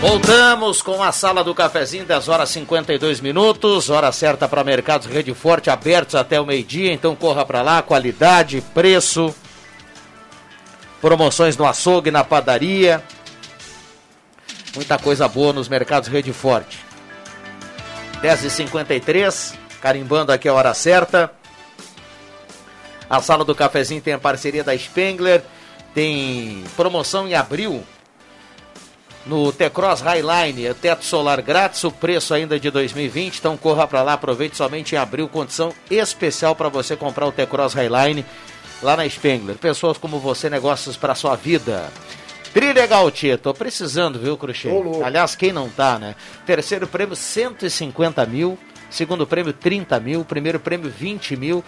Voltamos 0.00 0.80
com 0.80 1.02
a 1.02 1.12
sala 1.12 1.44
do 1.44 1.54
cafezinho, 1.54 2.06
10 2.06 2.28
horas 2.28 2.48
52 2.48 3.20
minutos, 3.20 3.90
hora 3.90 4.10
certa 4.10 4.48
para 4.48 4.64
mercados 4.64 5.06
Rede 5.06 5.34
Forte 5.34 5.68
abertos 5.68 6.14
até 6.14 6.40
o 6.40 6.46
meio-dia, 6.46 6.90
então 6.90 7.14
corra 7.14 7.44
para 7.44 7.60
lá, 7.60 7.82
qualidade, 7.82 8.62
preço, 8.72 9.34
promoções 11.02 11.54
no 11.54 11.66
açougue, 11.66 12.10
na 12.10 12.24
padaria, 12.24 13.04
muita 14.74 14.98
coisa 14.98 15.28
boa 15.28 15.52
nos 15.52 15.68
mercados 15.68 16.08
Rede 16.08 16.32
Forte. 16.32 16.78
10h53, 18.22 19.54
carimbando 19.82 20.32
aqui 20.32 20.48
a 20.48 20.54
hora 20.54 20.72
certa. 20.72 21.30
A 23.08 23.20
sala 23.20 23.44
do 23.44 23.54
cafezinho 23.54 24.00
tem 24.00 24.14
a 24.14 24.18
parceria 24.18 24.64
da 24.64 24.76
Spengler, 24.76 25.42
tem 25.94 26.64
promoção 26.74 27.28
em 27.28 27.34
abril 27.34 27.84
no 29.26 29.52
T-Cross 29.52 30.00
Highline, 30.00 30.66
é 30.66 30.74
teto 30.74 31.04
solar 31.04 31.42
grátis, 31.42 31.84
o 31.84 31.90
preço 31.90 32.32
ainda 32.32 32.58
de 32.58 32.70
2020, 32.70 33.38
então 33.38 33.56
corra 33.56 33.86
para 33.86 34.02
lá, 34.02 34.14
aproveite 34.14 34.56
somente 34.56 34.94
em 34.94 34.98
abril, 34.98 35.28
condição 35.28 35.72
especial 35.90 36.54
para 36.56 36.68
você 36.68 36.96
comprar 36.96 37.26
o 37.26 37.32
T-Cross 37.32 37.74
Highline 37.74 38.24
lá 38.82 38.96
na 38.96 39.08
Spengler. 39.08 39.56
Pessoas 39.56 39.98
como 39.98 40.18
você, 40.18 40.48
negócios 40.48 40.96
para 40.96 41.14
sua 41.14 41.36
vida. 41.36 41.90
Trilegal, 42.52 43.10
Tia, 43.10 43.38
tô 43.38 43.54
precisando, 43.54 44.18
viu, 44.18 44.36
Cruxê? 44.36 44.68
Aliás, 45.04 45.36
quem 45.36 45.52
não 45.52 45.68
tá, 45.68 45.98
né? 45.98 46.16
Terceiro 46.44 46.86
prêmio, 46.86 47.14
150 47.14 48.26
mil. 48.26 48.58
Segundo 48.90 49.24
prêmio, 49.24 49.52
30 49.52 50.00
mil. 50.00 50.24
Primeiro 50.24 50.58
prêmio, 50.58 50.90
20 50.90 51.36
mil. 51.36 51.64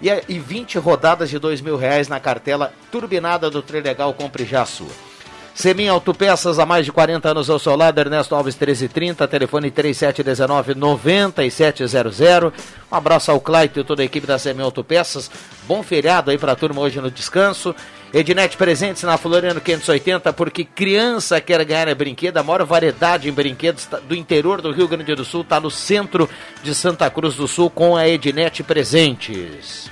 E, 0.00 0.08
e 0.28 0.38
20 0.38 0.78
rodadas 0.78 1.28
de 1.28 1.38
2 1.38 1.60
mil 1.60 1.76
reais 1.76 2.08
na 2.08 2.18
cartela 2.18 2.72
turbinada 2.90 3.50
do 3.50 3.60
Trilegal. 3.60 4.14
Compre 4.14 4.46
já 4.46 4.62
a 4.62 4.66
sua. 4.66 5.11
Semin 5.54 5.88
Autopeças, 5.88 6.58
há 6.58 6.64
mais 6.64 6.86
de 6.86 6.92
40 6.92 7.28
anos 7.28 7.50
ao 7.50 7.58
seu 7.58 7.76
lado, 7.76 8.00
Ernesto 8.00 8.34
Alves 8.34 8.54
1330, 8.54 9.28
telefone 9.28 9.70
3719-9700. 9.70 12.50
Um 12.90 12.96
abraço 12.96 13.30
ao 13.30 13.38
Claito 13.38 13.78
e 13.78 13.84
toda 13.84 14.00
a 14.00 14.04
equipe 14.04 14.26
da 14.26 14.38
Semin 14.38 14.62
Autopeças. 14.62 15.30
Bom 15.68 15.82
feriado 15.82 16.30
aí 16.30 16.38
para 16.38 16.52
a 16.52 16.56
turma 16.56 16.80
hoje 16.80 17.02
no 17.02 17.10
descanso. 17.10 17.74
Ednet 18.14 18.56
presentes 18.56 19.02
na 19.02 19.18
Floriano 19.18 19.60
580, 19.60 20.32
porque 20.32 20.64
criança 20.64 21.38
quer 21.38 21.62
ganhar 21.64 21.94
brinquedo. 21.94 22.38
A 22.38 22.42
maior 22.42 22.64
variedade 22.64 23.28
em 23.28 23.32
brinquedos 23.32 23.86
do 24.08 24.14
interior 24.14 24.62
do 24.62 24.72
Rio 24.72 24.88
Grande 24.88 25.14
do 25.14 25.24
Sul 25.24 25.42
está 25.42 25.60
no 25.60 25.70
centro 25.70 26.30
de 26.62 26.74
Santa 26.74 27.10
Cruz 27.10 27.36
do 27.36 27.46
Sul 27.46 27.68
com 27.68 27.94
a 27.94 28.08
Ednet 28.08 28.62
presentes. 28.62 29.90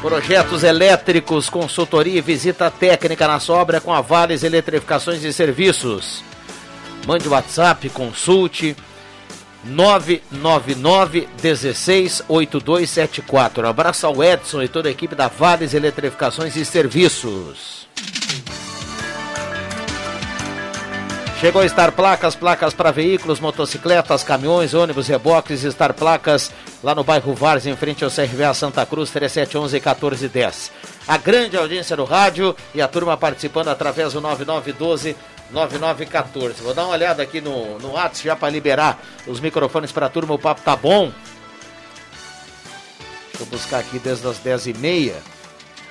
Projetos 0.00 0.62
elétricos, 0.64 1.50
consultoria 1.50 2.18
e 2.18 2.22
visita 2.22 2.70
técnica 2.70 3.28
na 3.28 3.38
sobra 3.38 3.82
com 3.82 3.92
a 3.92 4.00
Vales 4.00 4.42
Eletrificações 4.42 5.22
e 5.22 5.30
Serviços. 5.30 6.24
Mande 7.06 7.28
WhatsApp, 7.28 7.90
consulte 7.90 8.74
999 9.62 11.28
16 11.42 12.22
8274. 12.28 13.68
Abraço 13.68 14.06
ao 14.06 14.24
Edson 14.24 14.62
e 14.62 14.68
toda 14.68 14.88
a 14.88 14.92
equipe 14.92 15.14
da 15.14 15.28
Vales 15.28 15.74
Eletrificações 15.74 16.56
e 16.56 16.64
Serviços. 16.64 17.86
Chegou 21.40 21.62
a 21.62 21.68
Star 21.70 21.90
Placas, 21.92 22.36
placas 22.36 22.74
para 22.74 22.90
veículos, 22.90 23.40
motocicletas, 23.40 24.22
caminhões, 24.22 24.74
ônibus, 24.74 25.08
reboques, 25.08 25.62
Star 25.62 25.94
Placas, 25.94 26.52
lá 26.84 26.94
no 26.94 27.02
bairro 27.02 27.32
Vars, 27.32 27.64
em 27.64 27.74
frente 27.74 28.04
ao 28.04 28.10
CRVA 28.10 28.52
Santa 28.52 28.84
Cruz, 28.84 29.08
3711 29.08 29.76
1410. 29.76 30.70
A 31.08 31.16
grande 31.16 31.56
audiência 31.56 31.96
do 31.96 32.04
rádio 32.04 32.54
e 32.74 32.82
a 32.82 32.86
turma 32.86 33.16
participando 33.16 33.68
através 33.68 34.12
do 34.12 34.20
9912 34.20 35.16
9914. 35.50 36.62
Vou 36.62 36.74
dar 36.74 36.84
uma 36.84 36.92
olhada 36.92 37.22
aqui 37.22 37.40
no, 37.40 37.78
no 37.78 37.92
WhatsApp 37.92 38.22
já 38.22 38.36
para 38.36 38.50
liberar 38.50 39.02
os 39.26 39.40
microfones 39.40 39.90
para 39.90 40.06
a 40.06 40.10
turma, 40.10 40.34
o 40.34 40.38
papo 40.38 40.60
tá 40.60 40.76
bom. 40.76 41.10
Eu 43.40 43.46
buscar 43.46 43.78
aqui 43.78 43.98
desde 43.98 44.28
as 44.28 44.38
10h30. 44.38 45.14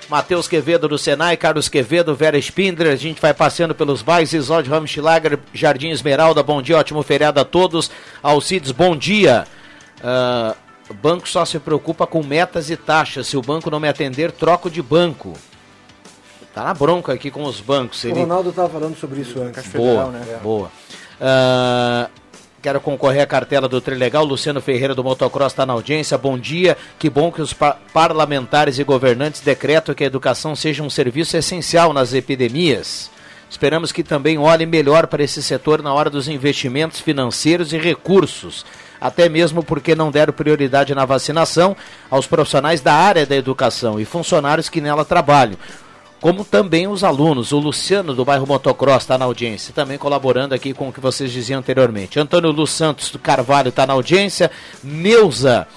Matheus 0.09 0.47
Quevedo 0.47 0.87
do 0.87 0.97
Senai, 0.97 1.37
Carlos 1.37 1.69
Quevedo, 1.69 2.15
Vera 2.15 2.37
Spindler, 2.39 2.91
a 2.91 2.95
gente 2.95 3.21
vai 3.21 3.31
passeando 3.31 3.75
pelos 3.75 4.01
bairros, 4.01 4.33
Isod 4.33 4.67
Ramschlager, 4.67 5.37
Jardim 5.53 5.89
Esmeralda, 5.89 6.41
bom 6.41 6.63
dia, 6.63 6.77
ótimo 6.77 7.03
feriado 7.03 7.39
a 7.39 7.45
todos. 7.45 7.91
Alcides, 8.23 8.71
bom 8.71 8.97
dia. 8.97 9.45
Uh, 9.99 10.57
o 10.89 10.93
banco 10.95 11.29
só 11.29 11.45
se 11.45 11.59
preocupa 11.59 12.07
com 12.07 12.23
metas 12.23 12.71
e 12.71 12.75
taxas, 12.75 13.27
se 13.27 13.37
o 13.37 13.41
banco 13.41 13.69
não 13.69 13.79
me 13.79 13.87
atender, 13.87 14.31
troco 14.31 14.67
de 14.67 14.81
banco. 14.81 15.33
Tá 16.55 16.63
na 16.63 16.73
bronca 16.73 17.13
aqui 17.13 17.29
com 17.29 17.43
os 17.43 17.61
bancos. 17.61 18.03
Ele... 18.03 18.13
O 18.13 18.21
Ronaldo 18.21 18.49
estava 18.49 18.67
falando 18.67 18.97
sobre 18.97 19.21
isso 19.21 19.39
antes. 19.39 19.67
Boa, 19.67 20.05
Federal, 20.05 20.11
né? 20.11 20.39
boa. 20.41 20.71
Uh, 21.21 22.18
Quero 22.61 22.81
concorrer 22.81 23.21
à 23.21 23.25
cartela 23.25 23.69
do 23.69 23.79
Trilegal. 23.79 24.25
Luciano 24.25 24.59
Ferreira 24.59 24.93
do 24.93 25.01
Motocross 25.01 25.53
está 25.53 25.65
na 25.65 25.71
audiência. 25.71 26.17
Bom 26.17 26.37
dia. 26.37 26.75
Que 26.97 27.09
bom 27.09 27.31
que 27.31 27.41
os 27.41 27.53
parlamentares 27.53 28.77
e 28.77 28.83
governantes 28.83 29.39
decretam 29.39 29.95
que 29.95 30.03
a 30.03 30.07
educação 30.07 30.53
seja 30.57 30.83
um 30.83 30.89
serviço 30.89 31.37
essencial 31.37 31.93
nas 31.93 32.13
epidemias. 32.13 33.09
Esperamos 33.49 33.93
que 33.93 34.03
também 34.03 34.37
olhem 34.37 34.67
melhor 34.67 35.07
para 35.07 35.23
esse 35.23 35.41
setor 35.41 35.81
na 35.81 35.93
hora 35.93 36.09
dos 36.09 36.27
investimentos 36.27 36.99
financeiros 36.99 37.71
e 37.71 37.77
recursos. 37.77 38.65
Até 38.99 39.29
mesmo 39.29 39.63
porque 39.63 39.95
não 39.95 40.11
deram 40.11 40.33
prioridade 40.33 40.93
na 40.93 41.05
vacinação 41.05 41.77
aos 42.11 42.27
profissionais 42.27 42.81
da 42.81 42.93
área 42.93 43.25
da 43.25 43.37
educação 43.37 44.01
e 44.01 44.03
funcionários 44.03 44.67
que 44.67 44.81
nela 44.81 45.05
trabalham 45.05 45.57
como 46.19 46.43
também 46.43 46.88
os 46.88 47.03
alunos. 47.03 47.51
O 47.51 47.60
Luciano 47.60 48.13
do 48.13 48.25
bairro 48.25 48.47
Motocross 48.47 49.03
está 49.03 49.17
na 49.17 49.25
audiência, 49.25 49.73
também 49.73 49.97
colaborando 49.97 50.53
aqui 50.53 50.73
com 50.73 50.89
o 50.89 50.93
que 50.93 50.99
vocês 50.99 51.32
diziam 51.32 51.60
anteriormente. 51.60 52.19
Antônio 52.19 52.51
Lu 52.51 52.67
Santos 52.67 53.12
do 53.12 53.19
Carvalho 53.19 53.69
está 53.69 53.86
na 53.86 53.93
audiência. 53.93 54.51
Neuza, 54.84 55.67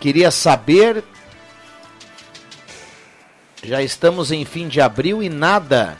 queria 0.00 0.30
saber 0.30 1.04
Já 3.64 3.80
estamos 3.80 4.32
em 4.32 4.44
fim 4.44 4.66
de 4.66 4.80
abril 4.80 5.22
e 5.22 5.28
nada 5.28 5.96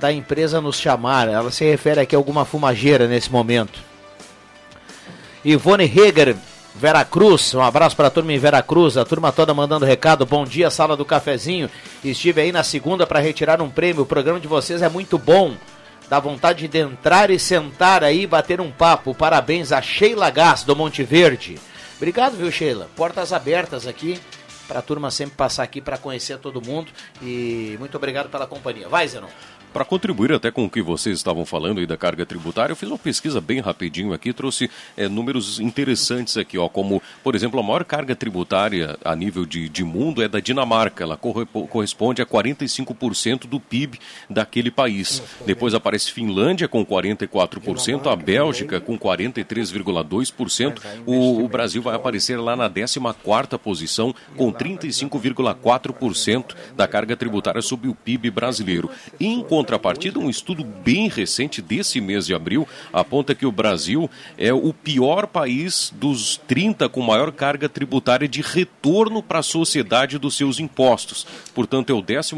da 0.00 0.10
empresa 0.10 0.58
nos 0.58 0.80
chamar. 0.80 1.28
Ela 1.28 1.50
se 1.50 1.64
refere 1.66 2.00
aqui 2.00 2.16
a 2.16 2.18
alguma 2.18 2.46
fumageira 2.46 3.06
nesse 3.06 3.30
momento. 3.30 3.78
Ivone 5.44 5.84
Heger, 5.84 6.34
Veracruz, 6.76 7.54
um 7.54 7.62
abraço 7.62 7.94
para 7.94 8.08
a 8.08 8.10
turma 8.10 8.32
em 8.32 8.38
Veracruz, 8.38 8.96
a 8.96 9.04
turma 9.04 9.30
toda 9.30 9.54
mandando 9.54 9.86
recado. 9.86 10.26
Bom 10.26 10.44
dia, 10.44 10.70
sala 10.70 10.96
do 10.96 11.04
cafezinho. 11.04 11.70
Estive 12.02 12.40
aí 12.40 12.50
na 12.50 12.64
segunda 12.64 13.06
para 13.06 13.20
retirar 13.20 13.62
um 13.62 13.70
prêmio. 13.70 14.02
O 14.02 14.06
programa 14.06 14.40
de 14.40 14.48
vocês 14.48 14.82
é 14.82 14.88
muito 14.88 15.16
bom. 15.16 15.54
Dá 16.08 16.18
vontade 16.18 16.66
de 16.66 16.78
entrar 16.78 17.30
e 17.30 17.38
sentar 17.38 18.02
aí 18.02 18.22
e 18.22 18.26
bater 18.26 18.60
um 18.60 18.72
papo. 18.72 19.14
Parabéns 19.14 19.70
a 19.70 19.80
Sheila 19.80 20.28
Gás 20.30 20.64
do 20.64 20.74
Monte 20.74 21.04
Verde. 21.04 21.60
Obrigado, 21.96 22.36
viu, 22.36 22.50
Sheila? 22.50 22.88
Portas 22.96 23.32
abertas 23.32 23.86
aqui 23.86 24.20
para 24.66 24.80
a 24.80 24.82
turma 24.82 25.10
sempre 25.10 25.36
passar 25.36 25.62
aqui 25.62 25.80
para 25.80 25.96
conhecer 25.96 26.38
todo 26.38 26.60
mundo. 26.60 26.90
E 27.22 27.76
muito 27.78 27.96
obrigado 27.96 28.28
pela 28.28 28.48
companhia. 28.48 28.88
Vai, 28.88 29.06
Zenon. 29.06 29.28
Para 29.74 29.84
contribuir 29.84 30.32
até 30.32 30.50
com 30.52 30.66
o 30.66 30.70
que 30.70 30.80
vocês 30.80 31.16
estavam 31.16 31.44
falando 31.44 31.80
aí 31.80 31.86
da 31.86 31.96
carga 31.96 32.24
tributária, 32.24 32.70
eu 32.70 32.76
fiz 32.76 32.88
uma 32.88 32.96
pesquisa 32.96 33.40
bem 33.40 33.58
rapidinho 33.58 34.12
aqui, 34.12 34.32
trouxe 34.32 34.70
é, 34.96 35.08
números 35.08 35.58
interessantes 35.58 36.36
aqui, 36.36 36.56
ó, 36.56 36.68
como, 36.68 37.02
por 37.24 37.34
exemplo, 37.34 37.58
a 37.58 37.62
maior 37.62 37.84
carga 37.84 38.14
tributária 38.14 38.96
a 39.04 39.16
nível 39.16 39.44
de, 39.44 39.68
de 39.68 39.82
mundo 39.82 40.22
é 40.22 40.28
da 40.28 40.38
Dinamarca, 40.38 41.02
ela 41.02 41.16
corresponde 41.16 42.22
a 42.22 42.26
45% 42.26 43.48
do 43.48 43.58
PIB 43.58 43.98
daquele 44.30 44.70
país. 44.70 45.20
Depois 45.44 45.74
aparece 45.74 46.12
Finlândia 46.12 46.68
com 46.68 46.86
44%, 46.86 48.06
a 48.06 48.14
Bélgica 48.14 48.80
com 48.80 48.96
43,2%, 48.96 50.80
o, 51.04 51.42
o 51.42 51.48
Brasil 51.48 51.82
vai 51.82 51.96
aparecer 51.96 52.38
lá 52.38 52.54
na 52.54 52.70
14ª 52.70 53.58
posição 53.58 54.14
com 54.36 54.52
35,4% 54.52 56.54
da 56.76 56.86
carga 56.86 57.16
tributária 57.16 57.60
sobre 57.60 57.88
o 57.88 57.94
PIB 57.96 58.30
brasileiro. 58.30 58.88
Enquanto 59.18 59.63
contrapartida, 59.64 60.18
um 60.18 60.28
estudo 60.28 60.62
bem 60.62 61.08
recente 61.08 61.62
desse 61.62 61.98
mês 61.98 62.26
de 62.26 62.34
abril 62.34 62.68
aponta 62.92 63.34
que 63.34 63.46
o 63.46 63.52
Brasil 63.52 64.10
é 64.36 64.52
o 64.52 64.74
pior 64.74 65.26
país 65.26 65.90
dos 65.96 66.36
30 66.46 66.86
com 66.90 67.00
maior 67.00 67.32
carga 67.32 67.66
tributária 67.66 68.28
de 68.28 68.42
retorno 68.42 69.22
para 69.22 69.38
a 69.38 69.42
sociedade 69.42 70.18
dos 70.18 70.36
seus 70.36 70.60
impostos. 70.60 71.26
Portanto, 71.54 71.90
é 71.90 71.94
o 71.94 72.02
14 72.02 72.34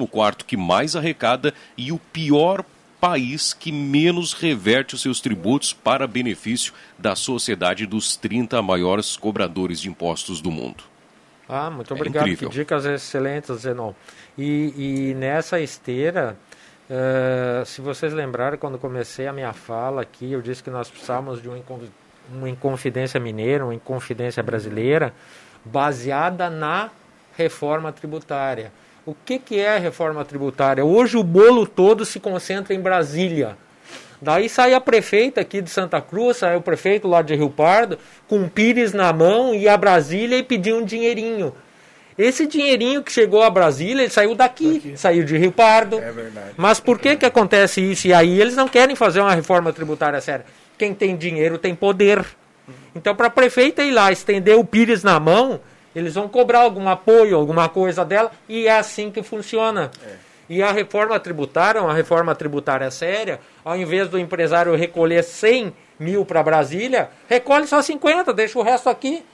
que 0.46 0.56
mais 0.56 0.94
arrecada 0.94 1.52
e 1.76 1.90
o 1.90 1.98
pior 1.98 2.64
país 3.00 3.52
que 3.52 3.72
menos 3.72 4.32
reverte 4.32 4.94
os 4.94 5.02
seus 5.02 5.20
tributos 5.20 5.72
para 5.72 6.06
benefício 6.06 6.72
da 6.96 7.16
sociedade 7.16 7.86
dos 7.86 8.16
30 8.16 8.62
maiores 8.62 9.16
cobradores 9.16 9.80
de 9.80 9.88
impostos 9.88 10.40
do 10.40 10.50
mundo. 10.50 10.84
Ah, 11.48 11.70
muito 11.70 11.92
é 11.92 11.96
obrigado. 11.96 12.28
É 12.28 12.36
que 12.36 12.48
dicas 12.48 12.84
excelentes, 12.84 13.60
Zenon. 13.60 13.92
E, 14.36 15.10
e 15.10 15.14
nessa 15.14 15.60
esteira, 15.60 16.36
Uh, 16.88 17.66
se 17.66 17.80
vocês 17.80 18.12
lembrarem, 18.12 18.58
quando 18.58 18.78
comecei 18.78 19.26
a 19.26 19.32
minha 19.32 19.52
fala 19.52 20.02
aqui, 20.02 20.32
eu 20.32 20.40
disse 20.40 20.62
que 20.62 20.70
nós 20.70 20.88
precisávamos 20.88 21.42
de 21.42 21.48
uma, 21.48 21.58
uma 22.32 22.48
Inconfidência 22.48 23.18
Mineira, 23.18 23.64
uma 23.64 23.74
Inconfidência 23.74 24.42
Brasileira, 24.42 25.12
baseada 25.64 26.48
na 26.48 26.90
reforma 27.36 27.92
tributária. 27.92 28.72
O 29.04 29.14
que, 29.14 29.38
que 29.38 29.58
é 29.58 29.76
a 29.76 29.78
reforma 29.78 30.24
tributária? 30.24 30.84
Hoje 30.84 31.16
o 31.16 31.24
bolo 31.24 31.66
todo 31.66 32.04
se 32.04 32.20
concentra 32.20 32.72
em 32.72 32.80
Brasília. 32.80 33.56
Daí 34.20 34.48
sai 34.48 34.72
a 34.72 34.80
prefeita 34.80 35.40
aqui 35.40 35.60
de 35.60 35.70
Santa 35.70 36.00
Cruz, 36.00 36.38
sai 36.38 36.56
o 36.56 36.62
prefeito 36.62 37.06
lá 37.06 37.20
de 37.20 37.34
Rio 37.34 37.50
Pardo, 37.50 37.98
com 38.26 38.38
um 38.38 38.48
pires 38.48 38.92
na 38.92 39.12
mão, 39.12 39.54
e 39.54 39.68
a 39.68 39.76
Brasília 39.76 40.38
e 40.38 40.42
pedir 40.42 40.72
um 40.72 40.84
dinheirinho. 40.84 41.52
Esse 42.18 42.46
dinheirinho 42.46 43.02
que 43.02 43.12
chegou 43.12 43.42
a 43.42 43.50
Brasília, 43.50 44.02
ele 44.02 44.10
saiu 44.10 44.34
daqui, 44.34 44.74
daqui. 44.74 44.96
saiu 44.96 45.24
de 45.24 45.36
Rio 45.36 45.52
Pardo. 45.52 45.98
É 45.98 46.10
verdade. 46.10 46.52
Mas 46.56 46.80
por 46.80 46.98
que, 46.98 47.16
que 47.16 47.26
acontece 47.26 47.80
isso? 47.80 48.06
E 48.06 48.14
aí 48.14 48.40
eles 48.40 48.56
não 48.56 48.68
querem 48.68 48.96
fazer 48.96 49.20
uma 49.20 49.34
reforma 49.34 49.72
tributária 49.72 50.20
séria. 50.20 50.46
Quem 50.78 50.94
tem 50.94 51.16
dinheiro 51.16 51.58
tem 51.58 51.74
poder. 51.74 52.24
Então, 52.94 53.14
para 53.14 53.26
a 53.26 53.30
prefeita 53.30 53.82
ir 53.82 53.92
lá 53.92 54.10
estender 54.10 54.58
o 54.58 54.64
Pires 54.64 55.02
na 55.02 55.20
mão, 55.20 55.60
eles 55.94 56.14
vão 56.14 56.28
cobrar 56.28 56.60
algum 56.60 56.88
apoio, 56.88 57.36
alguma 57.36 57.68
coisa 57.68 58.04
dela, 58.04 58.30
e 58.48 58.66
é 58.66 58.78
assim 58.78 59.10
que 59.10 59.22
funciona. 59.22 59.90
É. 60.04 60.14
E 60.48 60.62
a 60.62 60.72
reforma 60.72 61.18
tributária, 61.18 61.82
uma 61.82 61.94
reforma 61.94 62.34
tributária 62.34 62.90
séria, 62.90 63.40
ao 63.64 63.76
invés 63.76 64.08
do 64.08 64.18
empresário 64.18 64.74
recolher 64.74 65.22
100 65.22 65.72
mil 65.98 66.24
para 66.24 66.42
Brasília, 66.42 67.10
recolhe 67.28 67.66
só 67.66 67.82
50, 67.82 68.32
deixa 68.32 68.58
o 68.58 68.62
resto 68.62 68.88
aqui 68.88 69.24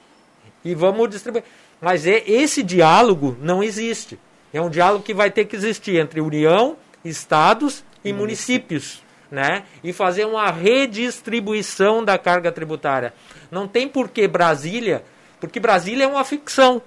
e 0.64 0.74
vamos 0.74 1.10
distribuir. 1.10 1.44
Mas 1.82 2.06
é, 2.06 2.22
esse 2.30 2.62
diálogo 2.62 3.36
não 3.40 3.60
existe. 3.60 4.16
É 4.54 4.62
um 4.62 4.70
diálogo 4.70 5.02
que 5.02 5.12
vai 5.12 5.32
ter 5.32 5.46
que 5.46 5.56
existir 5.56 5.96
entre 5.96 6.20
União, 6.20 6.76
Estados 7.04 7.84
e 8.04 8.12
municípios. 8.12 9.02
Né? 9.28 9.64
E 9.82 9.92
fazer 9.92 10.24
uma 10.24 10.48
redistribuição 10.50 12.04
da 12.04 12.16
carga 12.16 12.52
tributária. 12.52 13.12
Não 13.50 13.66
tem 13.66 13.88
por 13.88 14.10
que 14.10 14.28
Brasília, 14.28 15.02
porque 15.40 15.58
Brasília 15.58 16.04
é 16.04 16.06
uma 16.06 16.22
ficção. 16.22 16.80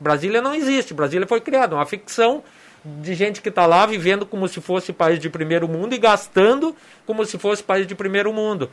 Brasília 0.00 0.40
não 0.40 0.54
existe. 0.54 0.94
Brasília 0.94 1.26
foi 1.26 1.40
criada, 1.40 1.74
uma 1.74 1.84
ficção 1.84 2.42
de 2.84 3.14
gente 3.14 3.42
que 3.42 3.48
está 3.48 3.66
lá 3.66 3.84
vivendo 3.84 4.24
como 4.24 4.48
se 4.48 4.60
fosse 4.60 4.92
país 4.92 5.18
de 5.18 5.28
primeiro 5.28 5.68
mundo 5.68 5.92
e 5.92 5.98
gastando 5.98 6.74
como 7.04 7.26
se 7.26 7.36
fosse 7.36 7.62
país 7.62 7.86
de 7.86 7.94
primeiro 7.94 8.32
mundo. 8.32 8.70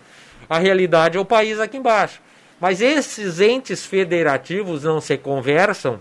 A 0.47 0.59
realidade 0.59 1.17
é 1.17 1.19
o 1.19 1.25
país 1.25 1.59
aqui 1.59 1.77
embaixo. 1.77 2.21
Mas 2.59 2.81
esses 2.81 3.39
entes 3.39 3.85
federativos 3.85 4.83
não 4.83 5.01
se 5.01 5.17
conversam, 5.17 5.99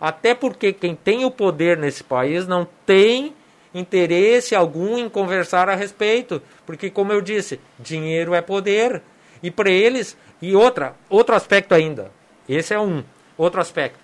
até 0.00 0.34
porque 0.34 0.72
quem 0.72 0.94
tem 0.94 1.24
o 1.24 1.30
poder 1.30 1.76
nesse 1.76 2.04
país 2.04 2.46
não 2.46 2.66
tem 2.84 3.34
interesse 3.74 4.54
algum 4.54 4.98
em 4.98 5.08
conversar 5.08 5.68
a 5.68 5.74
respeito, 5.74 6.40
porque 6.64 6.90
como 6.90 7.12
eu 7.12 7.20
disse, 7.20 7.60
dinheiro 7.78 8.34
é 8.34 8.40
poder. 8.40 9.02
E 9.42 9.50
para 9.50 9.70
eles, 9.70 10.16
e 10.40 10.54
outra, 10.54 10.94
outro 11.08 11.34
aspecto 11.34 11.74
ainda. 11.74 12.10
Esse 12.48 12.72
é 12.72 12.80
um 12.80 13.02
outro 13.36 13.60
aspecto. 13.60 13.98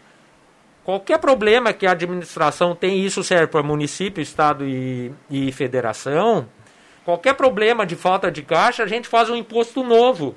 Qualquer 0.85 1.19
problema 1.19 1.73
que 1.73 1.87
a 1.87 1.93
administração 1.93 2.75
tem, 2.75 3.05
isso 3.05 3.23
serve 3.23 3.47
para 3.47 3.63
município, 3.63 4.21
estado 4.21 4.67
e, 4.67 5.13
e 5.31 5.53
federação. 5.53 6.49
Qualquer 7.05 7.35
problema 7.35 7.87
de 7.87 7.95
falta 7.95 8.31
de 8.31 8.43
caixa, 8.43 8.83
a 8.83 8.87
gente 8.87 9.07
faz 9.09 9.31
um 9.31 9.37
imposto 9.37 9.85
novo. 9.85 10.35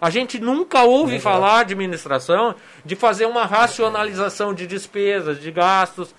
A 0.00 0.08
gente 0.08 0.38
nunca 0.38 0.82
ouve 0.82 1.20
falar 1.20 1.60
administração 1.60 2.54
de 2.84 2.96
fazer 2.96 3.26
uma 3.26 3.44
racionalização 3.44 4.54
de 4.54 4.66
despesas, 4.66 5.40
de 5.40 5.50
gastos. 5.50 6.14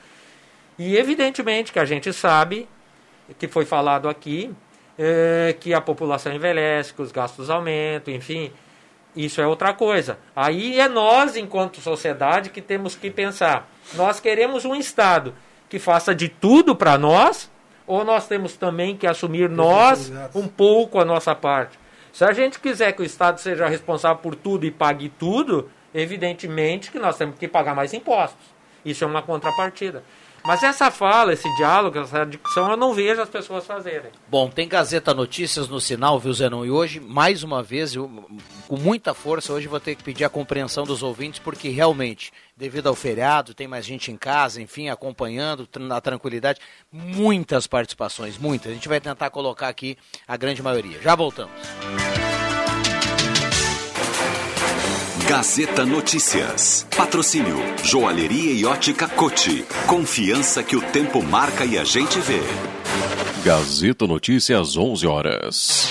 E 0.77 0.95
evidentemente 0.95 1.71
que 1.71 1.79
a 1.79 1.85
gente 1.85 2.13
sabe, 2.13 2.69
que 3.39 3.47
foi 3.47 3.65
falado 3.65 4.07
aqui, 4.07 4.53
é, 4.99 5.55
que 5.59 5.73
a 5.73 5.81
população 5.81 6.31
envelhece, 6.31 6.93
que 6.93 7.01
os 7.01 7.11
gastos 7.11 7.49
aumentam, 7.49 8.13
enfim. 8.13 8.51
Isso 9.15 9.41
é 9.41 9.47
outra 9.47 9.73
coisa. 9.73 10.17
Aí 10.35 10.79
é 10.79 10.87
nós, 10.87 11.35
enquanto 11.35 11.81
sociedade, 11.81 12.51
que 12.51 12.61
temos 12.61 12.95
que 12.95 13.09
pensar. 13.09 13.67
Nós 13.95 14.19
queremos 14.19 14.63
um 14.63 14.75
Estado 14.75 15.33
que 15.67 15.79
faça 15.79 16.13
de 16.13 16.29
tudo 16.29 16.75
para 16.75 16.97
nós, 16.97 17.49
ou 17.87 18.05
nós 18.05 18.27
temos 18.27 18.55
também 18.55 18.95
que 18.95 19.07
assumir 19.07 19.49
nós 19.49 20.11
um 20.35 20.47
pouco 20.47 20.99
a 20.99 21.05
nossa 21.05 21.33
parte? 21.33 21.80
Se 22.11 22.25
a 22.25 22.33
gente 22.33 22.59
quiser 22.59 22.91
que 22.93 23.01
o 23.01 23.05
Estado 23.05 23.39
seja 23.39 23.67
responsável 23.67 24.17
por 24.21 24.35
tudo 24.35 24.65
e 24.65 24.71
pague 24.71 25.09
tudo, 25.09 25.69
evidentemente 25.93 26.91
que 26.91 26.99
nós 26.99 27.17
temos 27.17 27.37
que 27.37 27.47
pagar 27.47 27.75
mais 27.75 27.93
impostos. 27.93 28.45
Isso 28.83 29.03
é 29.03 29.07
uma 29.07 29.21
contrapartida. 29.21 30.03
Mas 30.43 30.63
essa 30.63 30.89
fala, 30.89 31.33
esse 31.33 31.47
diálogo, 31.55 31.99
essa 31.99 32.25
dicção, 32.25 32.71
eu 32.71 32.77
não 32.77 32.93
vejo 32.93 33.21
as 33.21 33.29
pessoas 33.29 33.65
fazerem. 33.65 34.11
Bom, 34.27 34.49
tem 34.49 34.67
Gazeta 34.67 35.13
Notícias 35.13 35.67
no 35.67 35.79
sinal, 35.79 36.19
viu, 36.19 36.33
Zenon? 36.33 36.65
E 36.65 36.71
hoje, 36.71 36.99
mais 36.99 37.43
uma 37.43 37.61
vez, 37.61 37.95
eu, 37.95 38.09
com 38.67 38.77
muita 38.77 39.13
força, 39.13 39.53
hoje 39.53 39.67
vou 39.67 39.79
ter 39.79 39.95
que 39.95 40.03
pedir 40.03 40.25
a 40.25 40.29
compreensão 40.29 40.83
dos 40.83 41.03
ouvintes, 41.03 41.39
porque 41.39 41.69
realmente, 41.69 42.31
devido 42.57 42.87
ao 42.87 42.95
feriado, 42.95 43.53
tem 43.53 43.67
mais 43.67 43.85
gente 43.85 44.11
em 44.11 44.17
casa, 44.17 44.61
enfim, 44.61 44.89
acompanhando, 44.89 45.67
na 45.79 46.01
tranquilidade. 46.01 46.59
Muitas 46.91 47.67
participações, 47.67 48.37
muitas. 48.37 48.71
A 48.71 48.73
gente 48.73 48.89
vai 48.89 48.99
tentar 48.99 49.29
colocar 49.29 49.67
aqui 49.67 49.97
a 50.27 50.35
grande 50.35 50.63
maioria. 50.63 50.99
Já 51.01 51.13
voltamos. 51.15 51.51
Gazeta 55.31 55.85
Notícias. 55.85 56.85
Patrocínio. 56.93 57.55
Joalheria 57.85 58.51
e 58.51 58.65
ótica 58.65 59.07
Cote. 59.07 59.63
Confiança 59.87 60.61
que 60.61 60.75
o 60.75 60.81
tempo 60.91 61.23
marca 61.23 61.63
e 61.63 61.77
a 61.77 61.85
gente 61.85 62.19
vê. 62.19 62.41
Gazeta 63.41 64.05
Notícias, 64.05 64.75
11 64.75 65.07
horas. 65.07 65.89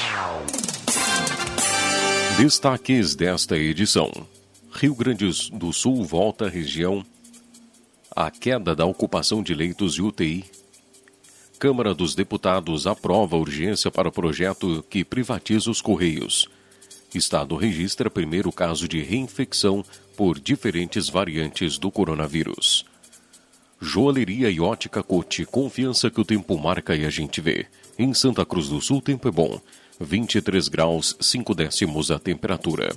Destaques 2.37 3.15
desta 3.15 3.57
edição. 3.57 4.13
Rio 4.73 4.95
Grande 4.95 5.31
do 5.55 5.73
Sul 5.73 6.05
volta 6.05 6.45
à 6.45 6.51
região. 6.51 7.03
A 8.15 8.31
queda 8.31 8.77
da 8.77 8.85
ocupação 8.85 9.43
de 9.43 9.55
leitos 9.55 9.95
de 9.95 10.03
UTI. 10.03 10.45
Câmara 11.59 11.95
dos 11.95 12.15
Deputados 12.15 12.87
aprova 12.87 13.39
urgência 13.39 13.91
para 13.91 14.11
o 14.11 14.13
projeto 14.13 14.85
que 14.91 15.03
privatiza 15.03 15.71
os 15.71 15.81
Correios. 15.81 16.47
Estado 17.15 17.57
registra 17.57 18.11
primeiro 18.11 18.53
caso 18.53 18.87
de 18.87 19.03
reinfecção 19.03 19.85
por 20.17 20.39
diferentes 20.39 21.09
variantes 21.09 21.79
do 21.79 21.91
coronavírus. 21.91 22.85
Joalheria 23.81 24.51
e 24.51 24.61
ótica 24.61 25.03
Cote, 25.03 25.45
confiança 25.47 26.11
que 26.11 26.21
o 26.21 26.25
tempo 26.25 26.59
marca 26.59 26.95
e 26.95 27.05
a 27.05 27.11
gente 27.11 27.41
vê. 27.41 27.67
Em 27.99 28.13
Santa 28.13 28.45
Cruz 28.45 28.69
do 28.69 28.81
Sul, 28.81 29.01
tempo 29.01 29.27
é 29.27 29.31
bom. 29.31 29.61
23 29.99 30.69
graus 30.69 31.17
5 31.21 31.55
décimos 31.55 32.11
a 32.11 32.19
temperatura. 32.19 32.95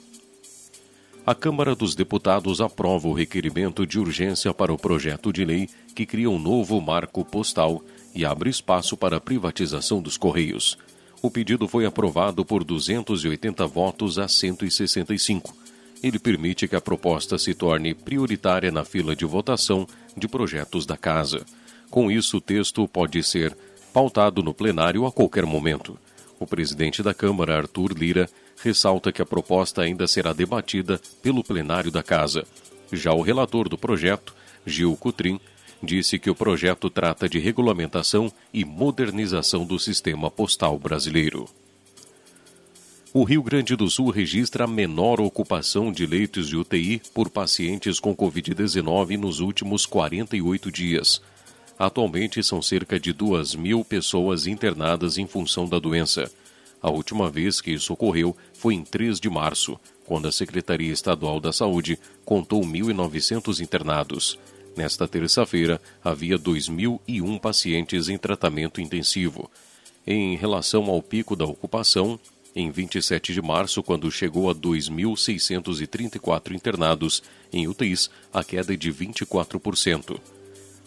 A 1.25 1.33
Câmara 1.33 1.73
dos 1.73 1.95
Deputados 1.95 2.59
aprova 2.59 3.07
o 3.07 3.13
requerimento 3.13 3.87
de 3.87 3.97
urgência 3.97 4.53
para 4.53 4.73
o 4.73 4.77
projeto 4.77 5.31
de 5.31 5.45
lei 5.45 5.69
que 5.95 6.05
cria 6.05 6.29
um 6.29 6.37
novo 6.37 6.81
marco 6.81 7.23
postal 7.23 7.81
e 8.13 8.25
abre 8.25 8.49
espaço 8.49 8.97
para 8.97 9.17
a 9.17 9.21
privatização 9.21 10.01
dos 10.01 10.17
Correios. 10.17 10.77
O 11.23 11.31
pedido 11.31 11.69
foi 11.69 11.85
aprovado 11.85 12.43
por 12.43 12.65
280 12.65 13.65
votos 13.65 14.19
a 14.19 14.27
165. 14.27 15.55
Ele 16.03 16.19
permite 16.19 16.67
que 16.67 16.75
a 16.75 16.81
proposta 16.81 17.37
se 17.37 17.53
torne 17.53 17.93
prioritária 17.93 18.69
na 18.69 18.83
fila 18.83 19.15
de 19.15 19.23
votação 19.23 19.87
de 20.17 20.27
projetos 20.27 20.85
da 20.85 20.97
Casa. 20.97 21.45
Com 21.89 22.11
isso, 22.11 22.35
o 22.37 22.41
texto 22.41 22.85
pode 22.89 23.23
ser 23.23 23.55
pautado 23.93 24.43
no 24.43 24.53
plenário 24.53 25.05
a 25.05 25.13
qualquer 25.13 25.45
momento. 25.45 25.97
O 26.41 26.45
presidente 26.45 27.01
da 27.01 27.13
Câmara, 27.13 27.55
Arthur 27.55 27.93
Lira, 27.97 28.29
ressalta 28.61 29.09
que 29.09 29.21
a 29.21 29.25
proposta 29.25 29.81
ainda 29.81 30.05
será 30.07 30.33
debatida 30.33 30.99
pelo 31.21 31.41
plenário 31.41 31.89
da 31.89 32.03
Casa. 32.03 32.45
Já 32.91 33.13
o 33.13 33.21
relator 33.21 33.69
do 33.69 33.77
projeto, 33.77 34.35
Gil 34.65 34.93
Cutrim, 34.97 35.39
disse 35.83 36.17
que 36.17 36.29
o 36.29 36.35
projeto 36.35 36.89
trata 36.89 37.27
de 37.27 37.39
regulamentação 37.39 38.31
e 38.53 38.63
modernização 38.63 39.65
do 39.65 39.77
sistema 39.77 40.31
postal 40.31 40.79
brasileiro. 40.79 41.47
O 43.13 43.23
Rio 43.23 43.43
Grande 43.43 43.75
do 43.75 43.87
Sul 43.89 44.09
registra 44.09 44.63
a 44.63 44.67
menor 44.67 45.21
ocupação 45.21 45.91
de 45.91 46.05
leitos 46.05 46.47
de 46.47 46.57
UTI 46.57 46.99
por 47.13 47.29
pacientes 47.29 47.99
com 47.99 48.15
Covid-19 48.15 49.17
nos 49.17 49.39
últimos 49.39 49.85
48 49.85 50.71
dias. 50.71 51.21
Atualmente 51.77 52.41
são 52.41 52.61
cerca 52.61 52.99
de 52.99 53.13
2 53.13 53.53
mil 53.53 53.85
pessoas 53.85 54.47
internadas 54.47 55.19
em 55.19 55.27
função 55.27 55.67
da 55.67 55.77
doença. 55.77 56.31
A 56.81 56.89
última 56.89 57.29
vez 57.29 57.61
que 57.61 57.71
isso 57.71 57.93
ocorreu 57.93 58.35
foi 58.53 58.73
em 58.73 58.83
3 58.83 59.19
de 59.19 59.29
março, 59.29 59.79
quando 60.05 60.27
a 60.27 60.31
Secretaria 60.31 60.91
Estadual 60.91 61.39
da 61.39 61.53
Saúde 61.53 61.99
contou 62.25 62.61
1.900 62.61 63.59
internados. 63.59 64.39
Nesta 64.75 65.07
terça-feira, 65.07 65.79
havia 66.03 66.37
2.001 66.37 67.39
pacientes 67.39 68.09
em 68.09 68.17
tratamento 68.17 68.81
intensivo. 68.81 69.49
Em 70.05 70.35
relação 70.35 70.89
ao 70.89 71.01
pico 71.01 71.35
da 71.35 71.45
ocupação, 71.45 72.19
em 72.55 72.69
27 72.69 73.33
de 73.33 73.41
março, 73.41 73.81
quando 73.81 74.11
chegou 74.11 74.49
a 74.49 74.55
2.634 74.55 76.53
internados 76.53 77.23
em 77.51 77.67
UTIs, 77.67 78.09
a 78.31 78.43
queda 78.43 78.73
é 78.73 78.77
de 78.77 78.93
24%. 78.93 80.19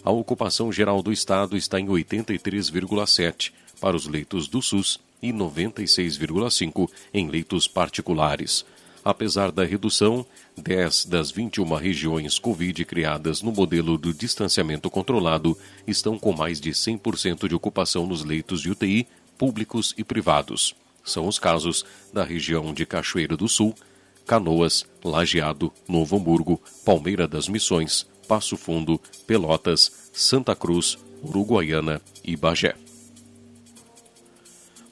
A 0.05 0.11
ocupação 0.11 0.71
geral 0.71 1.03
do 1.03 1.13
estado 1.13 1.57
está 1.57 1.81
em 1.81 1.87
83,7 1.87 3.53
para 3.81 3.97
os 3.97 4.07
leitos 4.07 4.47
do 4.47 4.63
SUS 4.63 5.01
e 5.21 5.33
96,5 5.33 6.89
em 7.13 7.29
leitos 7.29 7.67
particulares. 7.67 8.65
Apesar 9.07 9.53
da 9.53 9.65
redução, 9.65 10.27
10 10.57 11.05
das 11.05 11.31
21 11.31 11.77
regiões 11.77 12.41
Covid 12.41 12.85
criadas 12.85 13.41
no 13.41 13.53
modelo 13.53 13.97
do 13.97 14.13
distanciamento 14.13 14.91
controlado 14.91 15.57
estão 15.87 16.19
com 16.19 16.33
mais 16.33 16.61
de 16.61 16.73
100% 16.73 17.47
de 17.47 17.55
ocupação 17.55 18.05
nos 18.05 18.25
leitos 18.25 18.61
de 18.61 18.69
UTI 18.69 19.07
públicos 19.39 19.95
e 19.97 20.03
privados. 20.03 20.75
São 21.05 21.29
os 21.29 21.39
casos 21.39 21.87
da 22.13 22.25
região 22.25 22.75
de 22.75 22.85
Cachoeiro 22.85 23.37
do 23.37 23.49
Sul, 23.49 23.77
Canoas, 24.27 24.85
Lajeado, 25.05 25.73
Novo 25.87 26.17
Hamburgo, 26.17 26.61
Palmeira 26.85 27.29
das 27.29 27.47
Missões, 27.47 28.09
Passo 28.27 28.57
Fundo, 28.57 29.01
Pelotas, 29.25 30.11
Santa 30.13 30.57
Cruz, 30.57 30.99
Uruguaiana 31.23 32.03
e 32.25 32.35
Bagé. 32.35 32.75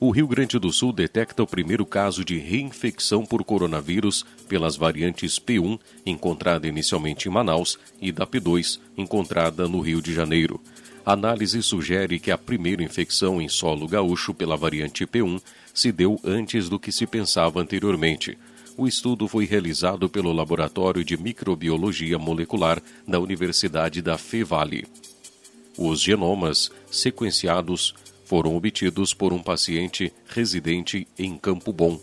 O 0.00 0.10
Rio 0.10 0.26
Grande 0.26 0.58
do 0.58 0.72
Sul 0.72 0.92
detecta 0.92 1.42
o 1.42 1.46
primeiro 1.46 1.86
caso 1.86 2.24
de 2.24 2.36
reinfecção 2.36 3.24
por 3.24 3.44
coronavírus 3.44 4.26
pelas 4.48 4.76
variantes 4.76 5.38
P1, 5.38 5.78
encontrada 6.04 6.66
inicialmente 6.66 7.28
em 7.28 7.32
Manaus, 7.32 7.78
e 8.00 8.10
da 8.10 8.26
P2, 8.26 8.80
encontrada 8.98 9.68
no 9.68 9.80
Rio 9.80 10.02
de 10.02 10.12
Janeiro. 10.12 10.60
A 11.06 11.12
análise 11.12 11.62
sugere 11.62 12.18
que 12.18 12.30
a 12.30 12.38
primeira 12.38 12.82
infecção 12.82 13.40
em 13.40 13.48
solo 13.48 13.86
gaúcho 13.86 14.34
pela 14.34 14.56
variante 14.56 15.06
P1 15.06 15.40
se 15.72 15.92
deu 15.92 16.18
antes 16.24 16.68
do 16.68 16.78
que 16.78 16.90
se 16.90 17.06
pensava 17.06 17.60
anteriormente. 17.60 18.36
O 18.76 18.88
estudo 18.88 19.28
foi 19.28 19.44
realizado 19.44 20.08
pelo 20.08 20.32
Laboratório 20.32 21.04
de 21.04 21.16
Microbiologia 21.16 22.18
Molecular 22.18 22.82
da 23.06 23.20
Universidade 23.20 24.02
da 24.02 24.18
Fevale. 24.18 24.86
Os 25.76 26.00
genomas 26.00 26.70
sequenciados 26.90 27.94
foram 28.24 28.56
obtidos 28.56 29.14
por 29.14 29.32
um 29.32 29.42
paciente 29.42 30.12
residente 30.26 31.06
em 31.18 31.36
Campo 31.36 31.72
Bom. 31.72 32.00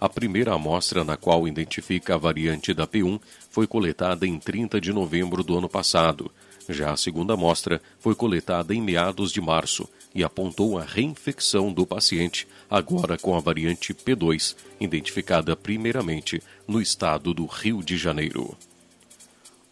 A 0.00 0.08
primeira 0.08 0.54
amostra 0.54 1.04
na 1.04 1.16
qual 1.16 1.48
identifica 1.48 2.14
a 2.14 2.18
variante 2.18 2.74
da 2.74 2.86
P1 2.86 3.20
foi 3.50 3.66
coletada 3.66 4.26
em 4.26 4.38
30 4.38 4.80
de 4.80 4.92
novembro 4.92 5.42
do 5.42 5.56
ano 5.56 5.68
passado. 5.68 6.30
Já 6.68 6.92
a 6.92 6.96
segunda 6.96 7.34
amostra 7.34 7.80
foi 7.98 8.14
coletada 8.14 8.74
em 8.74 8.82
meados 8.82 9.32
de 9.32 9.40
março 9.40 9.88
e 10.14 10.24
apontou 10.24 10.78
a 10.78 10.84
reinfecção 10.84 11.72
do 11.72 11.86
paciente, 11.86 12.46
agora 12.68 13.16
com 13.16 13.36
a 13.36 13.40
variante 13.40 13.94
P2, 13.94 14.56
identificada 14.80 15.54
primeiramente 15.54 16.42
no 16.66 16.80
estado 16.80 17.32
do 17.32 17.46
Rio 17.46 17.82
de 17.82 17.96
Janeiro. 17.96 18.56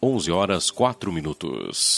11 0.01 0.31
horas 0.31 0.71
4 0.71 1.11
minutos. 1.11 1.97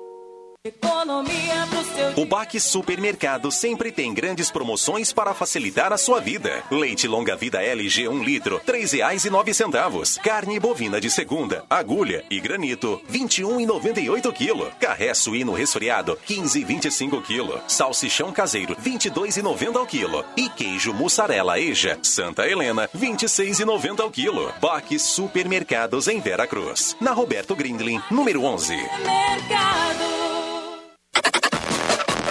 O 2.15 2.23
Baque 2.23 2.59
Supermercado 2.59 3.51
sempre 3.51 3.91
tem 3.91 4.13
grandes 4.13 4.51
promoções 4.51 5.11
para 5.11 5.33
facilitar 5.33 5.91
a 5.91 5.97
sua 5.97 6.19
vida. 6.19 6.61
Leite 6.69 7.07
longa 7.07 7.35
vida 7.35 7.63
LG 7.63 8.07
1 8.07 8.23
litro, 8.23 8.61
R$ 8.63 8.71
3,09. 8.71 10.19
Carne 10.21 10.59
bovina 10.59 11.01
de 11.01 11.09
segunda, 11.09 11.65
agulha 11.67 12.23
e 12.29 12.39
granito, 12.39 13.01
R$ 13.09 13.19
21,98 13.19 14.31
kg. 14.31 14.71
Carré 14.79 15.11
suíno 15.15 15.53
resfriado, 15.53 16.15
R$ 16.27 16.35
15,25 16.35 17.23
kg. 17.23 17.59
Salsichão 17.67 18.31
caseiro, 18.31 18.75
R$ 18.75 18.91
22,90 18.91 19.75
ao 19.75 19.87
quilo. 19.87 20.23
E 20.37 20.47
queijo 20.47 20.93
mussarela 20.93 21.59
Eja, 21.59 21.97
Santa 22.03 22.47
Helena, 22.47 22.87
R$ 22.93 22.99
26,90 22.99 23.99
ao 23.99 24.11
quilo. 24.11 24.53
Baque 24.61 24.99
Supermercados 24.99 26.07
em 26.07 26.19
Vera 26.19 26.45
Cruz. 26.45 26.95
Na 27.01 27.13
Roberto 27.13 27.55
Grindlin, 27.55 27.99
número 28.11 28.43
11. 28.43 28.75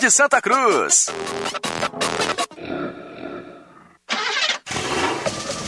de 0.00 0.10
Santa 0.10 0.40
Cruz. 0.40 1.10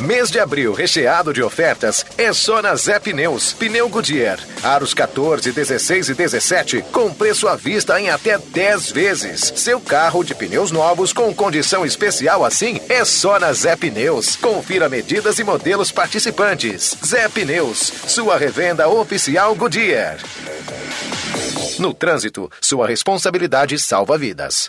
Mês 0.06 0.32
de 0.32 0.40
abril 0.40 0.72
recheado 0.72 1.32
de 1.32 1.40
ofertas 1.40 2.04
é 2.18 2.32
só 2.32 2.60
na 2.60 2.74
Zé 2.74 2.98
Pneus. 2.98 3.52
Pneu 3.52 3.88
Goodyear, 3.88 4.40
aros 4.60 4.92
14, 4.92 5.52
16 5.52 6.08
e 6.08 6.14
17, 6.14 6.84
com 6.90 7.14
preço 7.14 7.46
à 7.46 7.54
vista 7.54 8.00
em 8.00 8.10
até 8.10 8.36
10 8.36 8.90
vezes. 8.90 9.52
Seu 9.54 9.80
carro 9.80 10.24
de 10.24 10.34
pneus 10.34 10.72
novos 10.72 11.12
com 11.12 11.32
condição 11.32 11.86
especial 11.86 12.44
assim 12.44 12.80
é 12.88 13.04
só 13.04 13.38
na 13.38 13.52
Zé 13.52 13.76
Pneus. 13.76 14.34
Confira 14.34 14.88
medidas 14.88 15.38
e 15.38 15.44
modelos 15.44 15.92
participantes. 15.92 16.96
Zé 17.06 17.28
Pneus, 17.28 17.92
sua 18.08 18.36
revenda 18.36 18.88
oficial 18.88 19.54
Goodyear. 19.54 20.18
No 21.78 21.94
trânsito, 21.94 22.50
sua 22.60 22.88
responsabilidade 22.88 23.78
salva 23.78 24.18
vidas. 24.18 24.68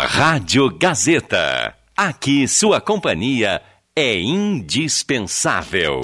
Rádio 0.00 0.68
Gazeta. 0.78 1.74
Aqui 1.96 2.46
sua 2.46 2.82
companhia 2.82 3.62
é 3.96 4.18
indispensável. 4.18 6.02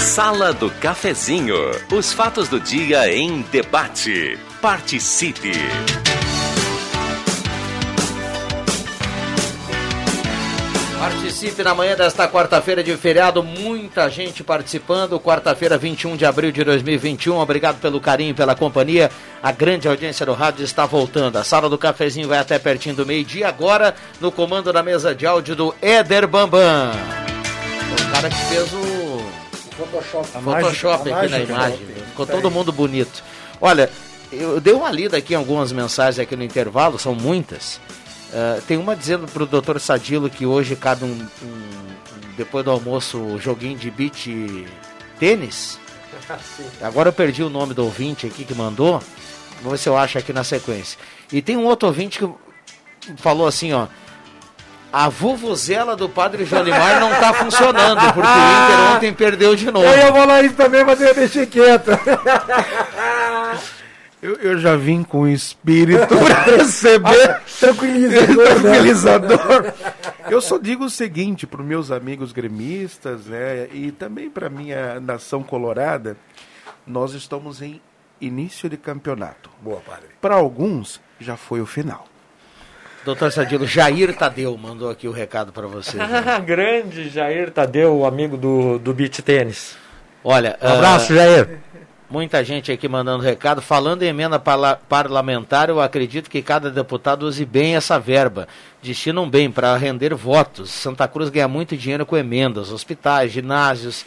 Sala 0.00 0.52
do 0.52 0.68
Cafezinho. 0.68 1.54
Os 1.92 2.12
fatos 2.12 2.48
do 2.48 2.58
dia 2.58 3.08
em 3.14 3.42
debate. 3.42 4.36
Participe. 4.60 5.52
Participe 11.36 11.62
na 11.62 11.74
manhã 11.74 11.94
desta 11.94 12.26
quarta-feira 12.26 12.82
de 12.82 12.96
feriado, 12.96 13.42
muita 13.42 14.08
gente 14.08 14.42
participando. 14.42 15.20
Quarta-feira, 15.20 15.76
21 15.76 16.16
de 16.16 16.24
abril 16.24 16.50
de 16.50 16.64
2021. 16.64 17.36
Obrigado 17.36 17.78
pelo 17.78 18.00
carinho, 18.00 18.34
pela 18.34 18.54
companhia. 18.54 19.10
A 19.42 19.52
grande 19.52 19.86
audiência 19.86 20.24
do 20.24 20.32
rádio 20.32 20.64
está 20.64 20.86
voltando. 20.86 21.36
A 21.36 21.44
sala 21.44 21.68
do 21.68 21.76
cafezinho 21.76 22.26
vai 22.26 22.38
até 22.38 22.58
pertinho 22.58 22.94
do 22.94 23.04
meio-dia. 23.04 23.48
Agora, 23.48 23.94
no 24.18 24.32
comando 24.32 24.72
da 24.72 24.82
mesa 24.82 25.14
de 25.14 25.26
áudio 25.26 25.54
do 25.54 25.74
Éder 25.82 26.26
Bambam. 26.26 26.92
O 27.92 28.12
cara 28.12 28.30
que 28.30 28.36
fez 28.46 28.72
o 28.72 29.22
Photoshop, 29.76 30.28
Photoshop 30.42 31.12
aqui 31.12 31.28
na 31.28 31.40
imagem. 31.40 31.80
Ficou 32.08 32.24
todo 32.24 32.50
mundo 32.50 32.72
bonito. 32.72 33.22
Olha, 33.60 33.90
eu 34.32 34.58
dei 34.58 34.72
uma 34.72 34.90
lida 34.90 35.18
aqui 35.18 35.34
em 35.34 35.36
algumas 35.36 35.70
mensagens 35.70 36.18
aqui 36.18 36.34
no 36.34 36.44
intervalo, 36.44 36.98
são 36.98 37.14
muitas. 37.14 37.78
Uh, 38.32 38.60
tem 38.62 38.76
uma 38.76 38.96
dizendo 38.96 39.26
para 39.26 39.42
o 39.42 39.46
doutor 39.46 39.80
Sadilo 39.80 40.28
que 40.28 40.44
hoje 40.44 40.74
cabe 40.74 41.04
um, 41.04 41.28
um, 41.42 41.86
depois 42.36 42.64
do 42.64 42.70
almoço, 42.70 43.18
um 43.18 43.38
joguinho 43.38 43.78
de 43.78 43.90
beach 43.90 44.66
tênis. 45.18 45.78
Agora 46.82 47.10
eu 47.10 47.12
perdi 47.12 47.42
o 47.42 47.50
nome 47.50 47.72
do 47.72 47.84
ouvinte 47.84 48.26
aqui 48.26 48.44
que 48.44 48.54
mandou. 48.54 49.00
Vamos 49.56 49.72
ver 49.72 49.78
se 49.78 49.88
eu 49.88 49.96
acho 49.96 50.18
aqui 50.18 50.32
na 50.32 50.44
sequência. 50.44 50.98
E 51.32 51.40
tem 51.40 51.56
um 51.56 51.64
outro 51.64 51.88
ouvinte 51.88 52.18
que 52.18 52.28
falou 53.16 53.46
assim, 53.46 53.72
ó. 53.72 53.86
A 54.92 55.08
vuvuzela 55.08 55.94
do 55.94 56.08
Padre 56.08 56.44
Jolimar 56.44 57.00
não 57.00 57.10
tá 57.10 57.34
funcionando, 57.34 58.00
porque 58.12 58.20
o 58.20 58.64
Inter 58.64 58.80
ontem 58.96 59.12
perdeu 59.12 59.54
de 59.54 59.70
novo. 59.70 59.84
Eu 59.84 59.96
ia 59.96 60.12
falar 60.12 60.42
isso 60.42 60.54
também, 60.54 60.84
mas 60.84 61.00
eu 61.00 61.14
deixei 61.14 61.46
quieto. 61.46 61.90
Eu, 64.26 64.34
eu 64.38 64.58
já 64.58 64.74
vim 64.74 65.04
com 65.04 65.28
espírito 65.28 66.08
para 66.18 66.56
receber 66.56 67.40
tranquilizador. 67.60 68.44
tranquilizador. 68.60 69.72
Eu 70.28 70.40
só 70.40 70.58
digo 70.58 70.86
o 70.86 70.90
seguinte 70.90 71.46
para 71.46 71.60
os 71.60 71.66
meus 71.66 71.92
amigos 71.92 72.32
gremistas, 72.32 73.26
né, 73.26 73.68
e 73.72 73.92
também 73.92 74.28
para 74.28 74.50
minha 74.50 74.98
nação 74.98 75.44
colorada, 75.44 76.16
nós 76.84 77.14
estamos 77.14 77.62
em 77.62 77.80
início 78.20 78.68
de 78.68 78.76
campeonato. 78.76 79.48
Boa, 79.62 79.78
padre. 79.78 80.08
Para 80.20 80.34
alguns 80.34 81.00
já 81.20 81.36
foi 81.36 81.60
o 81.60 81.66
final. 81.66 82.08
Doutor 83.04 83.30
Sadilo, 83.30 83.64
Jair 83.64 84.12
Tadeu 84.16 84.58
mandou 84.58 84.90
aqui 84.90 85.06
o 85.06 85.12
recado 85.12 85.52
para 85.52 85.68
você. 85.68 85.98
Grande 86.44 87.08
Jair 87.10 87.52
Tadeu, 87.52 88.04
amigo 88.04 88.36
do, 88.36 88.76
do 88.80 88.92
beach 88.92 89.22
tênis. 89.22 89.76
Olha, 90.24 90.58
um 90.60 90.66
abraço, 90.66 91.12
uh, 91.12 91.16
Jair. 91.16 91.60
Muita 92.08 92.44
gente 92.44 92.70
aqui 92.70 92.88
mandando 92.88 93.24
recado. 93.24 93.60
Falando 93.60 94.04
em 94.04 94.06
emenda 94.06 94.38
parla 94.38 94.78
parlamentar, 94.88 95.68
eu 95.68 95.80
acredito 95.80 96.30
que 96.30 96.40
cada 96.40 96.70
deputado 96.70 97.24
use 97.24 97.44
bem 97.44 97.74
essa 97.74 97.98
verba. 97.98 98.46
Destinam 98.80 99.28
bem 99.28 99.50
para 99.50 99.76
render 99.76 100.14
votos. 100.14 100.70
Santa 100.70 101.08
Cruz 101.08 101.30
ganha 101.30 101.48
muito 101.48 101.76
dinheiro 101.76 102.06
com 102.06 102.16
emendas, 102.16 102.70
hospitais, 102.70 103.32
ginásios. 103.32 104.06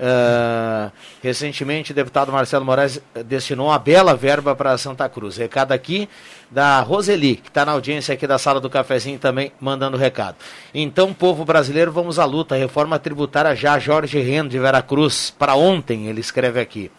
Uh, 0.00 0.90
recentemente, 1.22 1.92
o 1.92 1.94
deputado 1.94 2.32
Marcelo 2.32 2.64
Moraes 2.64 3.00
destinou 3.26 3.68
uma 3.68 3.78
bela 3.78 4.16
verba 4.16 4.56
para 4.56 4.78
Santa 4.78 5.06
Cruz. 5.10 5.36
Recado 5.36 5.72
aqui 5.72 6.08
da 6.50 6.80
Roseli, 6.80 7.36
que 7.36 7.48
está 7.48 7.66
na 7.66 7.72
audiência 7.72 8.14
aqui 8.14 8.26
da 8.26 8.38
sala 8.38 8.58
do 8.58 8.70
cafezinho 8.70 9.18
também, 9.18 9.52
mandando 9.60 9.98
recado. 9.98 10.36
Então, 10.72 11.12
povo 11.12 11.44
brasileiro, 11.44 11.92
vamos 11.92 12.18
à 12.18 12.24
luta. 12.24 12.56
Reforma 12.56 12.98
tributária 12.98 13.54
já, 13.54 13.78
Jorge 13.78 14.18
Rendo 14.18 14.48
de 14.48 14.58
Veracruz. 14.58 15.30
Para 15.38 15.54
ontem, 15.54 16.06
ele 16.06 16.20
escreve 16.20 16.58
aqui. 16.58 16.90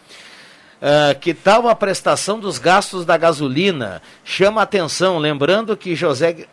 Uh, 0.76 1.18
que 1.18 1.32
tal 1.32 1.68
a 1.68 1.74
prestação 1.74 2.38
dos 2.38 2.58
gastos 2.58 3.06
da 3.06 3.16
gasolina? 3.16 4.02
Chama 4.24 4.60
atenção, 4.60 5.18
lembrando 5.18 5.76
que 5.76 5.94
José, 5.94 6.46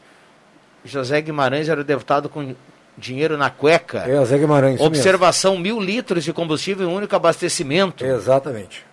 José 0.86 1.21
Guimarães 1.21 1.67
era 1.67 1.82
o 1.82 1.84
deputado 1.84 2.30
com 2.30 2.55
dinheiro 2.97 3.38
na 3.38 3.49
cueca. 3.49 4.05
É, 4.07 4.15
José 4.15 4.38
Guimarães. 4.38 4.80
Observação: 4.80 5.57
mil 5.57 5.80
litros 5.80 6.24
de 6.24 6.32
combustível 6.32 6.88
em 6.88 6.91
um 6.91 6.95
único 6.95 7.15
abastecimento. 7.15 8.05
Exatamente. 8.05 8.86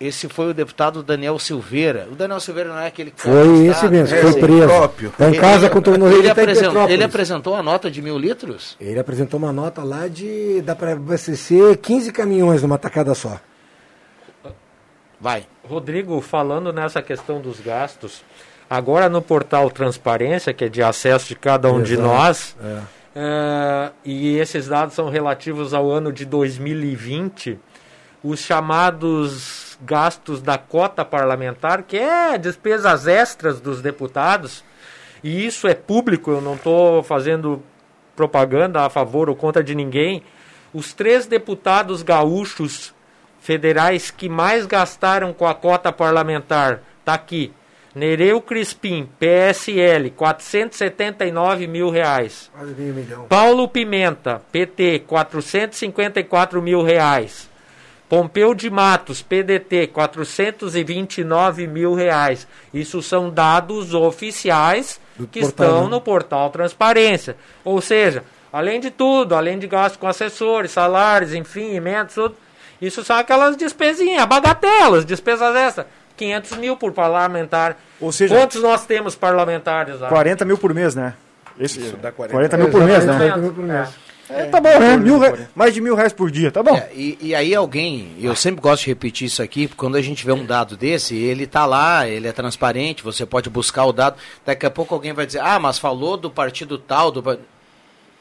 Esse 0.00 0.28
foi 0.28 0.50
o 0.50 0.54
deputado 0.54 1.02
Daniel 1.02 1.38
Silveira. 1.38 2.08
O 2.10 2.16
Daniel 2.16 2.40
Silveira 2.40 2.70
não 2.70 2.80
é 2.80 2.88
aquele 2.88 3.12
que 3.12 3.20
foi 3.20 3.66
esse 3.66 3.88
mesmo, 3.88 4.18
foi 4.18 4.40
preso. 4.40 4.66
Próprio. 4.66 5.14
Tá 5.16 5.30
em 5.30 5.34
casa 5.34 5.70
com 5.70 5.78
o 5.78 5.82
tornozelo 5.82 6.20
ele, 6.20 6.28
apresentou, 6.28 6.88
ele 6.90 7.04
apresentou 7.04 7.54
a 7.54 7.62
nota 7.62 7.90
de 7.90 8.02
mil 8.02 8.18
litros? 8.18 8.76
Ele 8.80 8.98
apresentou 8.98 9.38
uma 9.38 9.52
nota 9.52 9.84
lá 9.84 10.08
de. 10.08 10.60
dá 10.62 10.74
para 10.74 10.92
abastecer 10.92 11.78
15 11.78 12.10
caminhões 12.10 12.62
numa 12.62 12.76
tacada 12.76 13.14
só. 13.14 13.38
Vai. 15.24 15.46
Rodrigo, 15.66 16.20
falando 16.20 16.70
nessa 16.70 17.00
questão 17.00 17.40
dos 17.40 17.58
gastos, 17.58 18.22
agora 18.68 19.08
no 19.08 19.22
portal 19.22 19.70
Transparência, 19.70 20.52
que 20.52 20.66
é 20.66 20.68
de 20.68 20.82
acesso 20.82 21.28
de 21.28 21.34
cada 21.34 21.72
um 21.72 21.80
Exato. 21.80 21.86
de 21.86 21.96
nós, 21.96 22.56
é. 22.62 22.82
Uh, 23.16 23.92
e 24.04 24.36
esses 24.36 24.68
dados 24.68 24.94
são 24.94 25.08
relativos 25.08 25.72
ao 25.72 25.90
ano 25.90 26.12
de 26.12 26.26
2020, 26.26 27.58
os 28.22 28.40
chamados 28.40 29.78
gastos 29.80 30.42
da 30.42 30.58
cota 30.58 31.06
parlamentar, 31.06 31.84
que 31.84 31.96
é 31.96 32.36
despesas 32.36 33.06
extras 33.06 33.62
dos 33.62 33.80
deputados, 33.80 34.62
e 35.22 35.46
isso 35.46 35.66
é 35.66 35.72
público, 35.74 36.32
eu 36.32 36.42
não 36.42 36.54
estou 36.54 37.02
fazendo 37.02 37.62
propaganda 38.14 38.82
a 38.82 38.90
favor 38.90 39.30
ou 39.30 39.34
contra 39.34 39.64
de 39.64 39.74
ninguém. 39.74 40.22
Os 40.74 40.92
três 40.92 41.24
deputados 41.24 42.02
gaúchos 42.02 42.92
federais 43.44 44.10
que 44.10 44.26
mais 44.26 44.64
gastaram 44.64 45.34
com 45.34 45.46
a 45.46 45.54
cota 45.54 45.92
parlamentar, 45.92 46.80
tá 47.04 47.12
aqui. 47.12 47.52
Nereu 47.94 48.40
Crispim, 48.40 49.06
PSL, 49.20 50.10
479 50.12 51.66
mil 51.66 51.90
reais. 51.90 52.50
Quase 52.52 52.72
meio 52.72 52.94
milhão. 52.94 53.26
Paulo 53.26 53.68
Pimenta, 53.68 54.40
PT, 54.50 55.00
454 55.06 56.62
mil 56.62 56.82
reais. 56.82 57.48
Pompeu 58.08 58.54
de 58.54 58.70
Matos, 58.70 59.22
PDT, 59.22 59.88
429 59.88 61.66
mil 61.66 61.94
reais. 61.94 62.48
Isso 62.72 63.02
são 63.02 63.28
dados 63.28 63.92
oficiais 63.92 64.98
Do 65.16 65.26
que 65.26 65.40
portal, 65.40 65.66
estão 65.66 65.84
né? 65.84 65.90
no 65.90 66.00
portal 66.00 66.50
Transparência. 66.50 67.36
Ou 67.62 67.80
seja, 67.80 68.24
além 68.50 68.80
de 68.80 68.90
tudo, 68.90 69.34
além 69.34 69.58
de 69.58 69.66
gastos 69.66 70.00
com 70.00 70.08
assessores, 70.08 70.70
salários, 70.70 71.34
enfim, 71.34 71.74
emendas, 71.74 72.16
isso 72.86 73.04
são 73.04 73.16
aquelas 73.16 73.56
despesinhas, 73.56 74.24
bagatelas, 74.26 75.04
despesas 75.04 75.54
extras. 75.54 75.86
500 76.16 76.58
mil 76.58 76.76
por 76.76 76.92
parlamentar. 76.92 77.76
Ou 78.00 78.12
seja, 78.12 78.36
quantos 78.36 78.62
nós 78.62 78.86
temos 78.86 79.14
parlamentares 79.16 79.98
lá? 79.98 80.08
40 80.08 80.44
mil 80.44 80.56
por 80.56 80.72
mês, 80.72 80.94
né? 80.94 81.14
Esse, 81.58 81.80
Isso 81.80 81.96
dá 81.96 82.10
40, 82.10 82.32
40 82.32 82.56
mil 82.56 82.70
por 82.70 82.84
mês, 82.84 83.04
né? 83.04 83.16
40 83.16 83.36
mil 83.38 83.52
por 83.52 83.64
mês. 83.64 83.88
É, 84.28 84.46
tá 84.46 84.58
bom, 84.58 84.78
né? 84.78 84.96
Mil, 84.96 85.20
mais 85.54 85.74
de 85.74 85.80
mil 85.80 85.94
reais 85.94 86.12
por 86.12 86.30
dia, 86.30 86.50
tá 86.50 86.62
bom. 86.62 86.74
É, 86.74 86.88
e, 86.94 87.18
e, 87.20 87.34
aí 87.34 87.54
alguém, 87.54 88.16
eu 88.18 88.34
sempre 88.34 88.60
gosto 88.60 88.84
de 88.84 88.88
repetir 88.88 89.26
isso 89.26 89.42
aqui, 89.42 89.68
porque 89.68 89.78
quando 89.78 89.96
a 89.96 90.02
gente 90.02 90.24
vê 90.24 90.32
um 90.32 90.46
dado 90.46 90.76
desse, 90.76 91.14
ele 91.14 91.46
tá 91.46 91.66
lá, 91.66 92.08
ele 92.08 92.26
é 92.26 92.32
transparente, 92.32 93.04
você 93.04 93.26
pode 93.26 93.50
buscar 93.50 93.84
o 93.84 93.92
dado. 93.92 94.16
Daqui 94.44 94.64
a 94.64 94.70
pouco 94.70 94.94
alguém 94.94 95.12
vai 95.12 95.26
dizer, 95.26 95.40
ah, 95.40 95.58
mas 95.58 95.78
falou 95.78 96.16
do 96.16 96.30
partido 96.30 96.78
tal, 96.78 97.10
do 97.10 97.38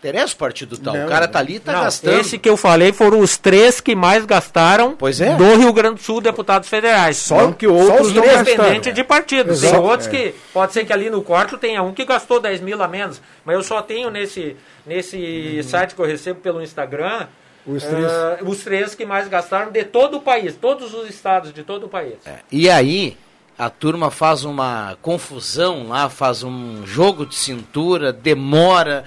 interessa 0.04 0.34
o 0.34 0.38
partido 0.38 0.78
tal. 0.78 0.94
Não, 0.94 1.06
o 1.06 1.10
cara 1.10 1.28
tá 1.28 1.40
ali 1.40 1.56
e 1.56 1.60
tá 1.60 1.72
não, 1.72 1.84
gastando. 1.84 2.20
Esse 2.20 2.38
que 2.38 2.50
eu 2.50 2.58
falei 2.58 2.92
foram 2.92 3.20
os 3.20 3.38
três 3.38 3.80
que 3.80 3.96
mais 3.96 4.26
gastaram 4.26 4.96
pois 4.98 5.22
é. 5.22 5.34
do 5.36 5.56
Rio 5.56 5.72
Grande 5.72 5.96
do 5.96 6.02
Sul, 6.02 6.20
deputados 6.20 6.68
federais. 6.68 7.18
Só 7.18 7.44
não, 7.44 7.54
que 7.54 7.66
outros 7.66 7.98
só 7.98 8.04
os 8.04 8.14
três 8.14 8.44
dependentes 8.44 8.94
de 8.94 9.04
partido. 9.04 9.52
Exato. 9.52 9.74
Tem 9.74 9.84
outros 9.84 10.08
é. 10.08 10.12
que. 10.12 10.36
Pode 10.54 10.74
ser 10.74 10.86
que 10.86 10.92
ali 10.92 11.10
no 11.10 11.22
quarto 11.22 11.58
tenha 11.58 11.82
um 11.82 11.94
que 11.94 12.04
gastou 12.04 12.40
10 12.40 12.62
mil 12.62 12.82
a 12.82 12.88
menos. 12.88 13.22
Mas 13.46 13.56
eu 13.56 13.64
só 13.64 13.82
tenho 13.82 14.10
nesse, 14.10 14.58
nesse 14.86 15.54
uhum. 15.58 15.64
site 15.64 15.96
que 15.96 16.02
eu 16.02 16.06
recebo 16.06 16.42
pelo 16.42 16.62
Instagram. 16.62 17.28
Os 17.66 17.82
três. 17.82 18.06
Uh, 18.06 18.50
os 18.50 18.64
três 18.64 18.94
que 18.94 19.06
mais 19.06 19.30
gastaram 19.30 19.72
de 19.72 19.86
todo 19.86 20.18
o 20.18 20.22
país, 20.22 20.54
todos 20.54 20.94
os 20.94 21.10
estados 21.10 21.54
de 21.54 21.64
todo 21.64 21.86
o 21.86 21.90
país. 21.90 22.16
É. 22.26 22.40
E 22.52 22.70
aí, 22.70 23.18
a 23.58 23.70
turma 23.70 24.12
faz 24.12 24.44
uma 24.44 24.98
confusão 25.02 25.88
lá, 25.88 26.10
faz 26.10 26.44
um 26.44 26.86
jogo 26.86 27.26
de 27.26 27.36
cintura, 27.36 28.12
demora 28.12 29.06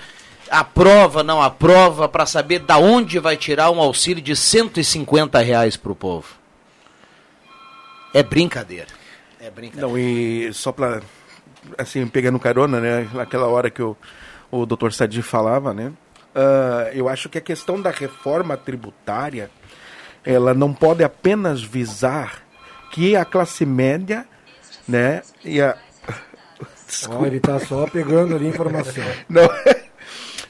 aprova, 0.51 1.23
não 1.23 1.43
aprova, 1.43 2.09
para 2.09 2.27
saber 2.27 2.61
da 2.61 2.79
onde 2.79 3.19
vai 3.19 3.37
tirar 3.37 3.71
um 3.71 3.81
auxílio 3.81 4.23
de 4.23 4.35
150 4.35 5.39
reais 5.41 5.77
para 5.77 5.93
o 5.93 5.97
povo. 5.97 6.35
É 8.13 8.23
brincadeira. 8.23 8.89
É 9.41 9.51
brincadeira. 9.51 9.87
Não, 9.87 9.99
e 9.99 10.53
só 10.53 10.73
para, 10.73 11.03
assim, 11.77 12.07
pegando 12.07 12.39
carona, 12.39 12.81
né, 12.81 13.09
naquela 13.13 13.47
hora 13.47 13.71
que 13.71 13.83
o, 13.83 13.97
o 14.51 14.65
doutor 14.65 14.93
Sadi 14.93 15.23
falava, 15.23 15.75
né, 15.75 15.93
uh, 16.35 16.91
eu 16.93 17.09
acho 17.09 17.29
que 17.29 17.39
a 17.39 17.43
questão 17.43 17.81
da 17.81 17.91
reforma 17.91 18.57
tributária, 18.57 19.51
ela 20.25 20.55
não 20.55 20.73
pode 20.73 21.05
apenas 21.05 21.63
visar 21.63 22.43
que 22.91 23.15
a 23.15 23.25
classe 23.25 23.67
média, 23.67 24.27
né, 24.89 25.23
e 25.45 25.61
a... 25.61 25.77
Oh, 27.11 27.27
ele 27.27 27.39
está 27.39 27.59
só 27.59 27.87
pegando 27.87 28.37
ali 28.37 28.47
informação. 28.47 29.05
Não, 29.29 29.43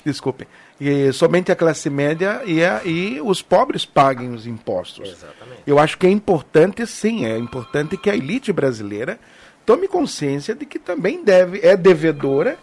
desculpem, 0.06 0.46
e 0.80 1.12
somente 1.12 1.50
a 1.50 1.56
classe 1.56 1.90
média 1.90 2.42
e, 2.44 2.64
a, 2.64 2.82
e 2.84 3.20
os 3.20 3.42
pobres 3.42 3.84
paguem 3.84 4.30
os 4.30 4.46
impostos. 4.46 5.10
Exatamente. 5.10 5.62
Eu 5.66 5.78
acho 5.78 5.98
que 5.98 6.06
é 6.06 6.10
importante, 6.10 6.86
sim, 6.86 7.26
é 7.26 7.36
importante 7.36 7.96
que 7.96 8.08
a 8.08 8.16
elite 8.16 8.52
brasileira 8.52 9.18
tome 9.64 9.88
consciência 9.88 10.54
de 10.54 10.64
que 10.64 10.78
também 10.78 11.24
deve, 11.24 11.60
é 11.60 11.76
devedora 11.76 12.56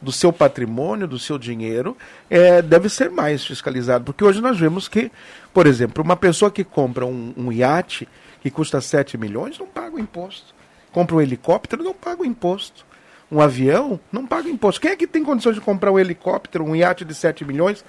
do 0.00 0.12
seu 0.12 0.32
patrimônio, 0.32 1.06
do 1.06 1.18
seu 1.18 1.38
dinheiro, 1.38 1.96
é, 2.28 2.62
deve 2.62 2.88
ser 2.88 3.10
mais 3.10 3.44
fiscalizado. 3.44 4.04
Porque 4.04 4.24
hoje 4.24 4.40
nós 4.40 4.58
vemos 4.58 4.88
que, 4.88 5.10
por 5.52 5.66
exemplo, 5.66 6.02
uma 6.02 6.16
pessoa 6.16 6.50
que 6.50 6.64
compra 6.64 7.04
um, 7.04 7.34
um 7.36 7.52
iate 7.52 8.08
que 8.40 8.50
custa 8.50 8.80
7 8.80 9.18
milhões 9.18 9.58
não 9.58 9.66
paga 9.66 9.96
o 9.96 9.98
imposto. 9.98 10.54
Compra 10.92 11.16
um 11.16 11.20
helicóptero, 11.20 11.84
não 11.84 11.94
paga 11.94 12.22
o 12.22 12.26
imposto 12.26 12.89
um 13.30 13.40
avião, 13.40 14.00
não 14.10 14.26
paga 14.26 14.48
imposto. 14.48 14.80
Quem 14.80 14.90
é 14.90 14.96
que 14.96 15.06
tem 15.06 15.22
condições 15.22 15.54
de 15.54 15.60
comprar 15.60 15.92
um 15.92 15.98
helicóptero, 15.98 16.64
um 16.64 16.74
iate 16.74 17.04
de 17.04 17.14
7 17.14 17.44
milhões, 17.44 17.84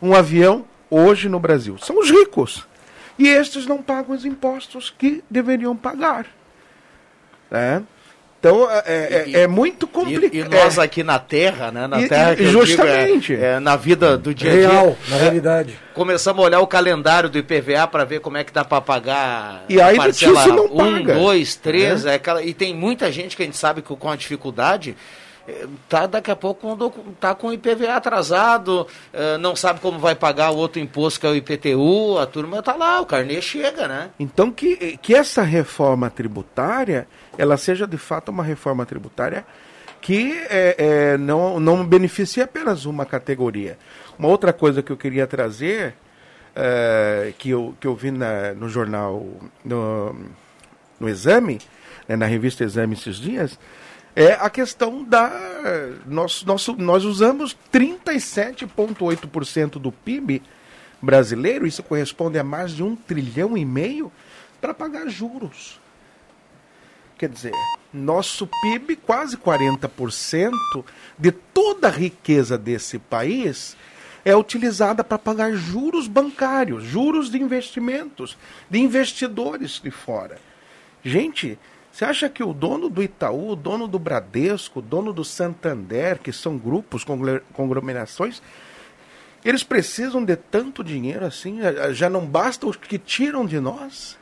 um 0.00 0.14
avião 0.14 0.64
hoje 0.90 1.28
no 1.28 1.38
Brasil? 1.38 1.76
São 1.78 1.98
os 1.98 2.10
ricos. 2.10 2.66
E 3.18 3.28
estes 3.28 3.66
não 3.66 3.82
pagam 3.82 4.14
os 4.14 4.24
impostos 4.24 4.90
que 4.90 5.22
deveriam 5.30 5.76
pagar. 5.76 6.26
Né? 7.50 7.82
Então 8.46 8.70
é, 8.70 8.82
é, 8.86 9.24
e, 9.28 9.36
é 9.36 9.46
muito 9.46 9.86
complicado. 9.86 10.34
E, 10.34 10.38
e, 10.40 10.44
nós 10.44 10.78
aqui 10.78 11.02
na 11.02 11.18
Terra, 11.18 11.72
né? 11.72 11.86
Na 11.86 12.06
Terra 12.06 12.32
e, 12.32 12.36
que 12.36 12.46
justamente 12.46 13.32
digo, 13.32 13.44
é, 13.44 13.54
é, 13.54 13.60
na 13.60 13.76
vida 13.76 14.16
do 14.16 14.32
dia 14.32 14.50
a 14.50 14.54
dia. 14.54 14.68
Real, 14.68 14.96
na 15.08 15.16
realidade. 15.16 15.78
Começamos 15.94 16.42
a 16.42 16.46
olhar 16.46 16.60
o 16.60 16.66
calendário 16.66 17.28
do 17.28 17.38
IPVA 17.38 17.86
para 17.86 18.04
ver 18.04 18.20
como 18.20 18.36
é 18.36 18.44
que 18.44 18.52
dá 18.52 18.64
para 18.64 18.80
pagar. 18.80 19.64
E 19.68 19.80
aí 19.80 19.96
parcela 19.96 20.46
não 20.46 20.66
um, 20.66 20.76
paga. 20.76 21.14
dois, 21.14 21.56
três, 21.56 22.06
é. 22.06 22.14
aquela, 22.14 22.42
e 22.42 22.54
tem 22.54 22.74
muita 22.74 23.10
gente 23.10 23.36
que 23.36 23.42
a 23.42 23.46
gente 23.46 23.56
sabe 23.56 23.82
que 23.82 23.96
com 23.96 24.10
a 24.10 24.16
dificuldade 24.16 24.96
é, 25.48 25.66
tá 25.88 26.06
daqui 26.06 26.30
a 26.30 26.36
pouco 26.36 26.92
tá 27.20 27.34
com 27.34 27.48
o 27.48 27.52
IPVA 27.52 27.94
atrasado, 27.94 28.86
é, 29.12 29.38
não 29.38 29.54
sabe 29.54 29.80
como 29.80 29.98
vai 29.98 30.14
pagar 30.14 30.50
o 30.50 30.56
outro 30.56 30.80
imposto 30.80 31.20
que 31.20 31.26
é 31.26 31.30
o 31.30 31.36
IPTU, 31.36 32.18
a 32.18 32.26
turma 32.26 32.62
tá 32.62 32.74
lá, 32.74 33.00
o 33.00 33.06
carnê 33.06 33.40
chega, 33.40 33.86
né? 33.86 34.10
Então 34.18 34.50
que, 34.50 34.98
que 34.98 35.14
essa 35.14 35.42
reforma 35.42 36.10
tributária 36.10 37.06
ela 37.38 37.56
seja 37.56 37.86
de 37.86 37.98
fato 37.98 38.30
uma 38.30 38.42
reforma 38.42 38.84
tributária 38.84 39.46
que 40.00 40.32
é, 40.48 40.74
é, 40.78 41.18
não, 41.18 41.58
não 41.58 41.84
beneficie 41.84 42.40
apenas 42.42 42.84
uma 42.84 43.04
categoria. 43.04 43.76
Uma 44.18 44.28
outra 44.28 44.52
coisa 44.52 44.80
que 44.82 44.92
eu 44.92 44.96
queria 44.96 45.26
trazer, 45.26 45.94
é, 46.54 47.32
que, 47.36 47.50
eu, 47.50 47.74
que 47.80 47.88
eu 47.88 47.96
vi 47.96 48.12
na, 48.12 48.54
no 48.54 48.68
jornal, 48.68 49.26
no, 49.64 50.14
no 51.00 51.08
Exame, 51.08 51.58
né, 52.06 52.14
na 52.14 52.26
revista 52.26 52.62
Exame 52.62 52.94
esses 52.94 53.16
dias, 53.16 53.58
é 54.14 54.34
a 54.34 54.48
questão 54.48 55.02
da. 55.02 55.32
Nós, 56.06 56.44
nós, 56.44 56.68
nós 56.68 57.04
usamos 57.04 57.56
37,8% 57.72 59.72
do 59.72 59.90
PIB 59.90 60.40
brasileiro, 61.02 61.66
isso 61.66 61.82
corresponde 61.82 62.38
a 62.38 62.44
mais 62.44 62.72
de 62.72 62.82
um 62.82 62.96
trilhão 62.96 63.58
e 63.58 63.64
meio, 63.64 64.12
para 64.60 64.72
pagar 64.72 65.08
juros. 65.08 65.80
Quer 67.18 67.30
dizer, 67.30 67.52
nosso 67.92 68.46
PIB, 68.46 68.96
quase 68.96 69.36
40% 69.36 70.52
de 71.18 71.32
toda 71.32 71.88
a 71.88 71.90
riqueza 71.90 72.58
desse 72.58 72.98
país 72.98 73.76
é 74.22 74.36
utilizada 74.36 75.02
para 75.02 75.18
pagar 75.18 75.52
juros 75.52 76.08
bancários, 76.08 76.84
juros 76.84 77.30
de 77.30 77.40
investimentos, 77.40 78.36
de 78.68 78.80
investidores 78.80 79.80
de 79.82 79.90
fora. 79.90 80.38
Gente, 81.02 81.58
você 81.90 82.04
acha 82.04 82.28
que 82.28 82.42
o 82.42 82.52
dono 82.52 82.90
do 82.90 83.02
Itaú, 83.02 83.52
o 83.52 83.56
dono 83.56 83.88
do 83.88 83.98
Bradesco, 83.98 84.80
o 84.80 84.82
dono 84.82 85.12
do 85.12 85.24
Santander, 85.24 86.18
que 86.18 86.32
são 86.32 86.58
grupos, 86.58 87.02
conglomerações, 87.54 88.42
eles 89.42 89.62
precisam 89.62 90.22
de 90.22 90.36
tanto 90.36 90.84
dinheiro 90.84 91.24
assim? 91.24 91.60
Já 91.92 92.10
não 92.10 92.26
basta 92.26 92.66
os 92.66 92.76
que 92.76 92.98
tiram 92.98 93.46
de 93.46 93.60
nós? 93.60 94.18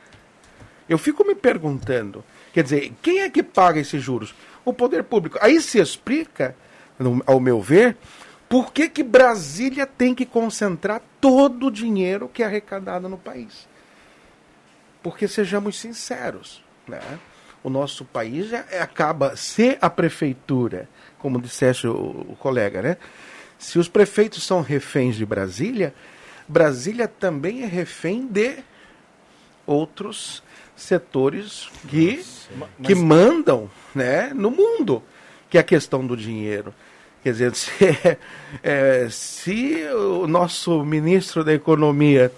Eu 0.87 0.99
fico 0.99 1.25
me 1.25 1.33
perguntando, 1.33 2.23
Quer 2.55 2.63
dizer, 2.63 2.93
quem 3.01 3.19
é 3.19 3.29
que 3.29 3.43
paga 3.43 3.81
esses 3.81 4.01
juros? 4.01 4.33
O 4.63 4.71
poder 4.71 5.03
público. 5.03 5.37
Aí 5.41 5.59
se 5.59 5.77
explica, 5.77 6.55
ao 7.25 7.37
meu 7.37 7.59
ver, 7.59 7.97
por 8.47 8.71
que, 8.71 8.87
que 8.87 9.03
Brasília 9.03 9.85
tem 9.85 10.15
que 10.15 10.25
concentrar 10.25 11.01
todo 11.19 11.67
o 11.67 11.71
dinheiro 11.71 12.29
que 12.33 12.41
é 12.41 12.45
arrecadado 12.45 13.09
no 13.09 13.17
país. 13.17 13.67
Porque 15.03 15.27
sejamos 15.27 15.77
sinceros, 15.77 16.63
né? 16.87 17.01
o 17.61 17.69
nosso 17.69 18.05
país 18.05 18.47
já 18.47 18.61
acaba, 18.79 19.35
se 19.35 19.77
a 19.81 19.89
prefeitura, 19.89 20.87
como 21.19 21.41
disseste 21.41 21.87
o, 21.87 22.25
o 22.29 22.37
colega, 22.39 22.81
né? 22.81 22.97
se 23.59 23.77
os 23.77 23.89
prefeitos 23.89 24.43
são 24.45 24.61
reféns 24.61 25.17
de 25.17 25.25
Brasília, 25.25 25.93
Brasília 26.47 27.05
também 27.05 27.63
é 27.63 27.65
refém 27.65 28.25
de 28.25 28.59
outros 29.67 30.41
setores 30.75 31.69
que, 31.87 32.23
que 32.83 32.95
mandam 32.95 33.69
né, 33.93 34.31
no 34.33 34.51
mundo, 34.51 35.01
que 35.49 35.57
é 35.57 35.61
a 35.61 35.63
questão 35.63 36.05
do 36.05 36.15
dinheiro. 36.17 36.73
Quer 37.23 37.31
dizer, 37.31 37.55
se, 37.57 37.73
é, 38.61 39.07
se 39.09 39.83
o 39.93 40.27
nosso 40.27 40.83
ministro 40.83 41.43
da 41.43 41.53
Economia 41.53 42.31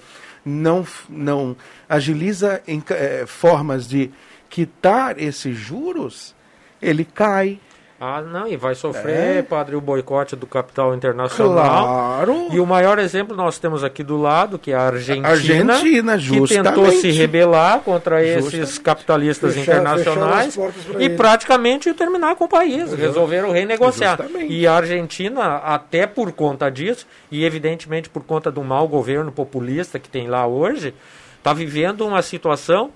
não, 0.46 0.88
não 1.10 1.58
agiliza 1.90 2.62
em, 2.68 2.82
é, 2.90 3.26
formas 3.26 3.88
de 3.88 4.12
quitar 4.50 5.22
esses 5.22 5.58
juros, 5.58 6.34
ele 6.82 7.04
cai. 7.04 7.60
Ah, 8.00 8.22
não, 8.22 8.48
e 8.48 8.56
vai 8.56 8.76
sofrer, 8.76 9.38
é. 9.38 9.42
padre, 9.42 9.76
o 9.76 9.82
boicote 9.82 10.36
do 10.36 10.46
capital 10.46 10.94
internacional. 10.94 11.84
Claro. 11.84 12.48
E 12.52 12.60
o 12.60 12.66
maior 12.66 13.00
exemplo 13.00 13.36
nós 13.36 13.58
temos 13.58 13.84
aqui 13.84 14.04
do 14.04 14.18
lado, 14.18 14.60
que 14.60 14.72
é 14.72 14.76
a 14.76 14.84
Argentina, 14.84 15.30
Argentina 15.30 16.18
que 16.18 16.48
tentou 16.48 16.92
se 16.92 17.10
rebelar 17.10 17.80
contra 17.80 18.24
justamente. 18.24 18.64
esses 18.64 18.78
capitalistas 18.78 19.56
fechar, 19.56 19.72
internacionais 19.72 20.56
fechar 20.56 21.02
e 21.02 21.10
praticamente 21.10 21.92
terminar 21.96 22.36
com 22.36 22.46
o 22.46 22.48
país. 22.48 22.84
Exato. 22.84 23.02
Resolveram 23.02 23.52
renegociar. 23.52 24.18
Justamente. 24.18 24.54
E 24.54 24.68
a 24.68 24.76
Argentina, 24.76 25.58
até 25.58 26.06
por 26.06 26.32
conta 26.32 26.70
disso, 26.70 27.08
e 27.32 27.44
evidentemente 27.44 28.10
por 28.10 28.24
conta 28.24 28.52
do 28.52 28.64
mau 28.64 28.88
governo 28.88 29.32
populista 29.32 29.98
que 29.98 30.08
tem 30.08 30.28
lá 30.28 30.46
hoje, 30.46 30.94
está 31.40 31.52
vivendo 31.52 32.06
uma 32.06 32.22
situação 32.22 32.92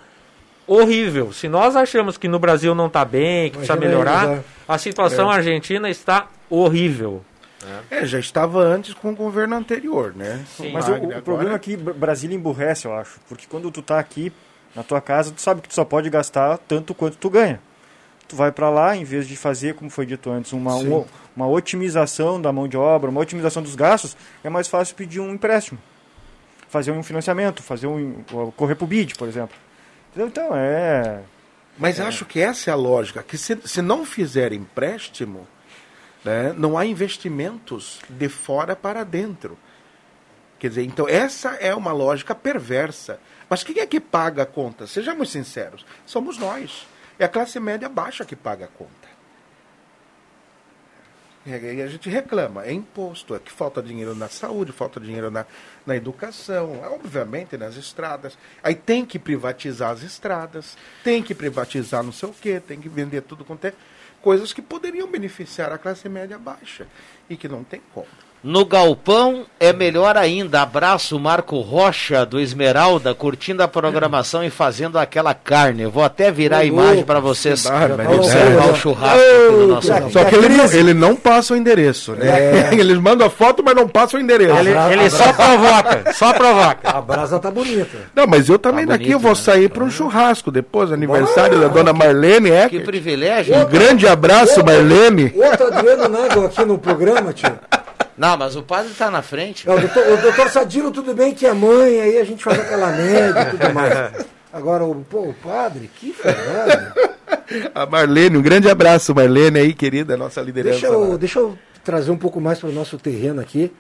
horrível. 0.68 1.32
Se 1.34 1.47
nós 1.47 1.76
achamos 1.76 2.18
que 2.18 2.28
no 2.28 2.39
Brasil 2.39 2.74
não 2.74 2.88
está 2.88 3.03
bem, 3.03 3.49
que 3.49 3.57
precisa 3.57 3.80
melhorar, 3.80 4.41
a 4.68 4.78
situação 4.78 5.32
é. 5.32 5.36
argentina 5.36 5.89
está 5.89 6.28
horrível. 6.49 7.24
É. 7.91 8.05
já 8.07 8.18
estava 8.18 8.59
antes 8.59 8.93
com 8.93 9.12
o 9.12 9.16
governo 9.16 9.55
anterior, 9.55 10.16
né? 10.16 10.43
Sim. 10.57 10.72
Mas 10.72 10.88
o, 10.88 10.95
o 10.95 11.22
problema 11.22 11.55
é 11.55 11.59
que 11.59 11.78
Brasília 11.78 12.36
emburrece, 12.36 12.86
eu 12.86 12.93
acho. 12.93 13.20
Porque 13.30 13.45
quando 13.47 13.70
tu 13.70 13.82
está 13.82 13.99
aqui 13.99 14.32
na 14.76 14.84
tua 14.84 14.99
casa, 14.99 15.32
tu 15.32 15.41
sabe 15.41 15.62
que 15.62 15.70
tu 15.70 15.76
só 15.76 15.86
pode 15.86 16.09
gastar 16.09 16.57
tanto 16.57 16.93
quanto 16.93 17.18
tu 17.18 17.30
ganha. 17.30 17.59
Tu 18.28 18.36
vai 18.36 18.51
para 18.51 18.70
lá, 18.70 18.95
em 18.95 19.03
vez 19.03 19.28
de 19.28 19.36
fazer, 19.36 19.76
como 19.76 19.89
foi 19.89 20.05
dito 20.05 20.32
antes, 20.32 20.53
uma, 20.53 20.76
uma, 20.76 21.05
uma 21.36 21.47
otimização 21.47 22.41
da 22.41 22.51
mão 22.51 22.68
de 22.68 22.78
obra, 22.78 23.09
uma 23.09 23.20
otimização 23.20 23.62
dos 23.62 23.76
gastos, 23.76 24.16
é 24.43 24.49
mais 24.49 24.68
fácil 24.68 24.95
pedir 24.95 25.20
um 25.20 25.32
empréstimo. 25.34 25.80
Fazer 26.70 26.91
um 26.91 27.03
financiamento, 27.03 27.62
fazer 27.62 27.88
um. 27.88 28.24
correr 28.55 28.76
pro 28.76 28.88
BID, 28.88 29.16
por 29.16 29.28
exemplo. 29.28 29.55
Então 30.16 30.55
é. 30.55 31.22
Mas 31.78 31.99
é. 31.99 32.03
acho 32.03 32.26
que 32.26 32.39
essa 32.39 32.70
é 32.70 32.74
a 32.74 32.76
lógica, 32.76 33.24
que 33.24 33.38
se, 33.38 33.57
se 33.66 33.82
não 33.82 34.05
fizer 34.05 34.53
empréstimo, 34.53 35.47
né, 36.24 36.53
não 36.55 36.78
há 36.78 36.86
investimentos 36.86 37.99
de 38.09 38.30
fora 38.30 38.76
para 38.76 39.03
dentro. 39.03 39.57
Quer 40.59 40.70
dizer, 40.70 40.84
então 40.84 41.07
essa 41.09 41.51
é 41.55 41.74
uma 41.74 41.91
lógica 41.91 42.36
perversa. 42.36 43.20
Mas 43.49 43.64
quem 43.64 43.80
é 43.80 43.88
que 43.88 43.99
paga 43.99 44.43
a 44.43 44.45
conta? 44.45 44.86
Sejamos 44.86 45.32
sinceros, 45.32 45.86
somos 46.05 46.38
nós. 46.38 46.88
É 47.18 47.26
a 47.26 47.30
classe 47.30 47.59
média 47.59 47.89
baixa 47.89 48.24
que 48.24 48.36
paga 48.36 48.66
a 48.66 48.68
conta. 48.68 49.00
E 51.43 51.81
a 51.81 51.87
gente 51.87 52.07
reclama, 52.07 52.63
é 52.63 52.71
imposto, 52.71 53.33
é 53.33 53.39
que 53.39 53.51
falta 53.51 53.81
dinheiro 53.81 54.13
na 54.13 54.29
saúde, 54.29 54.71
falta 54.71 54.99
dinheiro 54.99 55.31
na, 55.31 55.43
na 55.87 55.95
educação, 55.95 56.79
obviamente 56.83 57.57
nas 57.57 57.75
estradas. 57.75 58.37
Aí 58.61 58.75
tem 58.75 59.03
que 59.03 59.17
privatizar 59.17 59.89
as 59.89 60.03
estradas, 60.03 60.77
tem 61.03 61.23
que 61.23 61.33
privatizar 61.33 62.03
não 62.03 62.11
sei 62.11 62.29
o 62.29 62.33
quê, 62.33 62.59
tem 62.59 62.79
que 62.79 62.87
vender 62.87 63.21
tudo 63.21 63.43
quanto 63.43 63.65
é. 63.65 63.73
Coisas 64.21 64.53
que 64.53 64.61
poderiam 64.61 65.07
beneficiar 65.07 65.71
a 65.71 65.79
classe 65.79 66.07
média 66.07 66.37
baixa 66.37 66.85
e 67.27 67.35
que 67.35 67.47
não 67.47 67.63
tem 67.63 67.81
como. 67.91 68.30
No 68.43 68.65
Galpão 68.65 69.45
é 69.59 69.71
melhor 69.71 70.17
ainda. 70.17 70.63
Abraço 70.63 71.19
Marco 71.19 71.59
Rocha 71.59 72.25
do 72.25 72.39
Esmeralda, 72.39 73.13
curtindo 73.13 73.61
a 73.61 73.67
programação 73.67 74.43
e 74.43 74.49
fazendo 74.49 74.97
aquela 74.97 75.35
carne. 75.35 75.83
Eu 75.83 75.91
vou 75.91 76.03
até 76.03 76.31
virar 76.31 76.57
a 76.59 76.65
imagem 76.65 77.03
para 77.03 77.19
vocês 77.19 77.67
observar 77.67 78.71
o 78.71 78.75
churrasco 78.75 79.19
do 79.51 79.67
nosso 79.67 79.87
Só 80.11 80.25
que 80.25 80.35
ele, 80.35 80.59
ele 80.75 80.93
não 80.95 81.15
passa 81.15 81.53
o 81.53 81.57
endereço, 81.57 82.13
né? 82.13 82.71
É. 82.71 82.73
Eles 82.81 82.97
mandam 82.97 83.27
a 83.27 83.29
foto, 83.29 83.61
mas 83.63 83.75
não 83.75 83.87
passa 83.87 84.17
o 84.17 84.19
endereço. 84.19 84.57
Ele, 84.57 84.71
ele 84.71 85.09
só 85.11 85.31
provoca, 85.33 86.13
só 86.13 86.33
provoca. 86.33 86.89
A 86.89 87.01
brasa 87.01 87.37
tá 87.37 87.51
bonita. 87.51 87.97
Não, 88.15 88.25
mas 88.25 88.49
eu 88.49 88.57
também 88.57 88.87
tá 88.87 88.93
daqui 88.93 89.03
bonito, 89.03 89.17
eu 89.17 89.19
vou 89.19 89.31
né? 89.31 89.35
sair 89.35 89.69
para 89.69 89.83
um 89.83 89.89
churrasco 89.91 90.49
depois, 90.49 90.91
aniversário 90.91 91.59
da 91.59 91.67
dona 91.67 91.93
Marlene. 91.93 92.49
É, 92.49 92.67
que 92.67 92.79
privilégio. 92.79 93.55
Um 93.55 93.65
grande 93.65 94.07
abraço, 94.07 94.65
Marlene. 94.65 95.31
Outro 95.35 95.67
Adriano 95.67 96.09
Nago 96.09 96.45
aqui 96.45 96.65
no 96.65 96.79
programa, 96.79 97.31
tio. 97.33 97.51
Não, 98.18 98.38
mas 98.38 98.55
o 98.55 98.64
padre 98.64 98.91
está 98.91 99.09
na 99.09 99.22
frente. 99.22 99.70
o, 99.70 99.80
doutor, 99.80 100.07
o 100.07 100.18
doutor 100.18 100.49
Sadilo, 100.49 100.91
tudo 100.91 101.14
bem 101.14 101.34
que 101.34 101.45
é 101.45 101.53
mãe, 101.53 102.01
aí 102.01 102.18
a 102.18 102.24
gente 102.24 102.43
faz 102.43 102.59
aquela 102.59 102.91
média 102.91 103.41
e 103.41 103.45
tudo 103.51 103.74
mais. 103.74 104.26
Agora, 104.53 104.84
o, 104.84 104.95
pô, 105.03 105.30
o 105.30 105.34
padre, 105.34 105.89
que 105.95 106.12
verdade. 106.12 106.93
A 107.74 107.86
Marlene, 107.86 108.38
um 108.38 108.41
grande 108.41 108.70
abraço, 108.70 109.16
Marlene 109.16 109.59
aí, 109.59 109.74
querida, 109.74 110.18
nossa 110.18 110.41
liderança. 110.41 110.80
Deixa 110.80 110.88
eu, 110.88 111.18
deixa 111.18 111.39
eu 111.39 111.57
trazer 111.84 112.12
um 112.12 112.18
pouco 112.18 112.39
mais 112.39 112.59
para 112.59 112.70
o 112.70 112.72
nosso 112.72 112.97
terreno 112.97 113.41
aqui. 113.41 113.72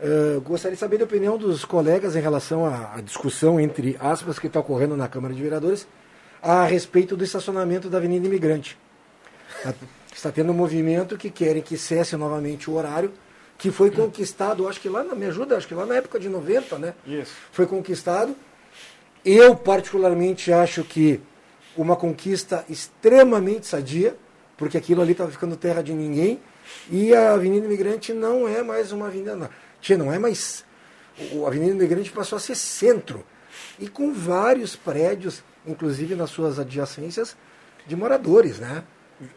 Uh, 0.00 0.40
gostaria 0.42 0.74
de 0.74 0.80
saber 0.80 1.00
a 1.00 1.04
opinião 1.04 1.38
dos 1.38 1.64
colegas 1.64 2.16
em 2.16 2.20
relação 2.20 2.66
à, 2.66 2.94
à 2.96 3.00
discussão, 3.00 3.58
entre 3.58 3.96
aspas, 3.98 4.38
que 4.38 4.46
está 4.46 4.60
ocorrendo 4.60 4.96
na 4.96 5.08
Câmara 5.08 5.32
de 5.32 5.42
Vereadores 5.42 5.86
a 6.42 6.64
respeito 6.64 7.16
do 7.16 7.24
estacionamento 7.24 7.88
da 7.88 7.98
Avenida 7.98 8.26
Imigrante. 8.26 8.78
Está 10.14 10.30
tendo 10.30 10.52
um 10.52 10.54
movimento 10.54 11.16
que 11.16 11.30
querem 11.30 11.62
que 11.62 11.76
cesse 11.76 12.16
novamente 12.16 12.70
o 12.70 12.74
horário 12.74 13.12
que 13.58 13.70
foi 13.70 13.90
conquistado, 13.90 14.68
acho 14.68 14.80
que 14.80 14.88
lá, 14.88 15.02
na, 15.02 15.14
me 15.14 15.26
ajuda, 15.26 15.56
acho 15.56 15.66
que 15.66 15.74
lá 15.74 15.86
na 15.86 15.96
época 15.96 16.18
de 16.18 16.28
90, 16.28 16.78
né? 16.78 16.94
Isso. 17.06 17.32
Foi 17.50 17.66
conquistado. 17.66 18.36
Eu, 19.24 19.56
particularmente, 19.56 20.52
acho 20.52 20.84
que 20.84 21.20
uma 21.76 21.96
conquista 21.96 22.64
extremamente 22.68 23.66
sadia, 23.66 24.16
porque 24.56 24.76
aquilo 24.76 25.02
ali 25.02 25.12
estava 25.12 25.30
ficando 25.30 25.56
terra 25.56 25.82
de 25.82 25.92
ninguém, 25.92 26.40
e 26.90 27.14
a 27.14 27.32
Avenida 27.32 27.66
Imigrante 27.66 28.12
não 28.12 28.46
é 28.46 28.62
mais 28.62 28.92
uma 28.92 29.06
avenida. 29.06 29.36
Não, 29.36 29.48
tia, 29.80 29.96
não 29.96 30.12
é 30.12 30.18
mais. 30.18 30.64
A 31.18 31.46
Avenida 31.46 31.72
Imigrante 31.72 32.10
passou 32.10 32.36
a 32.36 32.40
ser 32.40 32.54
centro, 32.54 33.24
e 33.78 33.88
com 33.88 34.12
vários 34.12 34.76
prédios, 34.76 35.42
inclusive 35.66 36.14
nas 36.14 36.30
suas 36.30 36.58
adjacências, 36.58 37.36
de 37.86 37.96
moradores, 37.96 38.58
né? 38.58 38.84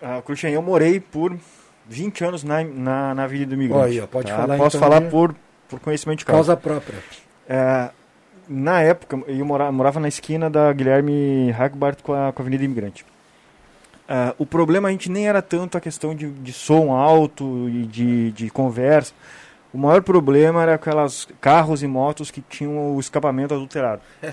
Ah, 0.01 0.22
Cruxem, 0.22 0.53
eu 0.53 0.61
morei 0.61 0.99
por 0.99 1.38
20 1.90 2.24
anos 2.24 2.44
na, 2.44 2.64
na, 2.64 3.16
na 3.16 3.24
Avenida 3.24 3.50
do 3.50 3.56
Imigrante. 3.56 3.82
Olha, 3.82 4.08
pode 4.08 4.28
tá? 4.28 4.38
falar 4.38 4.58
Posso 4.58 4.78
então, 4.78 4.90
falar 4.90 5.02
por, 5.10 5.36
por 5.68 5.80
conhecimento 5.80 6.20
de 6.20 6.26
causa. 6.26 6.56
Causa 6.56 6.58
própria. 6.58 7.00
É, 7.48 7.90
na 8.48 8.82
época, 8.82 9.22
eu 9.28 9.46
morava, 9.46 9.72
morava 9.72 10.00
na 10.00 10.08
esquina 10.08 10.50
da 10.50 10.72
Guilherme 10.72 11.52
Hagbart 11.52 12.02
com 12.02 12.14
a, 12.14 12.32
com 12.32 12.42
a 12.42 12.44
Avenida 12.44 12.64
Imigrante. 12.64 13.04
Uh, 14.10 14.34
o 14.40 14.46
problema 14.46 14.88
a 14.90 14.92
gente 14.92 15.10
nem 15.10 15.28
era 15.28 15.42
tanto 15.42 15.78
a 15.78 15.82
questão 15.82 16.16
de, 16.16 16.32
de 16.32 16.52
som 16.52 16.92
alto 16.92 17.70
e 17.70 17.86
de, 17.86 18.32
de 18.32 18.50
conversa. 18.50 19.14
O 19.72 19.78
maior 19.78 20.01
problema 20.01 20.63
era 20.63 20.74
aquelas 20.74 21.28
carros 21.39 21.84
e 21.84 21.88
motos 21.88 22.32
que 22.32 22.41
tinham 22.41 22.95
o 22.95 22.99
escapamento 22.99 23.53
adulterado. 23.53 24.01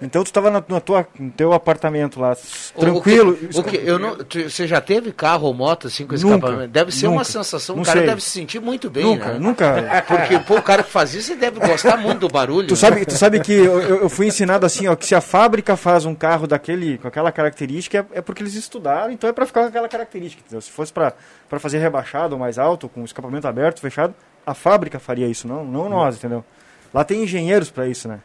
Então 0.00 0.22
tu 0.22 0.26
estava 0.26 0.50
na, 0.50 0.62
na 0.68 0.80
tua, 0.80 1.06
no 1.18 1.30
teu 1.30 1.52
apartamento 1.52 2.20
lá, 2.20 2.36
tranquilo. 2.78 3.32
O 3.32 3.36
que, 3.36 3.58
o 3.58 3.62
que, 3.62 3.76
eu 3.76 3.98
não, 3.98 4.16
tu, 4.16 4.42
você 4.50 4.66
já 4.66 4.80
teve 4.80 5.12
carro 5.12 5.46
ou 5.46 5.54
moto 5.54 5.86
assim 5.86 6.06
com 6.06 6.14
nunca, 6.14 6.26
escapamento? 6.26 6.68
Deve 6.68 6.92
ser 6.92 7.06
nunca, 7.06 7.18
uma 7.18 7.24
sensação, 7.24 7.76
o 7.76 7.82
cara 7.82 8.00
sei. 8.00 8.08
deve 8.08 8.20
se 8.20 8.30
sentir 8.30 8.60
muito 8.60 8.90
bem, 8.90 9.04
nunca, 9.04 9.32
né? 9.32 9.38
Nunca, 9.38 10.04
Porque 10.06 10.38
pô, 10.40 10.56
o 10.56 10.62
cara 10.62 10.82
que 10.82 10.90
faz 10.90 11.14
isso, 11.14 11.34
deve 11.36 11.58
gostar 11.58 11.96
muito 11.96 12.20
do 12.20 12.28
barulho. 12.28 12.68
Tu, 12.68 12.74
né? 12.74 12.76
sabe, 12.76 13.06
tu 13.06 13.14
sabe 13.14 13.40
que 13.40 13.52
eu, 13.52 13.80
eu, 13.80 14.08
fui 14.08 14.26
ensinado 14.26 14.66
assim, 14.66 14.86
ó, 14.86 14.94
que 14.94 15.06
se 15.06 15.14
a 15.14 15.20
fábrica 15.20 15.76
faz 15.76 16.04
um 16.04 16.14
carro 16.14 16.46
daquele, 16.46 16.98
com 16.98 17.08
aquela 17.08 17.32
característica, 17.32 18.06
é, 18.12 18.18
é 18.18 18.20
porque 18.20 18.42
eles 18.42 18.54
estudaram, 18.54 19.10
então 19.10 19.30
é 19.30 19.32
para 19.32 19.46
ficar 19.46 19.62
com 19.62 19.68
aquela 19.68 19.88
característica. 19.88 20.42
Entendeu? 20.42 20.60
Se 20.60 20.70
fosse 20.70 20.92
para 20.92 21.14
fazer 21.58 21.78
rebaixado 21.78 22.34
ou 22.34 22.38
mais 22.38 22.58
alto, 22.58 22.88
com 22.88 23.02
o 23.02 23.04
escapamento 23.04 23.48
aberto, 23.48 23.80
fechado, 23.80 24.14
a 24.46 24.54
fábrica 24.54 24.98
faria 24.98 25.26
isso, 25.26 25.48
não, 25.48 25.64
não 25.64 25.88
nós, 25.88 26.16
entendeu? 26.16 26.44
Lá 26.92 27.04
tem 27.04 27.22
engenheiros 27.22 27.70
para 27.70 27.88
isso, 27.88 28.08
né? 28.08 28.20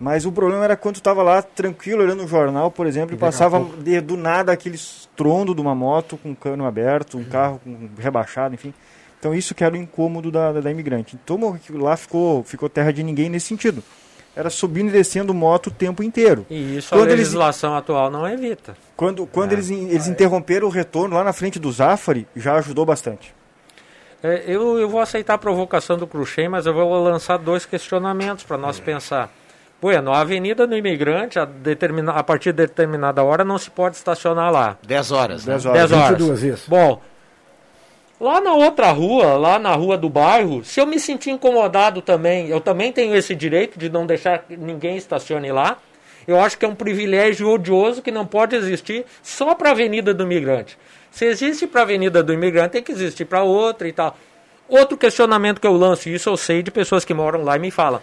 Mas 0.00 0.24
o 0.24 0.32
problema 0.32 0.64
era 0.64 0.76
quando 0.76 0.96
estava 0.96 1.22
lá 1.22 1.42
tranquilo 1.42 2.02
olhando 2.02 2.24
o 2.24 2.28
jornal, 2.28 2.70
por 2.70 2.86
exemplo, 2.86 3.14
e 3.14 3.18
passava 3.18 3.62
de, 3.82 4.00
do 4.00 4.16
nada 4.16 4.50
aquele 4.50 4.76
estrondo 4.76 5.54
de 5.54 5.60
uma 5.60 5.74
moto 5.74 6.16
com 6.16 6.34
cano 6.34 6.64
aberto, 6.64 7.18
um 7.18 7.20
uhum. 7.20 7.26
carro 7.26 7.60
com, 7.62 7.90
rebaixado, 7.98 8.54
enfim. 8.54 8.72
Então 9.18 9.34
isso 9.34 9.54
que 9.54 9.62
era 9.62 9.74
o 9.74 9.76
incômodo 9.76 10.30
da, 10.30 10.52
da, 10.52 10.60
da, 10.62 10.70
imigrante. 10.70 11.18
Então 11.22 11.38
lá 11.72 11.94
ficou, 11.98 12.42
ficou 12.42 12.70
terra 12.70 12.90
de 12.90 13.02
ninguém 13.02 13.28
nesse 13.28 13.48
sentido. 13.48 13.84
Era 14.34 14.48
subindo 14.48 14.88
e 14.88 14.92
descendo 14.92 15.34
moto 15.34 15.66
o 15.66 15.70
tempo 15.70 16.02
inteiro. 16.02 16.46
E 16.48 16.78
isso 16.78 16.88
quando 16.94 17.10
a 17.10 17.14
legislação 17.14 17.72
eles, 17.72 17.80
atual 17.80 18.10
não 18.10 18.26
evita. 18.26 18.74
Quando, 18.96 19.26
quando 19.26 19.50
é. 19.50 19.56
eles, 19.56 19.68
eles 19.70 20.06
interromperam 20.06 20.66
o 20.66 20.70
retorno 20.70 21.14
lá 21.14 21.22
na 21.22 21.34
frente 21.34 21.58
do 21.58 21.70
Zafari, 21.70 22.26
já 22.34 22.54
ajudou 22.54 22.86
bastante. 22.86 23.34
É, 24.22 24.44
eu, 24.46 24.78
eu 24.78 24.88
vou 24.88 25.00
aceitar 25.00 25.34
a 25.34 25.38
provocação 25.38 25.96
do 25.96 26.06
Cruxem, 26.06 26.48
mas 26.48 26.66
eu 26.66 26.74
vou 26.74 27.02
lançar 27.02 27.38
dois 27.38 27.64
questionamentos 27.64 28.44
para 28.44 28.58
nós 28.58 28.78
é. 28.78 28.82
pensar. 28.82 29.30
Bueno, 29.80 30.12
a 30.12 30.20
Avenida 30.20 30.66
do 30.66 30.76
Imigrante, 30.76 31.38
a, 31.38 31.46
determina, 31.46 32.12
a 32.12 32.22
partir 32.22 32.52
de 32.52 32.66
determinada 32.66 33.24
hora, 33.24 33.42
não 33.42 33.56
se 33.56 33.70
pode 33.70 33.96
estacionar 33.96 34.52
lá. 34.52 34.76
10 34.86 35.12
horas. 35.12 35.44
10 35.44 35.64
né? 35.64 35.70
horas. 35.70 35.90
10 35.90 35.92
horas. 36.02 36.18
22, 36.18 36.42
isso. 36.42 36.70
Bom, 36.70 37.00
lá 38.20 38.42
na 38.42 38.52
outra 38.52 38.90
rua, 38.90 39.38
lá 39.38 39.58
na 39.58 39.74
rua 39.74 39.96
do 39.96 40.10
bairro, 40.10 40.62
se 40.62 40.78
eu 40.78 40.86
me 40.86 41.00
sentir 41.00 41.30
incomodado 41.30 42.02
também, 42.02 42.48
eu 42.48 42.60
também 42.60 42.92
tenho 42.92 43.16
esse 43.16 43.34
direito 43.34 43.78
de 43.78 43.88
não 43.88 44.04
deixar 44.04 44.40
que 44.40 44.54
ninguém 44.54 44.98
estacione 44.98 45.50
lá. 45.50 45.78
Eu 46.28 46.38
acho 46.38 46.58
que 46.58 46.66
é 46.66 46.68
um 46.68 46.74
privilégio 46.74 47.48
odioso 47.48 48.02
que 48.02 48.10
não 48.10 48.26
pode 48.26 48.54
existir 48.54 49.06
só 49.22 49.54
para 49.54 49.70
a 49.70 49.72
Avenida 49.72 50.12
do 50.12 50.24
Imigrante. 50.24 50.76
Se 51.10 51.24
existe 51.24 51.66
para 51.66 51.80
a 51.80 51.84
Avenida 51.84 52.22
do 52.22 52.32
Imigrante, 52.32 52.72
tem 52.72 52.82
que 52.82 52.92
existir 52.92 53.24
para 53.24 53.42
outra 53.42 53.88
e 53.88 53.92
tal. 53.92 54.16
Outro 54.68 54.96
questionamento 54.96 55.60
que 55.60 55.66
eu 55.66 55.72
lanço, 55.72 56.08
e 56.08 56.14
isso 56.14 56.28
eu 56.28 56.36
sei 56.36 56.62
de 56.62 56.70
pessoas 56.70 57.04
que 57.04 57.12
moram 57.12 57.42
lá 57.42 57.56
e 57.56 57.58
me 57.58 57.70
falam. 57.70 58.00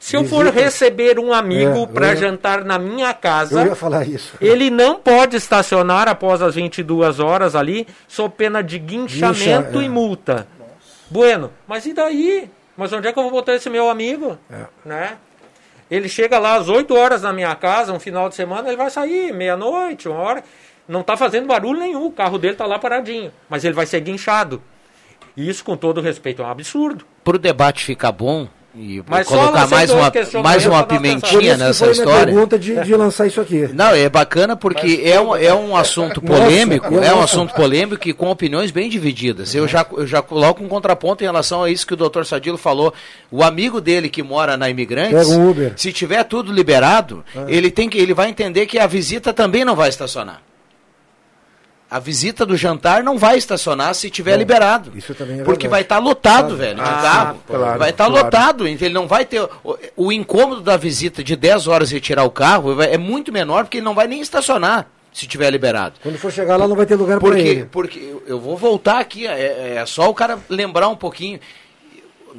Se 0.00 0.16
eu 0.16 0.24
for 0.24 0.46
receber 0.46 1.18
um 1.18 1.32
amigo 1.32 1.84
É, 1.84 1.86
para 1.86 2.14
jantar 2.14 2.64
na 2.64 2.78
minha 2.78 3.14
casa, 3.14 3.62
Eu 3.62 3.66
ia 3.68 3.74
falar 3.74 4.06
isso. 4.06 4.34
ele 4.40 4.68
não 4.68 4.96
pode 4.96 5.36
estacionar 5.36 6.08
após 6.08 6.42
as 6.42 6.54
22 6.56 7.20
horas 7.20 7.54
ali, 7.54 7.86
sob 8.08 8.34
pena 8.36 8.62
de 8.62 8.78
guinchamento 8.78 9.70
Guincha, 9.72 9.78
é. 9.78 9.82
e 9.84 9.88
multa. 9.88 10.46
Bueno, 11.08 11.52
mas 11.68 11.86
e 11.86 11.92
daí? 11.92 12.50
Mas 12.76 12.92
onde 12.92 13.06
é 13.08 13.12
que 13.12 13.18
eu 13.18 13.22
vou 13.22 13.32
botar 13.32 13.54
esse 13.54 13.70
meu 13.70 13.88
amigo? 13.88 14.36
É. 14.50 14.64
Né? 14.84 15.16
Ele 15.88 16.08
chega 16.08 16.38
lá 16.38 16.56
às 16.56 16.68
8 16.68 16.92
horas 16.94 17.22
na 17.22 17.32
minha 17.32 17.54
casa, 17.54 17.92
um 17.92 18.00
final 18.00 18.28
de 18.28 18.34
semana, 18.34 18.68
ele 18.68 18.76
vai 18.76 18.90
sair 18.90 19.32
meia-noite, 19.32 20.08
uma 20.08 20.18
hora. 20.18 20.44
Não 20.88 21.00
está 21.00 21.16
fazendo 21.16 21.46
barulho 21.46 21.80
nenhum, 21.80 22.06
o 22.06 22.12
carro 22.12 22.38
dele 22.38 22.54
está 22.54 22.66
lá 22.66 22.78
paradinho. 22.78 23.32
Mas 23.48 23.64
ele 23.64 23.74
vai 23.74 23.86
ser 23.86 24.00
guinchado. 24.00 24.62
E 25.36 25.48
isso, 25.48 25.64
com 25.64 25.76
todo 25.76 26.00
respeito, 26.00 26.42
é 26.42 26.44
um 26.44 26.48
absurdo. 26.50 27.04
Para 27.24 27.36
o 27.36 27.38
debate 27.38 27.84
ficar 27.84 28.12
bom 28.12 28.48
e 28.74 29.02
Mas 29.08 29.26
colocar 29.26 29.66
mais 29.68 29.90
uma, 29.90 30.12
mais 30.42 30.66
uma 30.66 30.82
pimentinha 30.84 31.56
nessa 31.56 31.84
foi 31.86 31.94
minha 31.94 32.04
história. 32.04 32.26
pergunta 32.26 32.58
de, 32.58 32.80
de 32.82 32.94
lançar 32.94 33.26
isso 33.26 33.40
aqui. 33.40 33.68
Não, 33.72 33.90
é 33.94 34.08
bacana 34.08 34.54
porque 34.54 35.00
é 35.04 35.18
um, 35.20 35.34
é 35.34 35.52
um 35.54 35.74
assunto 35.76 36.22
Nossa, 36.22 36.42
polêmico, 36.42 36.94
eu 36.94 37.02
é 37.02 37.14
um 37.14 37.22
assunto 37.22 37.54
polêmico 37.54 38.06
e 38.08 38.12
com 38.12 38.30
opiniões 38.30 38.70
bem 38.70 38.88
divididas. 38.88 39.54
Eu 39.54 39.66
já, 39.66 39.84
eu 39.92 40.06
já 40.06 40.20
coloco 40.22 40.62
um 40.62 40.68
contraponto 40.68 41.22
em 41.24 41.26
relação 41.26 41.62
a 41.64 41.70
isso 41.70 41.86
que 41.86 41.94
o 41.94 41.96
doutor 41.96 42.24
Sadilo 42.26 42.58
falou. 42.58 42.92
O 43.30 43.42
amigo 43.42 43.80
dele 43.80 44.08
que 44.10 44.22
mora 44.22 44.56
na 44.58 44.68
Imigrantes, 44.70 45.26
Pega 45.26 45.38
um 45.40 45.50
Uber. 45.50 45.72
se 45.76 45.90
tiver 45.92 46.22
tudo 46.24 46.52
liberado, 46.52 47.24
É. 47.34 47.44
ele 47.48 47.70
tem 47.70 47.88
que 47.88 47.98
ele 47.98 48.14
vai 48.14 48.28
entender 48.28 48.66
que 48.66 48.78
a 48.78 48.86
visita 48.86 49.32
também 49.32 49.64
não 49.64 49.74
vai 49.74 49.88
estacionar. 49.88 50.40
A 51.88 52.00
visita 52.00 52.44
do 52.44 52.56
jantar 52.56 53.04
não 53.04 53.16
vai 53.16 53.38
estacionar 53.38 53.94
se 53.94 54.10
tiver 54.10 54.32
Bom, 54.32 54.38
liberado. 54.38 54.90
Isso 54.96 55.14
também 55.14 55.40
é 55.40 55.44
Porque 55.44 55.68
verdade. 55.68 55.70
vai 55.70 55.80
estar 55.82 55.98
lotado, 55.98 56.40
Claro. 56.48 56.56
velho, 56.56 56.80
Ah, 56.80 56.84
o 56.84 57.02
carro. 57.02 57.42
claro, 57.46 57.78
vai 57.78 57.90
estar 57.90 58.06
claro. 58.06 58.24
lotado, 58.24 58.66
então 58.68 58.86
ele 58.88 58.94
não 58.94 59.06
vai 59.06 59.24
ter. 59.24 59.40
O, 59.62 59.76
o 59.96 60.12
incômodo 60.12 60.62
da 60.62 60.76
visita 60.76 61.22
de 61.22 61.36
10 61.36 61.68
horas 61.68 61.92
retirar 61.92 62.24
o 62.24 62.30
carro 62.30 62.82
é 62.82 62.98
muito 62.98 63.30
menor, 63.32 63.64
porque 63.64 63.76
ele 63.78 63.84
não 63.84 63.94
vai 63.94 64.08
nem 64.08 64.20
estacionar 64.20 64.88
se 65.12 65.28
tiver 65.28 65.48
liberado. 65.50 65.94
Quando 66.02 66.18
for 66.18 66.32
chegar 66.32 66.56
lá, 66.56 66.66
não 66.66 66.74
vai 66.74 66.86
ter 66.86 66.96
lugar 66.96 67.20
para 67.20 67.38
ele. 67.38 67.66
porque 67.66 68.00
eu- 68.00 68.22
eu 68.26 68.40
vou 68.40 68.56
voltar 68.56 68.98
aqui, 68.98 69.26
é, 69.28 69.76
é 69.76 69.86
só 69.86 70.10
o 70.10 70.14
cara 70.14 70.40
lembrar 70.48 70.88
um 70.88 70.96
pouquinho. 70.96 71.38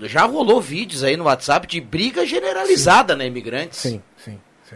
Já 0.04 0.26
rolou 0.26 0.60
vídeos 0.62 1.04
aí 1.04 1.16
no 1.18 1.24
WhatsApp 1.24 1.66
de 1.68 1.80
briga 1.82 2.26
generalizada 2.26 3.16
na 3.16 3.26
Imigrantes. 3.26 3.80
Sim, 3.80 4.02
sim, 4.24 4.40
sim. 4.70 4.76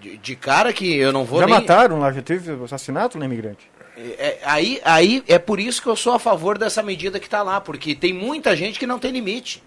De, 0.00 0.16
de 0.16 0.36
cara 0.36 0.72
que 0.72 0.96
eu 0.96 1.12
não 1.12 1.24
vou 1.24 1.40
Já 1.40 1.46
nem... 1.46 1.54
mataram 1.56 1.98
lá, 1.98 2.10
já 2.10 2.22
teve 2.22 2.52
assassinato 2.64 3.18
na 3.18 3.26
imigrante. 3.26 3.70
É, 3.96 4.38
aí, 4.44 4.80
aí 4.84 5.22
é 5.28 5.38
por 5.38 5.60
isso 5.60 5.82
que 5.82 5.88
eu 5.88 5.96
sou 5.96 6.14
a 6.14 6.18
favor 6.18 6.56
dessa 6.56 6.82
medida 6.82 7.20
que 7.20 7.26
está 7.26 7.42
lá, 7.42 7.60
porque 7.60 7.94
tem 7.94 8.12
muita 8.12 8.56
gente 8.56 8.78
que 8.78 8.86
não 8.86 8.98
tem 8.98 9.10
limite. 9.12 9.62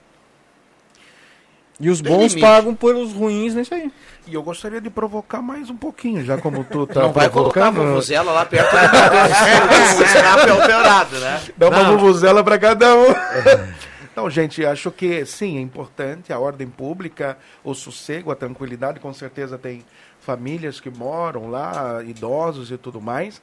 E 1.80 1.90
os 1.90 2.00
Tem 2.02 2.10
bons 2.12 2.34
limite. 2.34 2.40
pagam 2.40 2.74
pelos 2.74 3.12
ruins 3.12 3.54
nisso 3.54 3.74
aí. 3.74 3.92
E 4.26 4.34
eu 4.34 4.42
gostaria 4.42 4.80
de 4.80 4.90
provocar 4.90 5.42
mais 5.42 5.70
um 5.70 5.76
pouquinho, 5.76 6.24
já 6.24 6.38
como 6.38 6.64
tu 6.64 6.88
tá 6.88 7.02
não 7.02 7.12
vai 7.12 7.30
colocar 7.30 7.68
a 7.68 7.72
provocando. 7.72 7.90
vuvuzela 7.90 8.32
lá 8.32 8.46
perto 8.46 8.72
do 8.72 10.54
do 10.62 10.68
Belgrado, 10.68 11.20
né? 11.20 11.42
Dá 11.58 11.70
uma 11.70 11.84
Não. 11.84 11.98
vuvuzela 11.98 12.44
para 12.44 12.58
cada 12.58 12.96
um. 12.96 13.06
Então, 14.16 14.30
gente, 14.30 14.66
acho 14.66 14.92
que 14.92 15.26
sim, 15.26 15.58
é 15.58 15.60
importante 15.60 16.32
a 16.32 16.40
ordem 16.40 16.70
pública, 16.70 17.38
o 17.62 17.74
sossego, 17.74 18.32
a 18.32 18.36
tranquilidade. 18.36 18.98
Com 18.98 19.14
certeza 19.14 19.58
tem 19.58 19.84
famílias 20.22 20.80
que 20.80 20.90
moram 20.90 21.50
lá, 21.52 22.02
idosos 22.02 22.72
e 22.72 22.78
tudo 22.78 23.02
mais. 23.02 23.42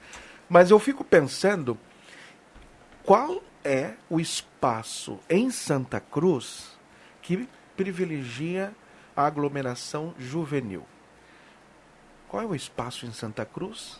Mas 0.52 0.70
eu 0.70 0.78
fico 0.78 1.02
pensando 1.02 1.78
qual 3.02 3.42
é 3.64 3.92
o 4.10 4.20
espaço 4.20 5.18
em 5.30 5.50
Santa 5.50 5.98
Cruz 5.98 6.76
que 7.22 7.48
privilegia 7.74 8.70
a 9.16 9.24
aglomeração 9.24 10.12
juvenil. 10.18 10.84
Qual 12.28 12.42
é 12.42 12.44
o 12.44 12.54
espaço 12.54 13.06
em 13.06 13.12
Santa 13.14 13.46
Cruz 13.46 13.98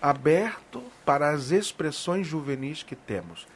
aberto 0.00 0.82
para 1.04 1.28
as 1.28 1.50
expressões 1.50 2.26
juvenis 2.26 2.82
que 2.82 2.96
temos? 2.96 3.46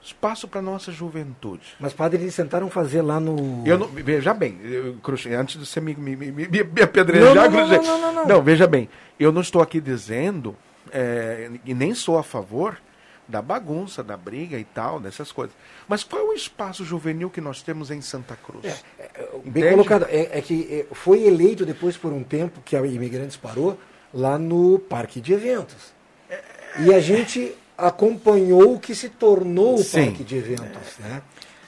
Espaço 0.00 0.48
para 0.48 0.62
nossa 0.62 0.90
juventude. 0.90 1.76
Mas, 1.78 1.92
padre, 1.92 2.22
eles 2.22 2.34
tentaram 2.34 2.70
fazer 2.70 3.02
lá 3.02 3.20
no. 3.20 3.62
Eu 3.66 3.76
não, 3.76 3.88
veja 3.88 4.32
bem, 4.32 4.58
eu, 4.62 4.96
antes 5.38 5.60
de 5.60 5.66
você 5.66 5.82
me, 5.82 5.94
me, 5.94 6.16
me, 6.16 6.32
me, 6.32 6.82
apedrejar, 6.82 7.34
Não, 7.34 7.50
não, 7.50 7.68
não, 7.68 7.82
não, 7.82 8.12
não. 8.14 8.26
Não, 8.26 8.42
veja 8.42 8.66
bem, 8.66 8.88
eu 9.20 9.30
não 9.30 9.42
estou 9.42 9.60
aqui 9.60 9.82
dizendo, 9.82 10.56
é, 10.92 11.50
e 11.64 11.74
nem 11.74 11.94
sou 11.94 12.18
a 12.18 12.22
favor 12.22 12.78
da 13.28 13.42
bagunça, 13.42 14.04
da 14.04 14.16
briga 14.16 14.58
e 14.58 14.64
tal, 14.64 15.00
dessas 15.00 15.32
coisas. 15.32 15.54
Mas 15.88 16.04
qual 16.04 16.22
é 16.22 16.24
o 16.26 16.32
espaço 16.32 16.84
juvenil 16.84 17.28
que 17.28 17.40
nós 17.40 17.62
temos 17.62 17.90
em 17.90 18.00
Santa 18.00 18.36
Cruz? 18.36 18.62
Bem 19.44 19.64
Entende? 19.64 19.70
colocado. 19.70 20.06
É, 20.08 20.38
é 20.38 20.40
que 20.40 20.86
é, 20.90 20.94
foi 20.94 21.24
eleito 21.24 21.66
depois 21.66 21.96
por 21.96 22.12
um 22.12 22.22
tempo 22.22 22.60
que 22.64 22.76
a 22.76 22.86
Imigrantes 22.86 23.36
parou 23.36 23.78
lá 24.14 24.38
no 24.38 24.78
parque 24.78 25.20
de 25.20 25.32
eventos. 25.32 25.94
E 26.78 26.94
a 26.94 27.00
gente 27.00 27.54
acompanhou 27.76 28.74
o 28.74 28.80
que 28.80 28.94
se 28.94 29.08
tornou 29.08 29.74
o 29.74 29.82
Sim. 29.82 30.06
parque 30.06 30.24
de 30.24 30.36
eventos. 30.36 30.98
Né? 30.98 31.22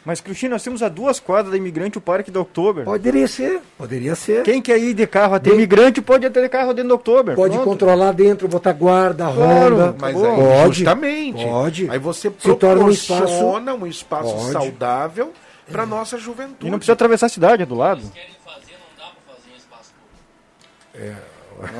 Mas, 0.05 0.20
Cristina, 0.22 0.55
nós 0.55 0.62
temos 0.62 0.82
a 0.82 0.88
duas 0.88 1.20
quadras 1.20 1.51
da 1.51 1.57
imigrante 1.59 1.99
o 1.99 2.01
Parque 2.01 2.30
do 2.30 2.40
Oktober. 2.40 2.84
Poderia 2.84 3.28
ser, 3.28 3.61
poderia 3.76 4.14
ser. 4.14 4.42
Quem 4.42 4.62
quer 4.62 4.78
ir 4.78 4.94
de 4.94 5.07
carro 5.07 5.34
até 5.34 5.51
Bem- 5.51 5.59
imigrante 5.59 6.01
pode 6.01 6.24
ir 6.24 6.30
de 6.30 6.49
carro 6.49 6.72
dentro 6.72 6.88
do 6.88 6.94
Oktober. 6.94 7.34
Pode 7.36 7.55
Pronto. 7.55 7.68
controlar 7.68 8.12
dentro, 8.12 8.49
botar 8.49 8.72
guarda, 8.72 9.24
Claro, 9.30 9.76
ronda. 9.76 9.96
Mas 10.01 10.16
aí, 10.16 10.36
Pode, 10.36 10.74
justamente. 10.78 11.44
pode. 11.44 11.90
Aí 11.90 11.99
você 11.99 12.32
Se 12.38 12.55
torna 12.55 12.84
um 12.84 12.90
espaço- 12.90 13.22
proporciona 13.22 13.74
um 13.74 13.86
espaço, 13.86 14.32
Pode. 14.34 14.53
saudável 14.53 15.32
para 15.70 15.84
nossa 15.84 16.16
juventude. 16.16 16.66
E 16.66 16.70
não 16.70 16.78
precisa 16.78 16.94
atravessar 16.94 17.26
a 17.26 17.30
cidade, 17.30 17.62
é 17.64 17.66
do 17.66 17.74
lado. 17.74 18.01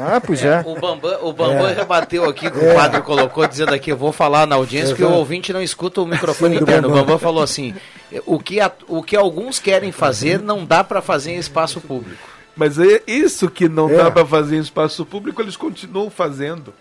Ah, 0.01 0.21
pois 0.21 0.43
é. 0.45 0.61
O 0.67 0.75
Bambam, 0.75 1.19
o 1.23 1.33
Bambam 1.33 1.69
É. 1.69 1.73
rebateu 1.73 2.25
aqui 2.29 2.51
que 2.51 2.59
É. 2.59 2.71
o 2.71 2.75
quadro 2.75 3.03
colocou, 3.03 3.47
dizendo 3.47 3.75
aqui, 3.75 3.93
eu 3.93 3.97
vou 3.97 4.13
falar 4.13 4.47
na 4.47 4.57
audiência, 4.57 4.89
porque 4.97 5.05
o 5.05 5.13
ouvinte 5.17 5.53
não 5.53 5.63
escuta 5.63 6.01
o 6.01 6.07
microfone 6.07 6.57
Sim, 6.57 6.63
interno. 6.63 6.89
O 6.89 6.91
Bambam. 6.91 7.05
Bambam 7.05 7.19
falou 7.19 7.43
assim, 7.43 7.75
o 8.27 8.39
que, 8.39 8.61
a- 8.61 8.73
o 8.89 9.03
que 9.03 9.15
alguns 9.17 9.59
querem 9.59 9.93
fazer 9.93 10.41
não 10.41 10.65
dá 10.65 10.83
para 10.83 11.01
fazer 11.01 11.33
em 11.33 11.39
espaço 11.39 11.81
público. 11.81 12.21
Mas 12.57 12.79
é 12.79 13.03
isso 13.07 13.49
que 13.49 13.69
não 13.69 13.89
É. 13.89 13.95
dá 13.97 14.11
para 14.11 14.27
fazer 14.27 14.57
em 14.57 14.61
espaço 14.61 15.07
público, 15.07 15.41
eles 15.41 15.57
continuam 15.57 16.11
fazendo. 16.11 16.75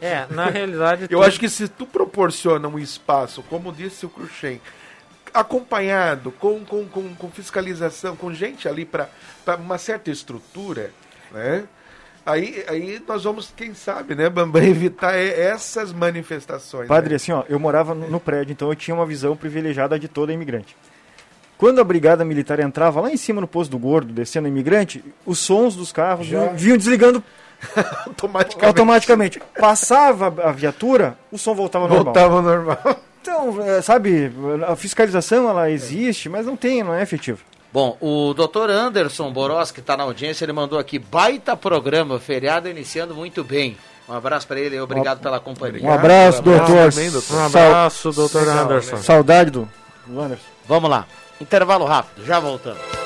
É, 0.00 0.26
na 0.30 0.46
realidade. 0.46 1.06
Eu 1.10 1.22
acho 1.22 1.38
que 1.40 1.48
se 1.48 1.68
tu 1.68 1.84
proporciona 1.86 2.68
um 2.68 2.78
espaço, 2.78 3.42
como 3.50 3.72
disse 3.72 4.06
o 4.06 4.08
Cruxem, 4.08 4.60
acompanhado, 5.34 6.30
com, 6.32 6.64
com, 6.64 6.86
com, 6.86 7.14
com 7.14 7.30
fiscalização, 7.30 8.16
com 8.16 8.32
gente 8.32 8.68
ali 8.68 8.84
para 8.86 9.08
uma 9.58 9.76
certa 9.76 10.10
estrutura, 10.10 10.90
né? 11.32 11.64
Aí, 12.26 12.64
aí 12.66 13.00
nós 13.06 13.22
vamos, 13.22 13.52
quem 13.56 13.72
sabe, 13.72 14.16
né, 14.16 14.28
Bambam, 14.28 14.60
evitar 14.66 15.14
essas 15.14 15.92
manifestações. 15.92 16.88
Padre, 16.88 17.10
né? 17.10 17.16
assim, 17.16 17.30
ó, 17.30 17.44
eu 17.48 17.60
morava 17.60 17.94
no, 17.94 18.18
prédio, 18.18 18.52
então 18.52 18.68
eu 18.68 18.74
tinha 18.74 18.94
uma 18.94 19.06
visão 19.06 19.36
privilegiada 19.36 19.96
de 19.96 20.08
toda 20.08 20.32
imigrante. 20.32 20.76
Quando 21.56 21.80
a 21.80 21.84
brigada 21.84 22.24
militar 22.24 22.58
entrava 22.58 23.00
lá 23.00 23.10
em 23.10 23.16
cima 23.16 23.40
no 23.40 23.46
posto 23.46 23.70
do 23.70 23.78
Gordo, 23.78 24.12
descendo 24.12 24.48
imigrante, 24.48 25.04
os 25.24 25.38
sons 25.38 25.76
dos 25.76 25.92
carros 25.92 26.26
Já. 26.26 26.48
vinham 26.48 26.76
desligando 26.76 27.22
automaticamente. 28.06 28.66
automaticamente. 28.66 29.42
Passava 29.58 30.26
a 30.26 30.50
viatura, 30.50 31.16
o 31.30 31.38
som 31.38 31.54
voltava 31.54 31.86
normal. 31.86 32.04
Voltava 32.12 32.42
normal. 32.42 33.00
Então, 33.22 33.62
é, 33.62 33.80
sabe, 33.80 34.30
a 34.66 34.76
fiscalização 34.76 35.48
ela 35.48 35.70
existe, 35.70 36.28
mas 36.28 36.44
não 36.44 36.56
tem, 36.56 36.82
não 36.82 36.94
é 36.94 37.02
efetiva. 37.02 37.38
Bom, 37.76 37.94
o 38.00 38.32
doutor 38.32 38.70
Anderson 38.70 39.30
Boros, 39.30 39.70
que 39.70 39.80
está 39.80 39.98
na 39.98 40.04
audiência, 40.04 40.46
ele 40.46 40.52
mandou 40.54 40.78
aqui, 40.78 40.98
baita 40.98 41.54
programa, 41.54 42.18
feriado 42.18 42.70
iniciando 42.70 43.14
muito 43.14 43.44
bem. 43.44 43.76
Um 44.08 44.14
abraço 44.14 44.48
para 44.48 44.58
ele 44.58 44.76
e 44.76 44.80
obrigado 44.80 45.20
pela 45.20 45.38
companhia. 45.38 45.86
Um 45.86 45.92
abraço, 45.92 46.40
doutor. 46.40 46.90
Um 47.30 47.44
abraço, 47.44 48.12
doutor 48.12 48.48
Anderson. 48.48 48.96
Saudade 48.96 49.50
do, 49.50 49.68
do 50.06 50.18
Anderson. 50.18 50.46
Vamos 50.66 50.88
lá, 50.88 51.06
intervalo 51.38 51.84
rápido, 51.84 52.24
já 52.24 52.40
voltamos. 52.40 53.05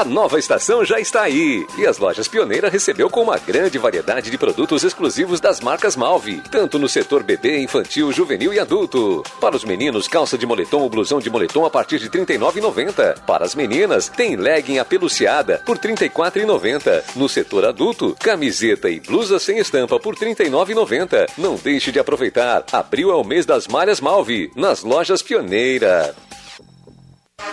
A 0.00 0.04
nova 0.04 0.38
estação 0.38 0.82
já 0.82 0.98
está 0.98 1.20
aí 1.20 1.66
e 1.76 1.86
as 1.86 1.98
lojas 1.98 2.26
Pioneira 2.26 2.70
recebeu 2.70 3.10
com 3.10 3.22
uma 3.22 3.36
grande 3.36 3.76
variedade 3.76 4.30
de 4.30 4.38
produtos 4.38 4.82
exclusivos 4.82 5.40
das 5.40 5.60
marcas 5.60 5.94
Malve, 5.94 6.40
tanto 6.50 6.78
no 6.78 6.88
setor 6.88 7.22
bebê, 7.22 7.58
infantil, 7.58 8.10
juvenil 8.10 8.54
e 8.54 8.58
adulto. 8.58 9.22
Para 9.38 9.54
os 9.54 9.62
meninos, 9.62 10.08
calça 10.08 10.38
de 10.38 10.46
moletom 10.46 10.80
ou 10.80 10.88
blusão 10.88 11.18
de 11.18 11.28
moletom 11.28 11.66
a 11.66 11.70
partir 11.70 11.98
de 11.98 12.06
R$ 12.06 12.24
39,90. 12.24 13.20
Para 13.26 13.44
as 13.44 13.54
meninas, 13.54 14.08
tem 14.08 14.36
legging 14.36 14.78
apeluciada 14.78 15.62
por 15.66 15.76
R$ 15.76 15.94
34,90. 15.94 17.02
No 17.14 17.28
setor 17.28 17.66
adulto, 17.66 18.16
camiseta 18.18 18.88
e 18.88 19.00
blusa 19.00 19.38
sem 19.38 19.58
estampa 19.58 20.00
por 20.00 20.14
R$ 20.14 20.34
39,90. 20.34 21.32
Não 21.36 21.56
deixe 21.56 21.92
de 21.92 21.98
aproveitar. 21.98 22.64
Abril 22.72 23.10
é 23.10 23.14
o 23.16 23.22
mês 23.22 23.44
das 23.44 23.68
malhas 23.68 24.00
Malve, 24.00 24.50
nas 24.56 24.82
lojas 24.82 25.20
Pioneira. 25.20 26.16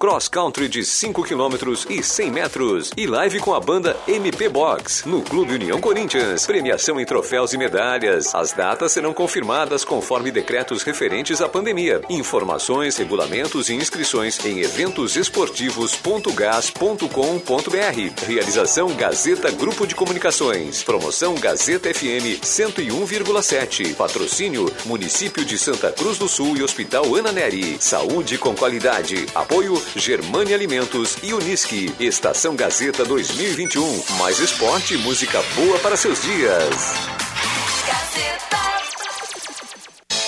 Cross 0.00 0.26
country 0.26 0.68
de 0.68 0.84
5 0.84 1.22
km 1.22 1.54
e 1.88 2.02
100 2.02 2.32
metros. 2.32 2.90
E 2.96 3.06
live 3.06 3.38
com 3.38 3.54
a 3.54 3.60
banda 3.60 3.96
MP 4.08 4.48
Box 4.48 5.04
no 5.06 5.22
Clube 5.22 5.54
União 5.54 5.80
Corinthians. 5.80 6.44
Premiação 6.44 6.98
em 6.98 7.06
troféus 7.06 7.52
e 7.52 7.56
medalhas. 7.56 8.34
As 8.34 8.52
datas 8.52 8.90
serão 8.90 9.14
confirmadas 9.14 9.84
conforme 9.84 10.32
decretos 10.32 10.82
referentes 10.82 11.40
à 11.40 11.48
pandemia. 11.48 12.00
Informações, 12.10 12.96
regulamentos 12.96 13.68
e 13.68 13.74
inscrições 13.74 14.44
em 14.44 14.58
eventos 14.58 15.14
esportivos 15.14 15.94
www.gas.com.br. 16.16 18.26
Realização 18.26 18.94
Gazeta 18.94 19.50
Grupo 19.50 19.86
de 19.86 19.94
Comunicações. 19.94 20.82
Promoção 20.82 21.34
Gazeta 21.34 21.92
FM 21.92 22.40
101,7. 22.42 23.94
Patrocínio 23.94 24.72
Município 24.84 25.44
de 25.44 25.58
Santa 25.58 25.92
Cruz 25.92 26.18
do 26.18 26.28
Sul 26.28 26.56
e 26.56 26.62
Hospital 26.62 27.14
Ana 27.14 27.32
Neri. 27.32 27.76
Saúde 27.80 28.38
com 28.38 28.54
qualidade. 28.54 29.26
Apoio 29.34 29.80
Germânia 29.94 30.56
Alimentos 30.56 31.18
e 31.22 31.32
Unisque. 31.32 31.94
Estação 32.00 32.56
Gazeta 32.56 33.04
2021. 33.04 34.02
Mais 34.18 34.38
esporte 34.38 34.94
e 34.94 34.98
música 34.98 35.42
boa 35.54 35.78
para 35.78 35.96
seus 35.96 36.22
dias. 36.22 37.16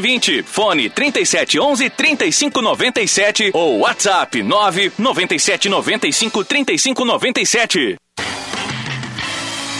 920. 0.00 0.42
Fone 0.46 0.90
3711 0.90 1.90
3597 1.90 3.50
ou 3.54 3.80
WhatsApp 3.80 4.42
997 4.42 5.68
95 5.68 6.44
3597. 6.44 7.96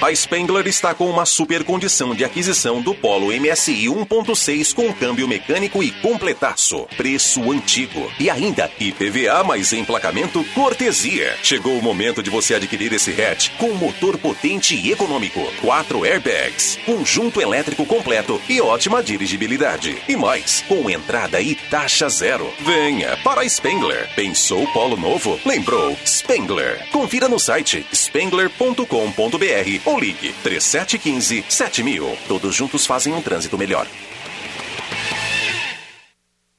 A 0.00 0.14
Spengler 0.14 0.66
está 0.66 0.94
com 0.94 1.08
uma 1.08 1.24
super 1.24 1.64
condição 1.64 2.14
de 2.14 2.22
aquisição 2.22 2.82
do 2.82 2.94
Polo 2.94 3.28
MSI 3.28 3.86
1.6 3.86 4.74
com 4.74 4.92
câmbio 4.92 5.26
mecânico 5.26 5.82
e 5.82 5.90
completaço. 5.90 6.86
Preço 6.98 7.50
antigo. 7.50 8.12
E 8.20 8.28
ainda 8.28 8.70
IPVA 8.78 9.42
mais 9.42 9.72
emplacamento 9.72 10.44
cortesia. 10.54 11.34
Chegou 11.42 11.78
o 11.78 11.82
momento 11.82 12.22
de 12.22 12.28
você 12.28 12.54
adquirir 12.54 12.92
esse 12.92 13.10
hatch 13.10 13.48
com 13.56 13.72
motor 13.72 14.18
potente 14.18 14.76
e 14.76 14.92
econômico. 14.92 15.40
Quatro 15.62 16.04
airbags, 16.04 16.78
conjunto 16.84 17.40
elétrico 17.40 17.86
completo 17.86 18.40
e 18.50 18.60
ótima 18.60 19.02
dirigibilidade. 19.02 19.96
E 20.06 20.14
mais, 20.14 20.62
com 20.68 20.90
entrada 20.90 21.40
e 21.40 21.54
taxa 21.54 22.10
zero. 22.10 22.52
Venha 22.60 23.16
para 23.24 23.40
a 23.40 23.48
Spengler. 23.48 24.10
Pensou 24.14 24.66
Polo 24.68 24.98
Novo? 24.98 25.40
Lembrou? 25.44 25.96
Spengler. 26.04 26.86
Confira 26.92 27.30
no 27.30 27.38
site 27.38 27.86
spengler.com.br 27.94 29.85
ou 29.86 29.98
ligue 29.98 30.34
3715 30.42 31.44
7000. 31.48 32.18
Todos 32.28 32.54
juntos 32.54 32.84
fazem 32.84 33.14
um 33.14 33.22
trânsito 33.22 33.56
melhor. 33.56 33.86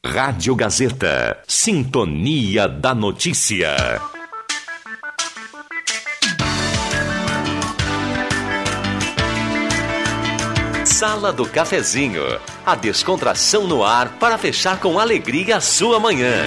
Rádio 0.03 0.55
Gazeta. 0.55 1.38
Sintonia 1.47 2.67
da 2.67 2.95
Notícia. 2.95 4.01
Sala 10.86 11.32
do 11.32 11.47
Cafezinho. 11.47 12.23
A 12.65 12.73
descontração 12.73 13.67
no 13.67 13.84
ar 13.84 14.17
para 14.17 14.38
fechar 14.38 14.80
com 14.80 14.97
alegria 14.97 15.57
a 15.57 15.61
sua 15.61 15.99
manhã. 15.99 16.43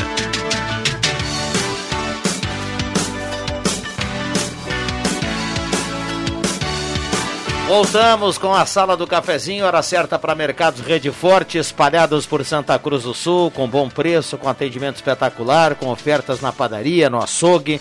Voltamos 7.71 8.37
com 8.37 8.53
a 8.53 8.67
sala 8.67 8.97
do 8.97 9.07
cafezinho, 9.07 9.65
hora 9.65 9.81
certa 9.81 10.19
para 10.19 10.35
mercados 10.35 10.81
Rede 10.81 11.13
Forte, 11.13 11.57
espalhados 11.57 12.27
por 12.27 12.45
Santa 12.45 12.77
Cruz 12.81 13.05
do 13.05 13.15
Sul, 13.15 13.49
com 13.49 13.69
bom 13.69 13.89
preço, 13.89 14.37
com 14.37 14.49
atendimento 14.49 14.97
espetacular, 14.97 15.77
com 15.77 15.87
ofertas 15.87 16.41
na 16.41 16.51
padaria, 16.51 17.09
no 17.09 17.23
açougue. 17.23 17.81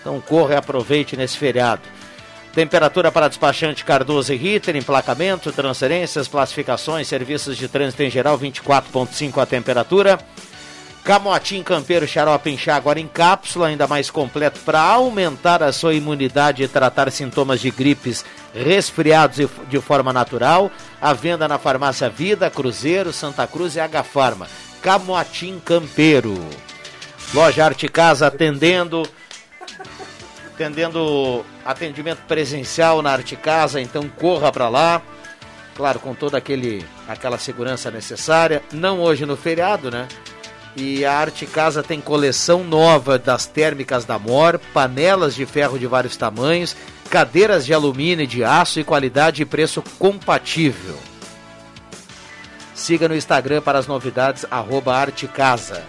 Então 0.00 0.20
corra 0.20 0.54
e 0.54 0.56
aproveite 0.56 1.16
nesse 1.16 1.38
feriado. 1.38 1.82
Temperatura 2.52 3.12
para 3.12 3.28
despachante 3.28 3.84
Cardoso 3.84 4.32
e 4.32 4.36
Ritter, 4.36 4.74
emplacamento, 4.74 5.52
transferências, 5.52 6.26
classificações, 6.26 7.06
serviços 7.06 7.56
de 7.56 7.68
trânsito 7.68 8.02
em 8.02 8.10
geral, 8.10 8.36
24,5 8.36 9.40
a 9.40 9.46
temperatura. 9.46 10.18
Camotim 11.08 11.62
Campeiro 11.62 12.06
Xarope 12.06 12.50
Inchá 12.50 12.76
agora 12.76 13.00
em 13.00 13.08
cápsula, 13.08 13.68
ainda 13.68 13.86
mais 13.86 14.10
completo 14.10 14.60
para 14.60 14.78
aumentar 14.78 15.62
a 15.62 15.72
sua 15.72 15.94
imunidade 15.94 16.62
e 16.62 16.68
tratar 16.68 17.10
sintomas 17.10 17.60
de 17.62 17.70
gripes, 17.70 18.26
resfriados 18.52 19.48
de 19.70 19.80
forma 19.80 20.12
natural. 20.12 20.70
A 21.00 21.14
venda 21.14 21.48
na 21.48 21.56
farmácia 21.58 22.10
Vida, 22.10 22.50
Cruzeiro, 22.50 23.10
Santa 23.10 23.46
Cruz 23.46 23.74
e 23.74 23.80
H 23.80 24.02
Farma. 24.02 24.48
Camotim 24.82 25.58
Campeiro. 25.60 26.38
Loja 27.32 27.64
Arte 27.64 27.88
Casa 27.88 28.26
atendendo 28.26 29.08
atendendo 30.52 31.42
atendimento 31.64 32.20
presencial 32.28 33.00
na 33.00 33.12
Arte 33.12 33.34
Casa, 33.34 33.80
então 33.80 34.06
corra 34.10 34.52
para 34.52 34.68
lá. 34.68 35.00
Claro, 35.74 36.00
com 36.00 36.12
toda 36.12 36.36
aquele 36.36 36.84
aquela 37.08 37.38
segurança 37.38 37.90
necessária, 37.90 38.62
não 38.70 39.00
hoje 39.00 39.24
no 39.24 39.38
feriado, 39.38 39.90
né? 39.90 40.06
E 40.80 41.04
a 41.04 41.12
Arte 41.12 41.44
Casa 41.44 41.82
tem 41.82 42.00
coleção 42.00 42.62
nova 42.62 43.18
das 43.18 43.46
térmicas 43.46 44.04
da 44.04 44.16
Mor, 44.16 44.60
panelas 44.72 45.34
de 45.34 45.44
ferro 45.44 45.76
de 45.76 45.88
vários 45.88 46.16
tamanhos, 46.16 46.76
cadeiras 47.10 47.66
de 47.66 47.74
alumínio 47.74 48.22
e 48.22 48.28
de 48.28 48.44
aço 48.44 48.78
e 48.78 48.84
qualidade 48.84 49.42
e 49.42 49.44
preço 49.44 49.82
compatível. 49.98 50.96
Siga 52.76 53.08
no 53.08 53.16
Instagram 53.16 53.60
para 53.60 53.80
as 53.80 53.88
novidades, 53.88 54.46
arroba 54.48 54.94
Arte 54.94 55.26
Casa. 55.26 55.82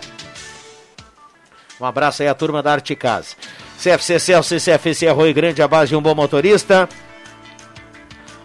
Um 1.79 1.85
abraço 1.85 2.23
aí 2.23 2.27
à 2.27 2.33
turma 2.33 2.63
da 2.63 2.71
Arte 2.71 2.95
Casa. 2.95 3.35
CFC 3.79 4.19
Celso 4.19 4.55
e 4.55 4.59
CFC 4.59 5.07
Arroio 5.07 5.35
Grande, 5.35 5.61
a 5.61 5.67
base 5.67 5.89
de 5.89 5.95
um 5.95 6.01
bom 6.01 6.15
motorista. 6.15 6.89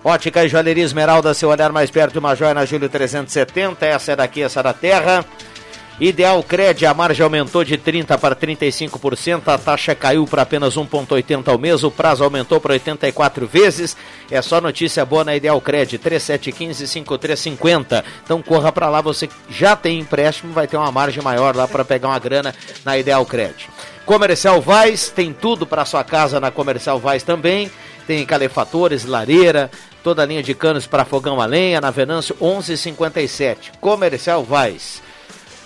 Ótica 0.04 0.44
e 0.44 0.48
Joalheria 0.50 0.84
Esmeralda, 0.84 1.32
seu 1.32 1.48
olhar 1.48 1.72
mais 1.72 1.90
perto 1.90 2.12
de 2.12 2.18
uma 2.18 2.34
joia 2.34 2.52
na 2.52 2.66
Júlio 2.66 2.90
370. 2.90 3.86
Essa 3.86 4.12
é 4.12 4.16
daqui, 4.16 4.42
essa 4.42 4.60
é 4.60 4.62
da 4.62 4.74
terra. 4.74 5.24
Ideal 6.00 6.42
Cred, 6.42 6.84
a 6.86 6.92
margem 6.92 7.22
aumentou 7.22 7.62
de 7.62 7.78
30% 7.78 8.18
para 8.18 8.34
35%, 8.34 9.46
a 9.46 9.56
taxa 9.56 9.94
caiu 9.94 10.26
para 10.26 10.42
apenas 10.42 10.74
1,80 10.74 11.46
ao 11.46 11.56
mês, 11.56 11.84
o 11.84 11.90
prazo 11.90 12.24
aumentou 12.24 12.60
para 12.60 12.72
84 12.72 13.46
vezes. 13.46 13.96
É 14.28 14.42
só 14.42 14.60
notícia 14.60 15.04
boa 15.04 15.22
na 15.22 15.36
Ideal 15.36 15.60
Cred, 15.60 15.96
3715-5350. 16.00 18.02
Então 18.24 18.42
corra 18.42 18.72
para 18.72 18.90
lá, 18.90 19.00
você 19.00 19.28
já 19.48 19.76
tem 19.76 20.00
empréstimo, 20.00 20.52
vai 20.52 20.66
ter 20.66 20.76
uma 20.76 20.90
margem 20.90 21.22
maior 21.22 21.54
lá 21.54 21.68
para 21.68 21.84
pegar 21.84 22.08
uma 22.08 22.18
grana 22.18 22.52
na 22.84 22.98
Ideal 22.98 23.24
Cred. 23.24 23.70
Comercial 24.04 24.60
Vaz, 24.60 25.10
tem 25.10 25.32
tudo 25.32 25.64
para 25.64 25.84
sua 25.84 26.02
casa 26.02 26.40
na 26.40 26.50
Comercial 26.50 26.98
Vaz 26.98 27.22
também. 27.22 27.70
Tem 28.04 28.26
calefatores, 28.26 29.04
lareira, 29.04 29.70
toda 30.02 30.22
a 30.22 30.26
linha 30.26 30.42
de 30.42 30.54
canos 30.54 30.88
para 30.88 31.04
fogão 31.04 31.40
a 31.40 31.46
lenha, 31.46 31.80
na 31.80 31.92
Venâncio 31.92 32.36
1157. 32.40 33.70
Comercial 33.80 34.42
Vaz. 34.42 35.03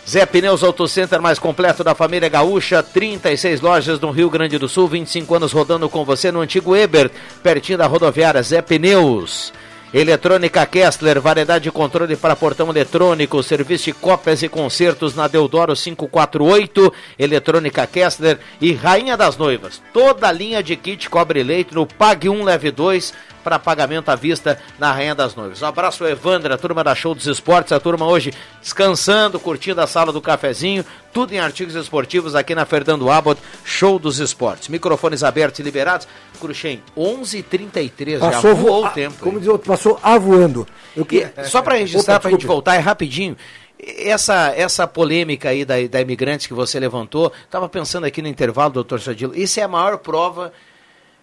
Zé 0.08 0.24
Pneus 0.24 0.62
Auto 0.62 0.88
Center 0.88 1.20
mais 1.20 1.38
completo 1.38 1.84
da 1.84 1.94
família 1.94 2.30
gaúcha, 2.30 2.82
36 2.82 3.60
lojas 3.60 4.00
no 4.00 4.10
Rio 4.10 4.30
Grande 4.30 4.56
do 4.56 4.66
Sul, 4.66 4.88
25 4.88 5.34
anos 5.34 5.52
rodando 5.52 5.86
com 5.86 6.02
você 6.02 6.32
no 6.32 6.40
antigo 6.40 6.74
Eber, 6.74 7.10
pertinho 7.42 7.76
da 7.76 7.86
rodoviária 7.86 8.42
Zé 8.42 8.62
Pneus. 8.62 9.52
Eletrônica 9.92 10.64
Kessler, 10.64 11.20
variedade 11.20 11.64
de 11.64 11.70
controle 11.70 12.16
para 12.16 12.34
portão 12.34 12.70
eletrônico, 12.70 13.42
serviço 13.42 13.84
de 13.84 13.92
cópias 13.92 14.42
e 14.42 14.48
concertos 14.48 15.14
na 15.14 15.28
Deodoro 15.28 15.74
548, 15.74 16.92
Eletrônica 17.18 17.86
Kessler 17.86 18.38
e 18.62 18.72
Rainha 18.72 19.14
das 19.14 19.36
Noivas. 19.36 19.82
Toda 19.92 20.28
a 20.28 20.32
linha 20.32 20.62
de 20.62 20.74
kit 20.74 21.10
cobre 21.10 21.42
leite 21.42 21.74
no 21.74 21.86
Pague 21.86 22.30
1 22.30 22.44
Leve 22.44 22.70
2 22.70 23.12
para 23.42 23.58
pagamento 23.58 24.08
à 24.08 24.14
vista 24.14 24.58
na 24.78 24.92
Rainha 24.92 25.14
das 25.14 25.34
Noivas. 25.34 25.62
Um 25.62 25.66
abraço, 25.66 26.06
Evandro, 26.06 26.52
a 26.52 26.58
turma 26.58 26.84
da 26.84 26.94
Show 26.94 27.14
dos 27.14 27.26
Esportes, 27.26 27.72
a 27.72 27.80
turma 27.80 28.06
hoje 28.06 28.32
descansando, 28.60 29.40
curtindo 29.40 29.80
a 29.80 29.86
sala 29.86 30.12
do 30.12 30.20
cafezinho, 30.20 30.84
tudo 31.12 31.32
em 31.32 31.38
artigos 31.38 31.74
esportivos 31.74 32.34
aqui 32.34 32.54
na 32.54 32.64
Fernando 32.64 33.10
Abbott, 33.10 33.40
Show 33.64 33.98
dos 33.98 34.18
Esportes. 34.18 34.68
Microfones 34.68 35.22
abertos 35.22 35.60
e 35.60 35.62
liberados. 35.62 36.06
Cruxem, 36.40 36.82
11h33, 36.96 38.18
já 38.18 38.40
voou 38.54 38.86
o 38.86 38.90
tempo. 38.90 39.16
Como 39.20 39.38
diz 39.38 39.48
outro, 39.48 39.68
passou 39.68 39.98
avoando. 40.02 40.66
Eu 40.96 41.04
que... 41.04 41.26
Só 41.44 41.62
para 41.62 41.76
registrar, 41.76 42.20
para 42.20 42.28
a 42.28 42.32
gente 42.32 42.46
voltar, 42.46 42.74
é 42.74 42.78
rapidinho. 42.78 43.36
Essa, 43.80 44.52
essa 44.56 44.86
polêmica 44.88 45.50
aí 45.50 45.64
da, 45.64 45.74
da 45.88 46.00
imigrantes 46.00 46.46
que 46.46 46.54
você 46.54 46.80
levantou, 46.80 47.32
estava 47.44 47.68
pensando 47.68 48.04
aqui 48.04 48.20
no 48.20 48.26
intervalo, 48.26 48.72
doutor 48.72 49.00
Sadilo, 49.00 49.36
isso 49.36 49.60
é 49.60 49.62
a 49.62 49.68
maior 49.68 49.98
prova 49.98 50.52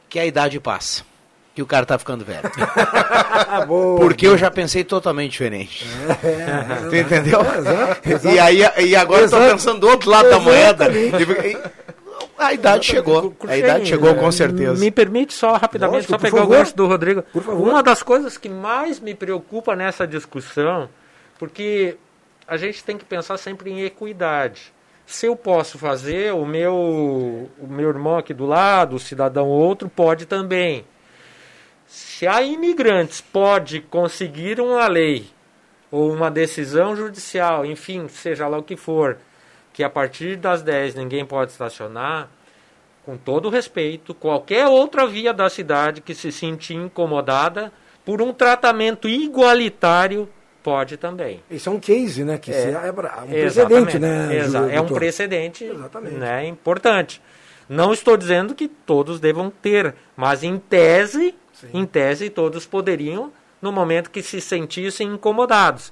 que 0.08 0.18
a 0.18 0.26
idade 0.26 0.58
passa 0.60 1.04
que 1.56 1.62
o 1.62 1.66
cara 1.66 1.86
tá 1.86 1.98
ficando 1.98 2.26
velho. 2.26 2.44
boa, 3.66 3.98
Porque 3.98 4.28
eu 4.28 4.38
já 4.38 4.52
pensei 4.52 4.84
totalmente 4.84 5.32
diferente. 5.32 5.86
É, 6.22 6.84
Você 6.84 7.00
entendeu? 7.00 7.40
É, 7.40 7.58
exato, 7.58 8.10
exato. 8.10 8.36
E, 8.36 8.40
aí, 8.40 8.60
e 8.90 8.96
agora 8.96 9.24
exato. 9.24 9.42
eu 9.42 9.48
tô 9.48 9.56
pensando 9.56 9.80
do 9.80 9.88
outro 9.88 10.10
lado 10.10 10.30
da 10.30 10.38
moeda. 10.38 10.88
A 12.38 12.54
idade 12.54 12.86
chegou. 12.86 13.34
A 13.48 13.58
idade 13.58 13.86
chegou 13.86 14.14
com 14.16 14.30
certeza. 14.34 14.78
Me 14.78 14.92
permite 14.92 15.34
só 15.34 15.54
rapidamente, 15.54 15.96
Lógico, 15.96 16.12
só 16.12 16.18
pegar 16.18 16.40
favor. 16.40 16.54
o 16.54 16.58
gancho 16.58 16.76
do 16.76 16.88
Rodrigo. 16.88 17.24
Por 17.24 17.42
favor. 17.42 17.66
Uma 17.70 17.82
das 17.82 18.04
coisas 18.04 18.38
que 18.38 18.50
mais 18.50 19.00
me 19.00 19.16
preocupa 19.16 19.78
nessa 19.78 20.06
discussão, 20.06 20.90
porque 21.40 21.96
a 22.46 22.58
gente 22.58 22.84
tem 22.84 22.98
que 22.98 23.06
pensar 23.06 23.38
sempre 23.38 23.72
em 23.72 23.84
equidade. 23.84 24.74
Se 25.06 25.26
eu 25.26 25.38
posso 25.38 25.78
fazer, 25.78 26.34
o 26.34 26.46
meu, 26.46 26.76
o 26.76 27.68
meu 27.68 27.88
irmão 27.88 28.18
aqui 28.18 28.34
do 28.34 28.46
lado, 28.46 28.98
o 28.98 29.00
cidadão 29.00 29.48
outro, 29.48 29.88
pode 29.88 30.26
também. 30.26 30.84
Se 31.96 32.28
a 32.28 32.42
imigrantes 32.42 33.22
pode 33.22 33.80
conseguir 33.80 34.60
uma 34.60 34.86
lei 34.86 35.28
ou 35.90 36.12
uma 36.12 36.30
decisão 36.30 36.94
judicial, 36.94 37.66
enfim, 37.66 38.10
seja 38.10 38.50
lá 38.50 38.58
o 38.58 38.64
que 38.64 38.76
for, 38.76 39.18
que 39.72 39.82
a 39.82 39.90
partir 39.90 40.36
das 40.36 40.62
10 40.62 40.94
ninguém 40.94 41.26
pode 41.26 41.54
estacionar, 41.54 42.28
com 43.06 43.16
todo 43.16 43.48
respeito, 43.48 44.14
qualquer 44.14 44.68
outra 44.68 45.08
via 45.08 45.34
da 45.34 45.50
cidade 45.50 46.02
que 46.02 46.14
se 46.14 46.34
sentir 46.34 46.74
incomodada 46.74 47.72
por 48.04 48.22
um 48.22 48.34
tratamento 48.34 49.08
igualitário 49.08 50.28
pode 50.62 50.98
também. 50.98 51.42
Isso 51.50 51.70
é 51.70 51.72
um 51.72 51.80
case, 51.80 52.26
né? 52.26 52.38
Que 52.38 52.52
é, 52.52 52.72
é 52.72 52.92
um 52.92 53.30
precedente, 53.30 54.00
né? 54.00 54.36
Exa 54.36 54.70
é 54.70 54.82
um 54.82 54.88
precedente 54.88 55.72
né, 56.12 56.46
importante. 56.46 57.22
Não 57.70 57.94
estou 57.94 58.18
dizendo 58.18 58.54
que 58.54 58.68
todos 58.68 59.18
devam 59.18 59.50
ter, 59.50 59.96
mas 60.18 60.44
em 60.44 60.60
tese 60.60 61.34
Sim. 61.60 61.70
Em 61.74 61.86
tese, 61.86 62.30
todos 62.30 62.66
poderiam, 62.66 63.32
no 63.62 63.72
momento 63.72 64.12
que 64.12 64.22
se 64.22 64.42
sentissem 64.42 65.08
incomodados. 65.08 65.92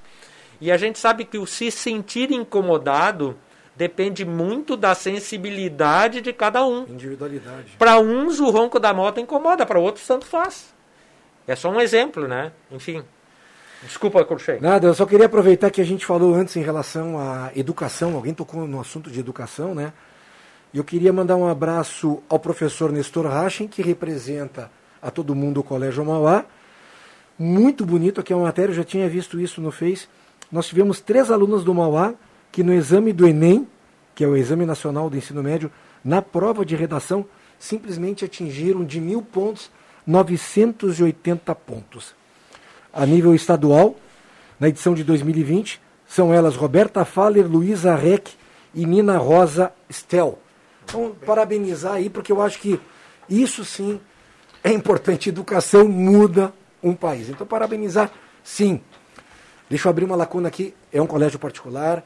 E 0.60 0.70
a 0.70 0.76
gente 0.76 0.98
sabe 0.98 1.24
que 1.24 1.38
o 1.38 1.46
se 1.46 1.70
sentir 1.70 2.30
incomodado 2.30 3.36
depende 3.76 4.24
muito 4.24 4.76
da 4.76 4.94
sensibilidade 4.94 6.20
de 6.20 6.32
cada 6.32 6.64
um. 6.64 6.86
Individualidade. 6.88 7.72
Para 7.78 7.98
uns, 7.98 8.38
o 8.38 8.50
ronco 8.50 8.78
da 8.78 8.94
moto 8.94 9.20
incomoda, 9.20 9.66
para 9.66 9.78
outros, 9.78 10.06
tanto 10.06 10.26
faz. 10.26 10.72
É 11.46 11.56
só 11.56 11.70
um 11.70 11.80
exemplo, 11.80 12.28
né? 12.28 12.52
Enfim. 12.70 13.02
Desculpa, 13.82 14.24
Corchei. 14.24 14.60
Nada, 14.60 14.86
eu 14.86 14.94
só 14.94 15.04
queria 15.04 15.26
aproveitar 15.26 15.70
que 15.70 15.80
a 15.80 15.84
gente 15.84 16.06
falou 16.06 16.34
antes 16.34 16.56
em 16.56 16.62
relação 16.62 17.18
à 17.18 17.50
educação, 17.54 18.14
alguém 18.14 18.32
tocou 18.32 18.66
no 18.66 18.80
assunto 18.80 19.10
de 19.10 19.20
educação, 19.20 19.74
né? 19.74 19.92
Eu 20.72 20.82
queria 20.82 21.12
mandar 21.12 21.36
um 21.36 21.46
abraço 21.46 22.22
ao 22.28 22.38
professor 22.38 22.90
Nestor 22.90 23.26
Rachen, 23.26 23.68
que 23.68 23.82
representa 23.82 24.70
a 25.04 25.10
todo 25.10 25.34
mundo 25.34 25.60
o 25.60 25.62
Colégio 25.62 26.02
Mauá. 26.02 26.46
Muito 27.38 27.84
bonito 27.84 28.20
aqui 28.20 28.32
a 28.32 28.36
matéria, 28.36 28.70
eu 28.70 28.76
já 28.76 28.84
tinha 28.84 29.06
visto 29.08 29.38
isso 29.38 29.60
no 29.60 29.70
Face. 29.70 30.08
Nós 30.50 30.66
tivemos 30.66 30.98
três 30.98 31.30
alunas 31.30 31.62
do 31.62 31.74
Mauá 31.74 32.14
que 32.50 32.62
no 32.62 32.72
exame 32.72 33.12
do 33.12 33.28
Enem, 33.28 33.68
que 34.14 34.24
é 34.24 34.26
o 34.26 34.36
Exame 34.36 34.64
Nacional 34.64 35.10
do 35.10 35.16
Ensino 35.16 35.42
Médio, 35.42 35.70
na 36.02 36.22
prova 36.22 36.64
de 36.64 36.74
redação, 36.74 37.26
simplesmente 37.58 38.24
atingiram 38.24 38.84
de 38.84 39.00
mil 39.00 39.20
pontos 39.20 39.70
980 40.06 41.54
pontos. 41.54 42.14
A 42.92 43.04
nível 43.04 43.34
estadual, 43.34 43.96
na 44.58 44.68
edição 44.68 44.94
de 44.94 45.04
2020, 45.04 45.80
são 46.06 46.32
elas 46.32 46.54
Roberta 46.54 47.04
Faller, 47.04 47.46
Luísa 47.46 47.94
Reck 47.94 48.32
e 48.74 48.86
Nina 48.86 49.18
Rosa 49.18 49.72
Stel. 49.90 50.38
Então, 50.84 51.14
parabenizar 51.26 51.94
aí, 51.94 52.08
porque 52.08 52.30
eu 52.30 52.40
acho 52.40 52.58
que 52.60 52.78
isso 53.28 53.64
sim 53.64 54.00
é 54.64 54.72
importante. 54.72 55.28
Educação 55.28 55.86
muda 55.86 56.52
um 56.82 56.94
país. 56.94 57.28
Então, 57.28 57.46
parabenizar, 57.46 58.10
sim. 58.42 58.80
Deixa 59.68 59.86
eu 59.86 59.90
abrir 59.90 60.04
uma 60.04 60.16
lacuna 60.16 60.48
aqui. 60.48 60.74
É 60.90 61.00
um 61.00 61.06
colégio 61.06 61.38
particular, 61.38 62.02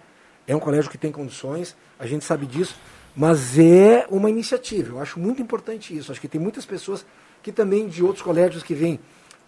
é 0.46 0.54
um 0.54 0.61
colégio 0.61 0.90
que 0.90 0.98
tem 0.98 1.12
condições, 1.12 1.76
a 1.98 2.06
gente 2.06 2.24
sabe 2.24 2.46
disso, 2.46 2.76
mas 3.14 3.59
é 3.59 4.06
uma 4.11 4.28
iniciativa. 4.28 4.96
Eu 4.96 5.00
acho 5.00 5.18
muito 5.20 5.40
importante 5.40 5.96
isso. 5.96 6.11
Acho 6.11 6.20
que 6.20 6.28
tem 6.28 6.40
muitas 6.40 6.66
pessoas 6.66 7.06
que 7.42 7.52
também 7.52 7.86
de 7.86 8.02
outros 8.02 8.22
colégios 8.22 8.62
que 8.62 8.74
vêm, 8.74 8.98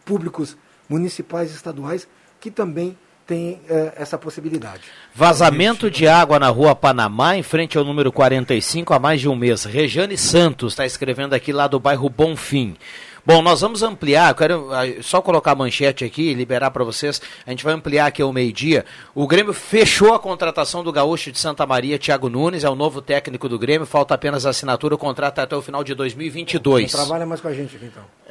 públicos, 0.05 0.57
municipais, 0.89 1.53
estaduais, 1.53 2.07
que 2.39 2.51
também 2.51 2.97
tem 3.31 3.61
é, 3.69 3.93
essa 3.95 4.19
possibilidade. 4.19 4.83
Vazamento 5.15 5.89
de 5.89 6.09
água 6.09 6.37
na 6.37 6.49
rua 6.49 6.75
Panamá, 6.75 7.37
em 7.37 7.45
frente 7.45 7.79
ao 7.79 7.85
número 7.85 8.11
45, 8.11 8.93
há 8.93 8.99
mais 8.99 9.21
de 9.21 9.29
um 9.29 9.37
mês. 9.37 9.63
Rejane 9.63 10.19
Santos 10.19 10.73
está 10.73 10.85
escrevendo 10.85 11.33
aqui 11.33 11.53
lá 11.53 11.69
do 11.69 11.79
bairro 11.79 12.11
Bonfim. 12.11 12.77
Bom, 13.25 13.43
nós 13.43 13.61
vamos 13.61 13.83
ampliar, 13.83 14.35
quero 14.35 14.73
ah, 14.73 14.83
só 15.03 15.21
colocar 15.21 15.53
a 15.53 15.55
manchete 15.55 16.05
aqui, 16.05 16.33
liberar 16.35 16.71
para 16.71 16.83
vocês. 16.85 17.21
A 17.47 17.51
gente 17.51 17.65
vai 17.65 17.75
ampliar 17.75 18.07
aqui 18.07 18.23
ao 18.23 18.33
meio-dia. 18.33 18.85
O 19.15 19.27
Grêmio 19.27 19.53
fechou 19.53 20.15
a 20.15 20.19
contratação 20.19 20.83
do 20.83 20.93
gaúcho 20.93 21.31
de 21.31 21.39
Santa 21.39 21.67
Maria, 21.67 21.99
Thiago 21.99 22.29
Nunes, 22.29 22.65
é 22.65 22.71
o 22.71 22.75
novo 22.75 23.03
técnico 23.03 23.49
do 23.49 23.59
Grêmio. 23.59 23.87
Falta 23.87 24.15
apenas 24.15 24.47
a 24.47 24.51
assinatura, 24.51 24.95
o 24.95 24.99
contrato 24.99 25.39
é 25.41 25.45
até 25.45 25.57
o 25.57 25.63
final 25.63 25.85
de 25.85 25.95
2022. 25.95 26.93
Não 26.93 27.01
trabalha 27.01 27.27
mais 27.27 27.41
com 27.41 27.49
a 27.49 27.53
gente 27.53 27.77
aqui 27.77 27.87
então. 27.87 28.05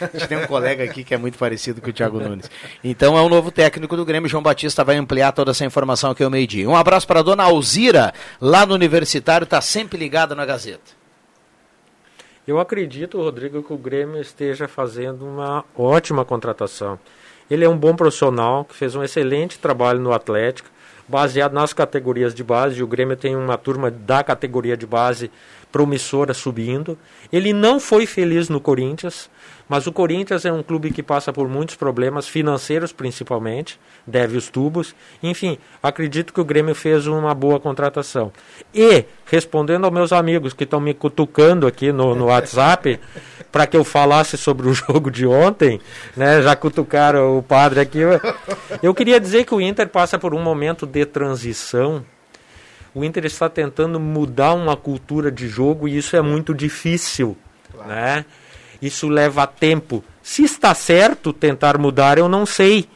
a 0.00 0.18
gente 0.18 0.28
tem 0.28 0.38
um 0.38 0.46
colega 0.46 0.84
aqui 0.84 1.04
que 1.04 1.14
é 1.14 1.18
muito 1.18 1.38
parecido 1.38 1.80
com 1.80 1.90
o 1.90 1.92
Thiago 1.92 2.20
Nunes. 2.20 2.50
Então 2.82 3.16
é 3.16 3.22
o 3.22 3.28
novo 3.28 3.50
técnico 3.50 3.96
do 3.96 4.04
Grêmio. 4.04 4.28
João 4.28 4.42
Batista 4.42 4.84
vai 4.84 4.96
ampliar 4.96 5.32
toda 5.32 5.52
essa 5.52 5.64
informação 5.64 6.10
aqui 6.10 6.22
ao 6.22 6.30
meio-dia. 6.30 6.68
Um 6.68 6.76
abraço 6.76 7.06
para 7.06 7.20
a 7.20 7.22
dona 7.22 7.44
Alzira, 7.44 8.12
lá 8.40 8.66
no 8.66 8.74
Universitário, 8.74 9.44
está 9.44 9.60
sempre 9.60 9.98
ligada 9.98 10.34
na 10.34 10.44
Gazeta. 10.44 11.01
Eu 12.46 12.58
acredito, 12.58 13.18
Rodrigo, 13.18 13.62
que 13.62 13.72
o 13.72 13.78
Grêmio 13.78 14.20
esteja 14.20 14.66
fazendo 14.66 15.24
uma 15.24 15.64
ótima 15.76 16.24
contratação. 16.24 16.98
Ele 17.48 17.64
é 17.64 17.68
um 17.68 17.78
bom 17.78 17.94
profissional, 17.94 18.64
que 18.64 18.74
fez 18.74 18.96
um 18.96 19.02
excelente 19.04 19.60
trabalho 19.60 20.00
no 20.00 20.12
Atlético, 20.12 20.68
baseado 21.06 21.52
nas 21.52 21.72
categorias 21.72 22.34
de 22.34 22.42
base. 22.42 22.82
O 22.82 22.86
Grêmio 22.86 23.16
tem 23.16 23.36
uma 23.36 23.56
turma 23.56 23.92
da 23.92 24.24
categoria 24.24 24.76
de 24.76 24.86
base 24.86 25.30
promissora 25.72 26.34
subindo. 26.34 26.98
Ele 27.32 27.52
não 27.52 27.80
foi 27.80 28.04
feliz 28.06 28.50
no 28.50 28.60
Corinthians, 28.60 29.30
mas 29.68 29.86
o 29.86 29.92
Corinthians 29.92 30.44
é 30.44 30.52
um 30.52 30.62
clube 30.62 30.90
que 30.90 31.02
passa 31.02 31.32
por 31.32 31.48
muitos 31.48 31.76
problemas 31.76 32.28
financeiros, 32.28 32.92
principalmente, 32.92 33.80
deve 34.06 34.36
os 34.36 34.50
tubos. 34.50 34.94
Enfim, 35.22 35.58
acredito 35.82 36.32
que 36.32 36.40
o 36.40 36.44
Grêmio 36.44 36.74
fez 36.74 37.06
uma 37.06 37.34
boa 37.34 37.58
contratação. 37.58 38.30
E, 38.74 39.06
respondendo 39.24 39.84
aos 39.84 39.94
meus 39.94 40.12
amigos 40.12 40.52
que 40.52 40.64
estão 40.64 40.78
me 40.78 40.92
cutucando 40.92 41.66
aqui 41.66 41.90
no, 41.90 42.14
no 42.14 42.26
WhatsApp, 42.26 43.00
para 43.50 43.66
que 43.66 43.76
eu 43.76 43.82
falasse 43.82 44.36
sobre 44.36 44.68
o 44.68 44.74
jogo 44.74 45.10
de 45.10 45.26
ontem, 45.26 45.80
né, 46.14 46.42
já 46.42 46.54
cutucaram 46.54 47.38
o 47.38 47.42
padre 47.42 47.80
aqui. 47.80 48.00
Eu 48.82 48.94
queria 48.94 49.18
dizer 49.18 49.44
que 49.44 49.54
o 49.54 49.60
Inter 49.60 49.88
passa 49.88 50.18
por 50.18 50.34
um 50.34 50.42
momento 50.42 50.86
de 50.86 51.06
transição 51.06 52.04
o 52.94 53.04
Inter 53.04 53.24
está 53.24 53.48
tentando 53.48 53.98
mudar 53.98 54.52
uma 54.54 54.76
cultura 54.76 55.30
de 55.30 55.48
jogo 55.48 55.88
e 55.88 55.96
isso 55.96 56.14
é 56.16 56.22
muito 56.22 56.54
difícil, 56.54 57.36
claro. 57.72 57.88
né? 57.88 58.24
Isso 58.80 59.08
leva 59.08 59.46
tempo. 59.46 60.04
Se 60.22 60.42
está 60.42 60.74
certo 60.74 61.32
tentar 61.32 61.78
mudar, 61.78 62.18
eu 62.18 62.28
não 62.28 62.44
sei. 62.44 62.88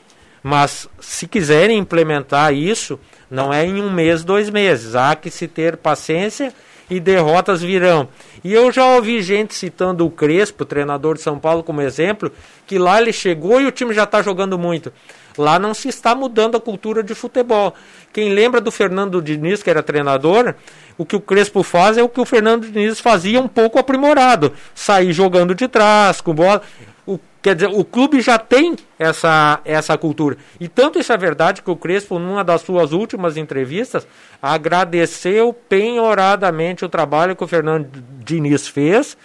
Mas 0.42 0.88
se 1.00 1.26
quiserem 1.26 1.78
implementar 1.78 2.52
isso, 2.52 2.98
não 3.30 3.52
é 3.52 3.64
em 3.64 3.80
um 3.80 3.90
mês, 3.90 4.22
dois 4.22 4.50
meses. 4.50 4.94
Há 4.94 5.16
que 5.16 5.30
se 5.30 5.48
ter 5.48 5.76
paciência 5.76 6.52
e 6.88 7.00
derrotas 7.00 7.62
virão. 7.62 8.08
E 8.44 8.52
eu 8.52 8.70
já 8.70 8.86
ouvi 8.94 9.22
gente 9.22 9.54
citando 9.54 10.06
o 10.06 10.10
Crespo, 10.10 10.64
treinador 10.64 11.16
de 11.16 11.22
São 11.22 11.38
Paulo, 11.38 11.62
como 11.62 11.80
exemplo, 11.80 12.30
que 12.66 12.78
lá 12.78 13.00
ele 13.00 13.12
chegou 13.12 13.60
e 13.60 13.66
o 13.66 13.72
time 13.72 13.92
já 13.92 14.04
está 14.04 14.22
jogando 14.22 14.58
muito. 14.58 14.92
Lá 15.38 15.58
não 15.58 15.74
se 15.74 15.88
está 15.88 16.14
mudando 16.14 16.56
a 16.56 16.60
cultura 16.60 17.02
de 17.02 17.14
futebol. 17.14 17.74
Quem 18.12 18.30
lembra 18.30 18.60
do 18.60 18.70
Fernando 18.70 19.20
Diniz, 19.20 19.62
que 19.62 19.70
era 19.70 19.82
treinador, 19.82 20.54
o 20.98 21.04
que 21.04 21.16
o 21.16 21.20
Crespo 21.20 21.62
faz 21.62 21.98
é 21.98 22.02
o 22.02 22.08
que 22.08 22.20
o 22.20 22.24
Fernando 22.24 22.66
Diniz 22.66 23.00
fazia 23.00 23.40
um 23.40 23.48
pouco 23.48 23.78
aprimorado. 23.78 24.52
Sair 24.74 25.12
jogando 25.12 25.54
de 25.54 25.68
trás, 25.68 26.20
com 26.20 26.34
bola. 26.34 26.62
O, 27.06 27.20
quer 27.42 27.54
dizer, 27.54 27.68
o 27.68 27.84
clube 27.84 28.20
já 28.20 28.38
tem 28.38 28.74
essa, 28.98 29.60
essa 29.64 29.96
cultura. 29.98 30.36
E 30.58 30.68
tanto 30.68 30.98
isso 30.98 31.12
é 31.12 31.16
verdade 31.16 31.62
que 31.62 31.70
o 31.70 31.76
Crespo, 31.76 32.18
numa 32.18 32.42
das 32.42 32.62
suas 32.62 32.92
últimas 32.92 33.36
entrevistas, 33.36 34.06
agradeceu 34.40 35.52
penhoradamente 35.52 36.84
o 36.84 36.88
trabalho 36.88 37.36
que 37.36 37.44
o 37.44 37.48
Fernando 37.48 37.88
Diniz 38.24 38.66
fez, 38.66 39.16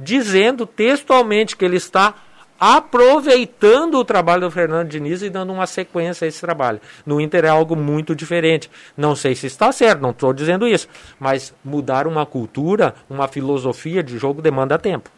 dizendo 0.00 0.66
textualmente 0.66 1.56
que 1.56 1.64
ele 1.64 1.76
está 1.76 2.14
aproveitando 2.58 3.94
o 3.94 4.04
trabalho 4.04 4.42
do 4.42 4.50
Fernando 4.50 4.88
Diniz 4.88 5.22
e 5.22 5.30
dando 5.30 5.52
uma 5.52 5.66
sequência 5.66 6.24
a 6.24 6.28
esse 6.28 6.40
trabalho. 6.40 6.80
No 7.06 7.20
Inter 7.20 7.44
é 7.44 7.48
algo 7.48 7.76
muito 7.76 8.14
diferente. 8.14 8.70
Não 8.96 9.14
sei 9.14 9.34
se 9.34 9.46
está 9.46 9.70
certo, 9.70 10.00
não 10.00 10.10
estou 10.10 10.32
dizendo 10.32 10.66
isso, 10.66 10.88
mas 11.18 11.54
mudar 11.64 12.06
uma 12.06 12.26
cultura, 12.26 12.94
uma 13.08 13.28
filosofia 13.28 14.02
de 14.02 14.18
jogo 14.18 14.42
demanda 14.42 14.78
tempo. 14.78 15.10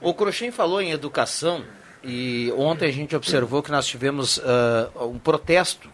O 0.00 0.14
Cruxem 0.14 0.50
falou 0.50 0.80
em 0.80 0.92
educação 0.92 1.64
e 2.02 2.52
ontem 2.56 2.86
a 2.86 2.92
gente 2.92 3.16
observou 3.16 3.62
que 3.62 3.70
nós 3.70 3.86
tivemos 3.86 4.38
uh, 4.38 5.06
um 5.06 5.18
protesto 5.18 5.90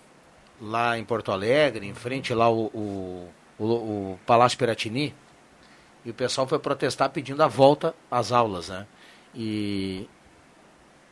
lá 0.61 0.99
em 0.99 1.05
Porto 1.05 1.33
Alegre, 1.33 1.87
em 1.87 1.95
frente 1.95 2.33
lá 2.33 2.49
o, 2.49 2.67
o, 2.67 3.29
o, 3.59 3.65
o 3.65 4.19
Palácio 4.27 4.59
Piratini, 4.59 5.15
e 6.05 6.11
o 6.11 6.15
pessoal 6.15 6.47
foi 6.47 6.59
protestar 6.59 7.11
pedindo 7.11 7.43
a 7.43 7.49
volta 7.49 7.95
às 8.11 8.31
aulas, 8.31 8.69
né? 8.69 8.87
E 9.35 10.09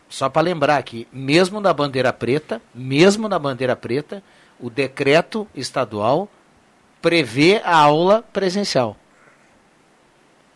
só 0.09 0.29
para 0.29 0.43
lembrar 0.43 0.83
que, 0.83 1.09
mesmo 1.13 1.61
na 1.61 1.73
bandeira 1.73 2.13
preta, 2.13 2.61
mesmo 2.75 3.29
na 3.29 3.39
bandeira 3.39 3.75
preta, 3.75 4.23
o 4.61 4.69
decreto 4.69 5.49
estadual 5.55 6.29
prevê 7.01 7.61
a 7.65 7.77
aula 7.77 8.23
presencial. 8.33 8.97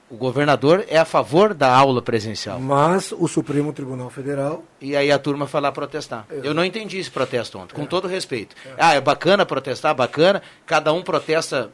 O 0.08 0.16
governador 0.16 0.84
é 0.88 0.96
a 0.96 1.04
favor 1.04 1.52
da 1.52 1.74
aula 1.74 2.00
presencial. 2.00 2.60
Mas 2.60 3.10
o 3.10 3.26
Supremo 3.26 3.72
Tribunal 3.72 4.08
Federal. 4.08 4.62
E 4.80 4.94
aí 4.94 5.10
a 5.10 5.18
turma 5.18 5.48
foi 5.48 5.60
lá 5.60 5.72
protestar. 5.72 6.26
Eu 6.30 6.54
não 6.54 6.64
entendi 6.64 6.98
esse 6.98 7.10
protesto 7.10 7.58
ontem, 7.58 7.74
com 7.74 7.82
é. 7.82 7.86
todo 7.86 8.06
respeito. 8.06 8.54
É. 8.64 8.74
Ah, 8.78 8.94
é 8.94 9.00
bacana 9.00 9.44
protestar, 9.44 9.94
bacana. 9.94 10.40
Cada 10.64 10.92
um 10.92 11.02
protesta 11.02 11.72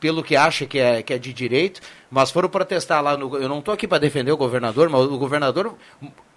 pelo 0.00 0.22
que 0.22 0.34
acha 0.34 0.66
que 0.66 0.78
é, 0.78 1.02
que 1.02 1.12
é 1.12 1.18
de 1.18 1.32
direito, 1.32 1.80
mas 2.10 2.30
foram 2.30 2.48
protestar 2.48 3.02
lá 3.02 3.16
no. 3.16 3.36
Eu 3.36 3.48
não 3.48 3.58
estou 3.58 3.74
aqui 3.74 3.86
para 3.86 3.98
defender 3.98 4.32
o 4.32 4.36
governador, 4.36 4.88
mas 4.88 5.02
o 5.02 5.18
governador, 5.18 5.74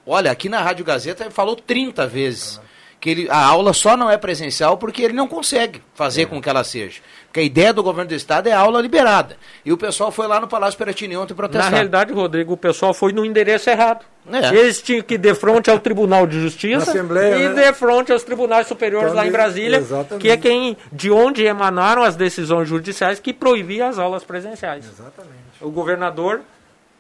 olha, 0.06 0.30
aqui 0.30 0.50
na 0.50 0.62
Rádio 0.62 0.86
Gazeta 0.86 1.32
falou 1.32 1.56
30 1.56 2.06
vezes. 2.06 2.58
Uhum. 2.58 2.73
Que 3.04 3.10
ele, 3.10 3.28
a 3.30 3.46
aula 3.48 3.74
só 3.74 3.98
não 3.98 4.10
é 4.10 4.18
presencial 4.18 4.78
porque 4.78 5.02
ele 5.02 5.12
não 5.12 5.28
consegue 5.28 5.84
fazer 5.94 6.22
é. 6.22 6.26
com 6.26 6.42
que 6.42 6.50
ela 6.50 6.64
seja. 6.64 7.02
Porque 7.26 7.42
a 7.42 7.44
ideia 7.44 7.74
do 7.74 7.84
governo 7.84 8.08
do 8.08 8.16
estado 8.16 8.48
é 8.48 8.54
a 8.54 8.60
aula 8.60 8.80
liberada. 8.80 9.36
E 9.66 9.74
o 9.74 9.78
pessoal 9.78 10.10
foi 10.10 10.26
lá 10.26 10.40
no 10.40 10.48
Palácio 10.48 10.78
Peratini 10.78 11.18
ontem 11.18 11.34
protestar. 11.34 11.70
Na 11.70 11.76
realidade, 11.76 12.14
Rodrigo, 12.14 12.54
o 12.54 12.58
pessoal 12.58 12.94
foi 12.94 13.12
no 13.12 13.26
endereço 13.26 13.70
errado. 13.70 14.06
É. 14.32 14.56
Eles 14.56 14.82
tinham 14.82 15.02
que 15.02 15.16
ir 15.16 15.18
de 15.18 15.36
frente 15.36 15.70
ao 15.70 15.80
Tribunal 15.80 16.26
de 16.26 16.40
Justiça 16.40 16.92
Assembleia, 16.92 17.36
e 17.36 17.50
né? 17.50 17.66
de 17.66 17.74
frente 17.74 18.14
aos 18.14 18.24
tribunais 18.24 18.68
superiores 18.68 19.10
Também, 19.10 19.24
lá 19.26 19.28
em 19.28 19.32
Brasília, 19.34 19.80
exatamente. 19.80 20.22
que 20.22 20.30
é 20.30 20.38
quem 20.38 20.78
de 20.90 21.12
onde 21.12 21.44
emanaram 21.44 22.04
as 22.04 22.16
decisões 22.16 22.70
judiciais 22.70 23.20
que 23.20 23.34
proibiam 23.34 23.90
as 23.90 24.00
aulas 24.00 24.24
presenciais. 24.24 24.86
Exatamente. 24.86 25.34
O 25.60 25.70
governador 25.70 26.40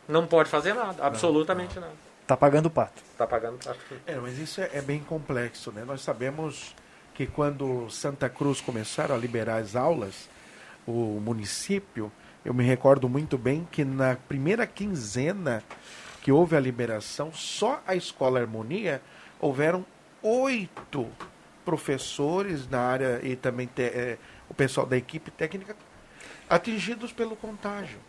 não 0.05 0.27
pode 0.27 0.49
fazer 0.49 0.73
nada, 0.73 1.01
absolutamente 1.01 1.75
não, 1.75 1.83
não. 1.83 1.87
nada. 1.87 2.12
Está 2.23 2.37
pagando 2.37 2.67
o 2.67 2.69
pato. 2.69 3.03
Está 3.11 3.27
pagando 3.27 3.55
o 3.55 3.59
pato. 3.59 3.79
É, 4.07 4.15
mas 4.15 4.37
isso 4.39 4.61
é, 4.61 4.69
é 4.73 4.81
bem 4.81 5.01
complexo, 5.01 5.71
né? 5.71 5.83
Nós 5.85 6.01
sabemos 6.01 6.73
que 7.13 7.27
quando 7.27 7.89
Santa 7.89 8.29
Cruz 8.29 8.61
começaram 8.61 9.13
a 9.13 9.17
liberar 9.17 9.57
as 9.57 9.75
aulas, 9.75 10.29
o 10.87 11.19
município, 11.19 12.11
eu 12.43 12.53
me 12.53 12.63
recordo 12.63 13.07
muito 13.07 13.37
bem 13.37 13.67
que 13.69 13.83
na 13.83 14.15
primeira 14.15 14.65
quinzena 14.65 15.61
que 16.21 16.31
houve 16.31 16.55
a 16.55 16.59
liberação, 16.59 17.31
só 17.33 17.83
a 17.85 17.93
Escola 17.93 18.39
Harmonia 18.39 19.01
houveram 19.39 19.85
oito 20.21 21.09
professores 21.65 22.67
na 22.69 22.79
área 22.79 23.19
e 23.21 23.35
também 23.35 23.67
te, 23.67 23.83
é, 23.83 24.17
o 24.49 24.53
pessoal 24.53 24.87
da 24.87 24.95
equipe 24.95 25.29
técnica 25.29 25.75
atingidos 26.49 27.11
pelo 27.11 27.35
contágio. 27.35 27.99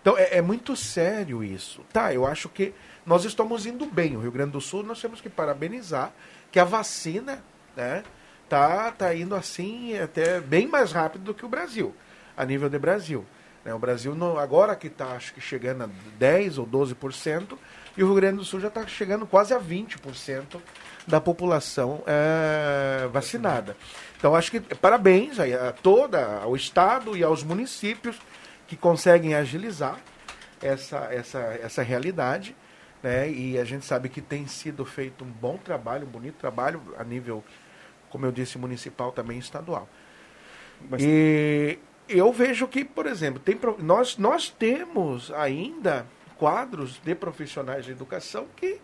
Então 0.00 0.18
é, 0.18 0.36
é, 0.38 0.42
muito 0.42 0.76
sério 0.76 1.42
isso. 1.42 1.82
Tá, 1.92 2.12
eu 2.12 2.26
acho 2.26 2.48
que 2.48 2.74
nós 3.04 3.24
estamos 3.24 3.66
indo 3.66 3.86
bem. 3.86 4.16
O 4.16 4.20
Rio 4.20 4.32
Grande 4.32 4.52
do 4.52 4.60
Sul 4.60 4.82
nós 4.82 5.00
temos 5.00 5.20
que 5.20 5.28
parabenizar 5.28 6.12
que 6.50 6.58
a 6.58 6.64
vacina, 6.64 7.42
né, 7.76 8.02
tá, 8.48 8.90
tá 8.92 9.14
indo 9.14 9.34
assim 9.34 9.98
até 9.98 10.40
bem 10.40 10.66
mais 10.66 10.92
rápido 10.92 11.24
do 11.24 11.34
que 11.34 11.44
o 11.44 11.48
Brasil, 11.48 11.94
a 12.36 12.44
nível 12.44 12.68
de 12.68 12.78
Brasil. 12.78 13.24
Né? 13.64 13.74
O 13.74 13.78
Brasil 13.78 14.14
não, 14.14 14.38
agora 14.38 14.76
que 14.76 14.88
está 14.88 15.08
acho 15.08 15.34
que 15.34 15.40
chegando 15.40 15.84
a 15.84 15.88
10 16.18 16.58
ou 16.58 16.66
12%, 16.66 17.58
e 17.96 18.02
o 18.02 18.06
Rio 18.06 18.16
Grande 18.16 18.38
do 18.38 18.44
Sul 18.44 18.60
já 18.60 18.68
está 18.68 18.86
chegando 18.86 19.26
quase 19.26 19.54
a 19.54 19.60
20% 19.60 20.60
da 21.06 21.20
população 21.20 22.02
é, 22.06 23.08
vacinada. 23.08 23.76
Então 24.16 24.34
acho 24.34 24.50
que 24.50 24.60
parabéns 24.60 25.38
a, 25.38 25.68
a 25.68 25.72
toda 25.72 26.38
ao 26.38 26.56
estado 26.56 27.16
e 27.16 27.22
aos 27.22 27.42
municípios 27.42 28.16
que 28.66 28.76
conseguem 28.76 29.34
agilizar 29.34 29.98
essa, 30.60 31.08
essa, 31.12 31.38
essa 31.62 31.82
realidade. 31.82 32.56
Né? 33.04 33.30
E 33.30 33.58
a 33.58 33.64
gente 33.64 33.84
sabe 33.84 34.08
que 34.08 34.20
tem 34.20 34.46
sido 34.46 34.84
feito 34.84 35.24
um 35.24 35.30
bom 35.30 35.58
trabalho, 35.58 36.06
um 36.06 36.10
bonito 36.10 36.36
trabalho 36.36 36.80
a 36.98 37.04
nível 37.04 37.44
como 38.14 38.24
eu 38.26 38.30
disse, 38.30 38.56
municipal 38.58 39.10
também 39.10 39.40
estadual. 39.40 39.88
Mas... 40.88 41.02
E 41.02 41.76
eu 42.08 42.32
vejo 42.32 42.68
que, 42.68 42.84
por 42.84 43.06
exemplo, 43.06 43.40
tem, 43.40 43.58
nós, 43.80 44.16
nós 44.16 44.48
temos 44.48 45.32
ainda 45.32 46.06
quadros 46.38 47.00
de 47.04 47.12
profissionais 47.12 47.84
de 47.84 47.90
educação 47.90 48.46
que, 48.54 48.80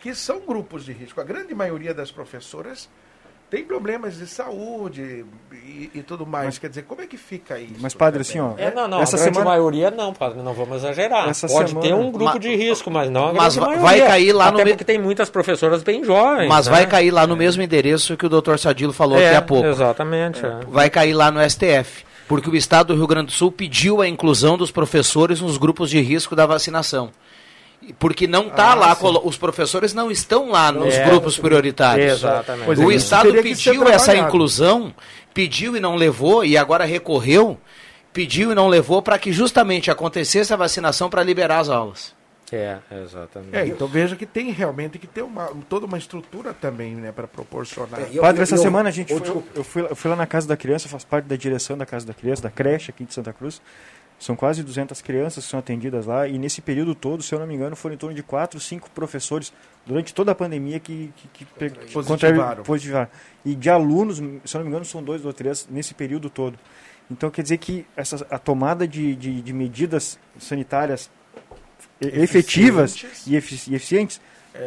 que 0.00 0.14
são 0.14 0.38
grupos 0.38 0.84
de 0.84 0.92
risco. 0.92 1.20
A 1.20 1.24
grande 1.24 1.56
maioria 1.56 1.92
das 1.92 2.12
professoras 2.12 2.88
tem 3.50 3.64
problemas 3.64 4.16
de 4.18 4.26
saúde 4.26 5.24
e, 5.52 5.90
e 5.94 6.02
tudo 6.02 6.26
mais. 6.26 6.46
Mas- 6.46 6.58
Quer 6.58 6.68
dizer, 6.68 6.82
como 6.82 7.00
é 7.00 7.06
que 7.06 7.16
fica 7.16 7.58
isso? 7.58 7.74
Mas, 7.80 7.94
padre, 7.94 8.20
assim, 8.22 8.38
ó. 8.40 8.52
É, 8.56 8.72
não, 8.74 8.86
não, 8.88 9.00
essa 9.00 9.16
a 9.16 9.18
grande 9.20 9.34
semana... 9.36 9.50
maioria 9.50 9.90
não, 9.90 10.12
padre, 10.12 10.42
não 10.42 10.52
vamos 10.54 10.76
exagerar. 10.78 11.28
Essa 11.28 11.46
Pode 11.48 11.70
semana- 11.70 11.86
ter 11.88 11.94
um 11.94 12.10
grupo 12.10 12.32
Ma- 12.32 12.38
de 12.38 12.54
risco, 12.54 12.90
mas 12.90 13.10
não 13.10 13.28
a 13.28 13.32
Mas 13.32 13.56
maioria. 13.56 13.80
vai 13.82 14.00
cair 14.00 14.32
lá 14.32 14.50
no 14.50 14.56
Até 14.58 14.64
me- 14.64 14.70
porque 14.72 14.84
tem 14.84 14.98
muitas 14.98 15.30
professoras 15.30 15.82
bem 15.82 16.04
jovens. 16.04 16.48
Mas 16.48 16.66
né? 16.66 16.72
vai 16.72 16.86
cair 16.86 17.10
lá 17.10 17.26
no 17.26 17.36
mesmo 17.36 17.62
endereço 17.62 18.16
que 18.16 18.26
o 18.26 18.28
doutor 18.28 18.58
Sadilo 18.58 18.92
falou 18.92 19.18
É, 19.18 19.28
aqui 19.28 19.36
há 19.36 19.42
pouco. 19.42 19.66
exatamente, 19.66 20.44
é. 20.44 20.60
Vai 20.68 20.90
cair 20.90 21.14
lá 21.14 21.30
no 21.30 21.40
STF. 21.48 22.04
Porque 22.26 22.50
o 22.50 22.54
Estado 22.54 22.88
do 22.88 22.94
Rio 22.94 23.06
Grande 23.06 23.26
do 23.28 23.32
Sul 23.32 23.50
pediu 23.50 24.02
a 24.02 24.06
inclusão 24.08 24.58
dos 24.58 24.70
professores 24.70 25.40
nos 25.40 25.56
grupos 25.56 25.88
de 25.88 25.98
risco 26.00 26.36
da 26.36 26.44
vacinação. 26.44 27.10
Porque 27.98 28.26
não 28.26 28.48
está 28.48 28.72
Ah, 28.72 28.74
lá, 28.74 28.94
sim. 28.94 29.04
os 29.24 29.36
professores 29.36 29.94
não 29.94 30.10
estão 30.10 30.50
lá 30.50 30.70
nos 30.72 30.94
É, 30.94 31.04
grupos 31.04 31.38
prioritários. 31.38 32.12
exatamente. 32.12 32.80
É, 32.80 32.84
o 32.84 32.90
isso 32.92 33.04
Estado 33.04 33.32
pediu 33.42 33.88
essa 33.88 34.16
inclusão, 34.16 34.94
pediu 35.34 35.76
e 35.76 35.80
não 35.80 35.94
levou, 35.96 36.44
e 36.44 36.56
agora 36.56 36.84
recorreu, 36.84 37.58
pediu 38.12 38.52
e 38.52 38.54
não 38.54 38.68
levou 38.68 39.00
para 39.02 39.18
que 39.18 39.32
justamente 39.32 39.90
acontecesse 39.90 40.52
a 40.52 40.56
vacinação 40.56 41.08
para 41.08 41.22
liberar 41.22 41.58
as 41.60 41.68
aulas. 41.68 42.16
É, 42.50 42.78
exatamente. 43.04 43.54
É, 43.54 43.66
então 43.66 43.86
veja 43.86 44.16
que 44.16 44.24
tem 44.24 44.50
realmente 44.50 44.98
que 44.98 45.06
ter 45.06 45.20
uma, 45.22 45.50
toda 45.68 45.84
uma 45.84 45.98
estrutura 45.98 46.54
também, 46.54 46.94
né, 46.94 47.12
para 47.12 47.26
proporcionar. 47.28 48.00
É, 48.00 48.08
eu- 48.10 48.22
Padre, 48.22 48.40
eu- 48.40 48.42
essa 48.44 48.54
eu- 48.54 48.58
semana 48.62 48.88
a 48.88 48.92
gente 48.92 49.12
eu- 49.12 49.18
foi, 49.18 49.28
eu, 49.28 49.44
eu 49.56 49.62
fui, 49.64 49.82
eu 49.82 49.94
fui 49.94 50.10
lá 50.10 50.16
na 50.16 50.26
Casa 50.26 50.48
da 50.48 50.56
Criança, 50.56 50.88
faço 50.88 51.06
parte 51.06 51.26
da 51.26 51.36
direção 51.36 51.76
da 51.76 51.84
Casa 51.84 52.06
da 52.06 52.14
Criança, 52.14 52.40
da 52.40 52.50
creche 52.50 52.90
aqui 52.90 53.04
de 53.04 53.12
Santa 53.12 53.34
Cruz. 53.34 53.60
São 54.18 54.34
quase 54.34 54.62
200 54.64 55.00
crianças 55.00 55.44
que 55.44 55.50
são 55.50 55.60
atendidas 55.60 56.06
lá 56.06 56.26
e 56.26 56.36
nesse 56.38 56.60
período 56.60 56.92
todo, 56.94 57.22
se 57.22 57.32
eu 57.32 57.38
não 57.38 57.46
me 57.46 57.54
engano, 57.54 57.76
foram 57.76 57.94
em 57.94 57.98
torno 57.98 58.16
de 58.16 58.22
4, 58.22 58.58
5 58.58 58.90
professores 58.90 59.52
durante 59.86 60.12
toda 60.12 60.32
a 60.32 60.34
pandemia 60.34 60.80
que, 60.80 61.12
que, 61.16 61.44
que, 61.44 61.70
que 61.70 61.92
Positivaram. 61.92 62.62
positivaram. 62.64 63.08
E 63.44 63.54
de 63.54 63.70
alunos, 63.70 64.16
se 64.18 64.22
eu 64.56 64.58
não 64.58 64.62
me 64.64 64.68
engano, 64.70 64.84
são 64.84 65.02
dois 65.02 65.24
ou 65.24 65.32
três 65.32 65.68
nesse 65.70 65.94
período 65.94 66.28
todo. 66.28 66.58
Então 67.10 67.30
quer 67.30 67.42
dizer 67.42 67.58
que 67.58 67.86
essa, 67.96 68.26
a 68.28 68.38
tomada 68.38 68.86
de, 68.88 69.14
de, 69.14 69.40
de 69.40 69.52
medidas 69.52 70.18
sanitárias 70.38 71.08
efetivas 72.00 72.92
Eficientes. 72.92 73.26
e, 73.26 73.36
efici- 73.36 73.74
eficientes 73.74 74.20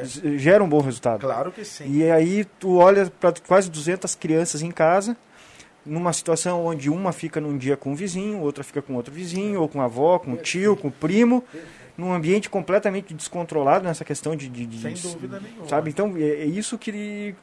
z- 0.05 0.37
gera 0.37 0.63
um 0.63 0.69
bom 0.69 0.79
resultado. 0.81 1.21
Claro 1.21 1.51
que 1.51 1.63
sim. 1.63 1.85
E 1.91 2.09
aí 2.09 2.45
tu 2.59 2.77
olha 2.77 3.11
para 3.19 3.33
quase 3.47 3.69
200 3.69 4.15
crianças 4.15 4.61
em 4.61 4.71
casa, 4.71 5.15
numa 5.85 6.13
situação 6.13 6.65
onde 6.65 6.89
uma 6.89 7.11
fica 7.11 7.41
num 7.41 7.57
dia 7.57 7.75
com 7.75 7.91
o 7.93 7.95
vizinho, 7.95 8.39
outra 8.39 8.63
fica 8.63 8.81
com 8.81 8.93
outro 8.95 9.13
vizinho, 9.13 9.61
ou 9.61 9.67
com 9.67 9.81
a 9.81 9.85
avó, 9.85 10.19
com 10.19 10.33
o 10.33 10.37
tio, 10.37 10.75
com 10.77 10.89
o 10.89 10.91
primo, 10.91 11.43
num 11.97 12.13
ambiente 12.13 12.49
completamente 12.49 13.13
descontrolado 13.13 13.85
nessa 13.85 14.05
questão 14.05 14.35
de... 14.35 14.47
de, 14.47 14.65
de- 14.65 14.81
Sem 14.81 14.93
dúvida 15.11 15.39
nenhuma. 15.39 15.67
Sabe? 15.67 15.89
Então 15.89 16.13
é, 16.17 16.21
é 16.21 16.45
isso 16.45 16.77
que, 16.77 17.35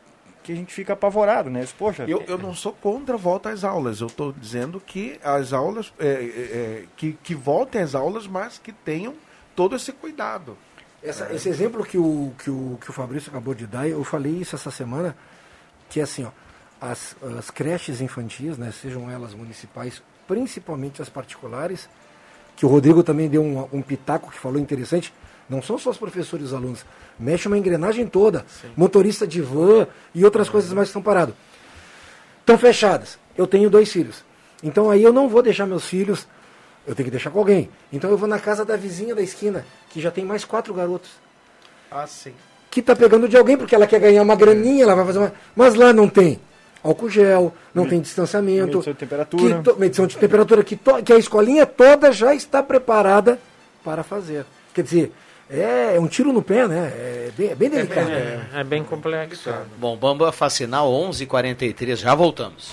que 0.42 0.52
a 0.52 0.54
gente 0.56 0.72
fica 0.72 0.92
apavorado, 0.92 1.50
né? 1.50 1.66
Poxa, 1.78 2.04
Eu, 2.08 2.22
eu 2.28 2.38
não 2.38 2.54
sou 2.54 2.72
contra 2.72 3.14
a 3.14 3.18
volta 3.18 3.50
às 3.50 3.64
aulas. 3.64 4.00
Eu 4.00 4.06
estou 4.06 4.32
dizendo 4.32 4.80
que 4.84 5.18
as 5.22 5.52
aulas, 5.52 5.92
é, 5.98 6.06
é, 6.06 6.10
é, 6.12 6.84
que, 6.96 7.12
que 7.22 7.34
voltem 7.34 7.82
às 7.82 7.94
aulas, 7.94 8.26
mas 8.26 8.58
que 8.58 8.72
tenham 8.72 9.14
todo 9.56 9.74
esse 9.76 9.92
cuidado. 9.92 10.56
Essa- 11.02 11.32
esse 11.32 11.48
exemplo 11.48 11.84
que 11.84 11.98
o, 11.98 12.32
que, 12.42 12.50
o, 12.50 12.78
que 12.80 12.90
o 12.90 12.92
Fabrício 12.92 13.30
acabou 13.30 13.54
de 13.54 13.66
dar, 13.66 13.88
eu 13.88 14.02
falei 14.04 14.32
isso 14.32 14.54
essa 14.56 14.70
semana, 14.70 15.16
que 15.88 16.00
é 16.00 16.02
assim, 16.02 16.24
ó, 16.24 16.30
as, 16.80 17.16
as 17.38 17.50
creches 17.50 18.00
infantis, 18.00 18.56
né, 18.56 18.72
sejam 18.72 19.10
elas 19.10 19.34
municipais, 19.34 20.02
principalmente 20.26 21.02
as 21.02 21.08
particulares, 21.08 21.88
que 22.56 22.64
o 22.66 22.68
Rodrigo 22.68 23.02
também 23.02 23.28
deu 23.28 23.42
um, 23.42 23.68
um 23.72 23.82
pitaco 23.82 24.30
que 24.30 24.38
falou 24.38 24.58
interessante, 24.58 25.12
não 25.48 25.62
são 25.62 25.78
só 25.78 25.90
os 25.90 25.96
professores 25.96 26.46
e 26.46 26.48
os 26.48 26.54
alunos, 26.54 26.84
mexe 27.18 27.48
uma 27.48 27.56
engrenagem 27.56 28.06
toda, 28.06 28.44
motorista 28.76 29.26
de 29.26 29.40
van 29.40 29.86
e 30.14 30.24
outras 30.24 30.48
coisas 30.48 30.72
mais 30.72 30.88
que 30.88 30.90
estão 30.90 31.02
parados. 31.02 31.34
Estão 32.40 32.58
fechadas. 32.58 33.18
Eu 33.36 33.46
tenho 33.46 33.70
dois 33.70 33.90
filhos. 33.90 34.24
Então 34.62 34.90
aí 34.90 35.02
eu 35.02 35.12
não 35.12 35.28
vou 35.28 35.42
deixar 35.42 35.66
meus 35.66 35.86
filhos, 35.86 36.26
eu 36.86 36.94
tenho 36.94 37.06
que 37.06 37.10
deixar 37.10 37.30
com 37.30 37.38
alguém. 37.38 37.70
Então 37.92 38.10
eu 38.10 38.18
vou 38.18 38.28
na 38.28 38.38
casa 38.38 38.64
da 38.64 38.76
vizinha 38.76 39.14
da 39.14 39.22
esquina, 39.22 39.64
que 39.90 40.00
já 40.00 40.10
tem 40.10 40.24
mais 40.24 40.44
quatro 40.44 40.74
garotos. 40.74 41.10
Ah, 41.90 42.06
sim. 42.06 42.34
Que 42.70 42.82
tá 42.82 42.94
pegando 42.94 43.28
de 43.28 43.36
alguém, 43.36 43.56
porque 43.56 43.74
ela 43.74 43.86
quer 43.86 44.00
ganhar 44.00 44.22
uma 44.22 44.36
graninha, 44.36 44.82
ela 44.82 44.94
vai 44.94 45.06
fazer 45.06 45.18
uma. 45.18 45.32
Mas 45.54 45.74
lá 45.74 45.92
não 45.92 46.08
tem 46.08 46.38
álcool 46.82 47.08
gel, 47.10 47.52
não 47.74 47.86
tem 47.86 48.00
distanciamento. 48.00 48.66
medição 48.78 48.92
de 48.92 48.98
temperatura. 48.98 49.56
que 49.58 49.62
to- 49.62 49.76
medição 49.78 50.06
de 50.06 50.16
temperatura, 50.16 50.64
que, 50.64 50.76
to- 50.76 51.02
que 51.02 51.12
a 51.12 51.16
escolinha 51.18 51.66
toda 51.66 52.12
já 52.12 52.34
está 52.34 52.62
preparada 52.62 53.38
para 53.84 54.02
fazer. 54.02 54.44
Quer 54.74 54.82
dizer, 54.82 55.12
é, 55.50 55.96
é 55.96 56.00
um 56.00 56.06
tiro 56.06 56.32
no 56.32 56.42
pé, 56.42 56.66
né? 56.68 56.92
É 56.94 57.30
bem, 57.36 57.48
é 57.50 57.54
bem 57.54 57.70
delicado. 57.70 58.10
É, 58.10 58.40
é 58.54 58.64
bem 58.64 58.84
complexo. 58.84 59.50
Bom, 59.78 59.96
Bamba 59.96 60.30
Facinal 60.32 60.88
11:43, 60.90 61.96
já 61.96 62.14
voltamos. 62.14 62.72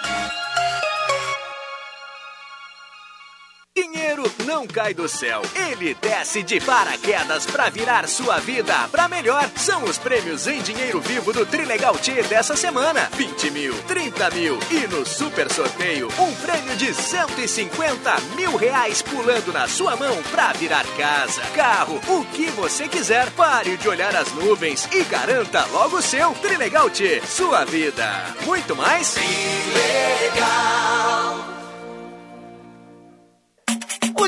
Não 4.45 4.67
cai 4.67 4.93
do 4.93 5.07
céu, 5.07 5.41
ele 5.55 5.95
desce 5.95 6.43
de 6.43 6.59
paraquedas 6.59 7.45
pra 7.45 7.69
virar 7.69 8.07
sua 8.07 8.39
vida 8.39 8.73
pra 8.91 9.07
melhor. 9.07 9.49
São 9.55 9.83
os 9.83 9.97
prêmios 9.97 10.47
em 10.47 10.61
dinheiro 10.61 10.99
vivo 10.99 11.31
do 11.31 11.45
Trilegal 11.45 11.97
T 11.97 12.23
dessa 12.23 12.55
semana: 12.55 13.09
20 13.13 13.51
mil, 13.51 13.73
30 13.83 14.29
mil 14.31 14.59
e 14.69 14.87
no 14.87 15.05
super 15.05 15.51
sorteio, 15.51 16.09
um 16.19 16.33
prêmio 16.35 16.75
de 16.75 16.93
150 16.93 18.15
mil 18.35 18.55
reais 18.55 19.01
pulando 19.01 19.53
na 19.53 19.67
sua 19.67 19.95
mão 19.95 20.21
pra 20.31 20.51
virar 20.53 20.85
casa, 20.97 21.41
carro, 21.55 22.01
o 22.07 22.25
que 22.25 22.49
você 22.51 22.87
quiser. 22.87 23.29
Pare 23.31 23.77
de 23.77 23.87
olhar 23.87 24.15
as 24.15 24.31
nuvens 24.33 24.87
e 24.91 25.03
garanta 25.03 25.65
logo 25.71 25.97
o 25.97 26.01
seu 26.01 26.33
Trilegal 26.35 26.89
T, 26.89 27.21
sua 27.25 27.65
vida. 27.65 28.35
Muito 28.45 28.75
mais? 28.75 29.15
O 29.17 31.20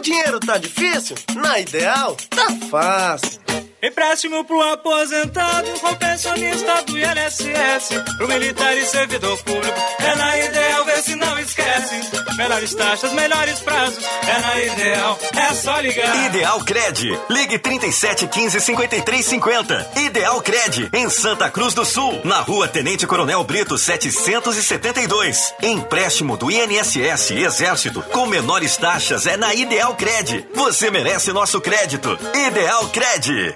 dinheiro 0.03 0.39
tá 0.39 0.57
difícil? 0.57 1.15
Na 1.33 1.59
ideal, 1.59 2.15
tá 2.29 2.47
fácil. 2.69 3.41
Empréstimo 3.81 4.45
pro 4.45 4.61
aposentado, 4.61 5.69
pro 5.79 5.95
pensionista 5.97 6.83
do 6.83 6.97
INSS, 6.97 7.89
pro 8.17 8.27
militar 8.27 8.77
e 8.77 8.85
servidor 8.85 9.37
público. 9.43 9.77
É 9.99 10.15
na 10.15 10.37
ideal, 10.37 10.82
vê 10.93 11.01
se 11.01 11.15
não 11.15 11.39
esquece. 11.39 12.35
Melhores 12.37 12.73
taxas, 12.73 13.13
melhores 13.13 13.59
prazos. 13.59 14.03
É 14.03 14.39
na 14.39 14.61
ideal, 14.61 15.19
é 15.35 15.53
só 15.53 15.79
ligar. 15.79 16.25
Ideal 16.25 16.63
Cred. 16.63 17.19
Ligue 17.29 17.59
37 17.59 18.27
15 18.27 18.61
53 18.61 19.25
50. 19.25 19.91
Ideal 19.97 20.41
Cred, 20.41 20.89
em 20.93 21.09
Santa 21.09 21.49
Cruz 21.49 21.73
do 21.73 21.85
Sul, 21.85 22.21
na 22.23 22.41
rua 22.41 22.67
Tenente 22.67 23.07
Coronel 23.07 23.43
Brito 23.43 23.77
772. 23.77 25.53
Empréstimo 25.61 26.37
do 26.37 26.49
INSS 26.51 27.31
Exército 27.31 28.01
com 28.11 28.25
menores 28.25 28.77
taxas 28.77 29.25
é 29.25 29.37
na 29.37 29.53
Ideal 29.53 29.95
Cred. 29.95 30.47
Você 30.53 30.89
merece 30.89 31.31
nosso 31.31 31.59
crédito. 31.61 32.17
Ideal 32.47 32.87
Cred. 32.89 33.55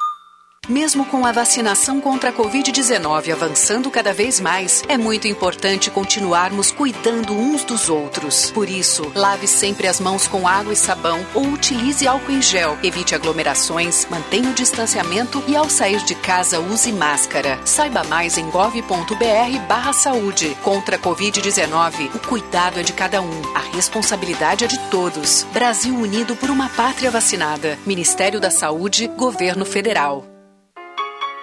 Mesmo 0.69 1.05
com 1.05 1.25
a 1.25 1.31
vacinação 1.31 1.99
contra 1.99 2.29
a 2.29 2.33
Covid-19 2.33 3.33
avançando 3.33 3.89
cada 3.89 4.13
vez 4.13 4.39
mais, 4.39 4.83
é 4.87 4.95
muito 4.95 5.27
importante 5.27 5.89
continuarmos 5.89 6.71
cuidando 6.71 7.33
uns 7.33 7.63
dos 7.63 7.89
outros. 7.89 8.51
Por 8.51 8.69
isso, 8.69 9.11
lave 9.15 9.47
sempre 9.47 9.87
as 9.87 9.99
mãos 9.99 10.27
com 10.27 10.47
água 10.47 10.71
e 10.71 10.75
sabão 10.75 11.25
ou 11.33 11.47
utilize 11.47 12.07
álcool 12.07 12.31
em 12.31 12.41
gel. 12.43 12.77
Evite 12.83 13.15
aglomerações, 13.15 14.05
mantenha 14.09 14.51
o 14.51 14.53
distanciamento 14.53 15.43
e 15.47 15.55
ao 15.55 15.67
sair 15.67 16.03
de 16.05 16.13
casa 16.13 16.59
use 16.59 16.91
máscara. 16.93 17.59
Saiba 17.65 18.03
mais 18.03 18.37
em 18.37 18.47
gov.br/barra 18.51 19.93
saúde. 19.93 20.55
Contra 20.63 20.95
a 20.95 20.99
Covid-19, 20.99 22.15
o 22.15 22.19
cuidado 22.19 22.79
é 22.79 22.83
de 22.83 22.93
cada 22.93 23.19
um, 23.19 23.41
a 23.55 23.75
responsabilidade 23.75 24.63
é 24.63 24.67
de 24.67 24.77
todos. 24.91 25.43
Brasil 25.51 25.95
unido 25.95 26.35
por 26.35 26.51
uma 26.51 26.69
pátria 26.69 27.09
vacinada. 27.09 27.79
Ministério 27.83 28.39
da 28.39 28.51
Saúde, 28.51 29.07
Governo 29.07 29.65
Federal. 29.65 30.30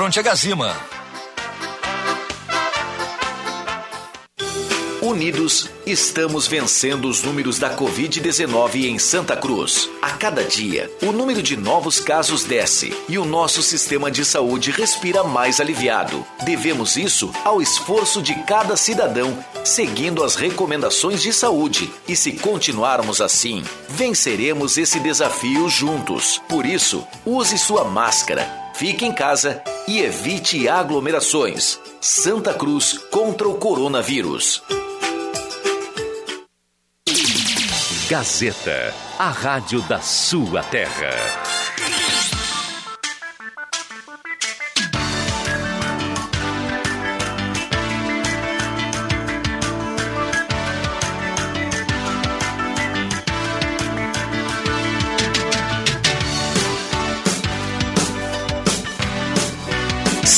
frente 0.00 0.18
a 0.18 0.22
Gazima. 0.22 0.74
Unidos, 5.02 5.68
estamos 5.84 6.46
vencendo 6.46 7.06
os 7.06 7.22
números 7.22 7.58
da 7.58 7.76
Covid-19 7.76 8.86
em 8.86 8.98
Santa 8.98 9.36
Cruz. 9.36 9.90
A 10.00 10.12
cada 10.12 10.42
dia, 10.42 10.90
o 11.02 11.12
número 11.12 11.42
de 11.42 11.54
novos 11.54 12.00
casos 12.00 12.44
desce 12.44 12.96
e 13.10 13.18
o 13.18 13.26
nosso 13.26 13.62
sistema 13.62 14.10
de 14.10 14.24
saúde 14.24 14.70
respira 14.70 15.22
mais 15.22 15.60
aliviado. 15.60 16.24
Devemos 16.44 16.96
isso 16.96 17.30
ao 17.44 17.60
esforço 17.60 18.22
de 18.22 18.34
cada 18.44 18.78
cidadão, 18.78 19.44
seguindo 19.62 20.24
as 20.24 20.34
recomendações 20.34 21.20
de 21.20 21.30
saúde. 21.30 21.92
E 22.08 22.16
se 22.16 22.32
continuarmos 22.32 23.20
assim, 23.20 23.62
venceremos 23.86 24.78
esse 24.78 24.98
desafio 24.98 25.68
juntos. 25.68 26.40
Por 26.48 26.64
isso, 26.64 27.06
use 27.26 27.58
sua 27.58 27.84
máscara, 27.84 28.59
fique 28.80 29.04
em 29.04 29.12
casa 29.12 29.62
e 29.86 30.00
evite 30.00 30.66
aglomerações. 30.66 31.78
Santa 32.00 32.54
Cruz 32.54 32.96
contra 33.10 33.46
o 33.46 33.58
coronavírus. 33.58 34.62
Gazeta, 38.08 38.94
a 39.18 39.28
rádio 39.28 39.82
da 39.82 40.00
sua 40.00 40.62
terra. 40.62 41.10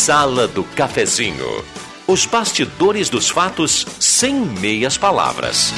Sala 0.05 0.49
do 0.49 0.65
Cafezinho. 0.65 1.65
Os 2.09 2.27
bastidores 2.27 3.09
dos 3.09 3.31
fatos 3.31 3.87
sem 4.01 4.35
meias 4.35 4.99
palavras. 4.99 5.73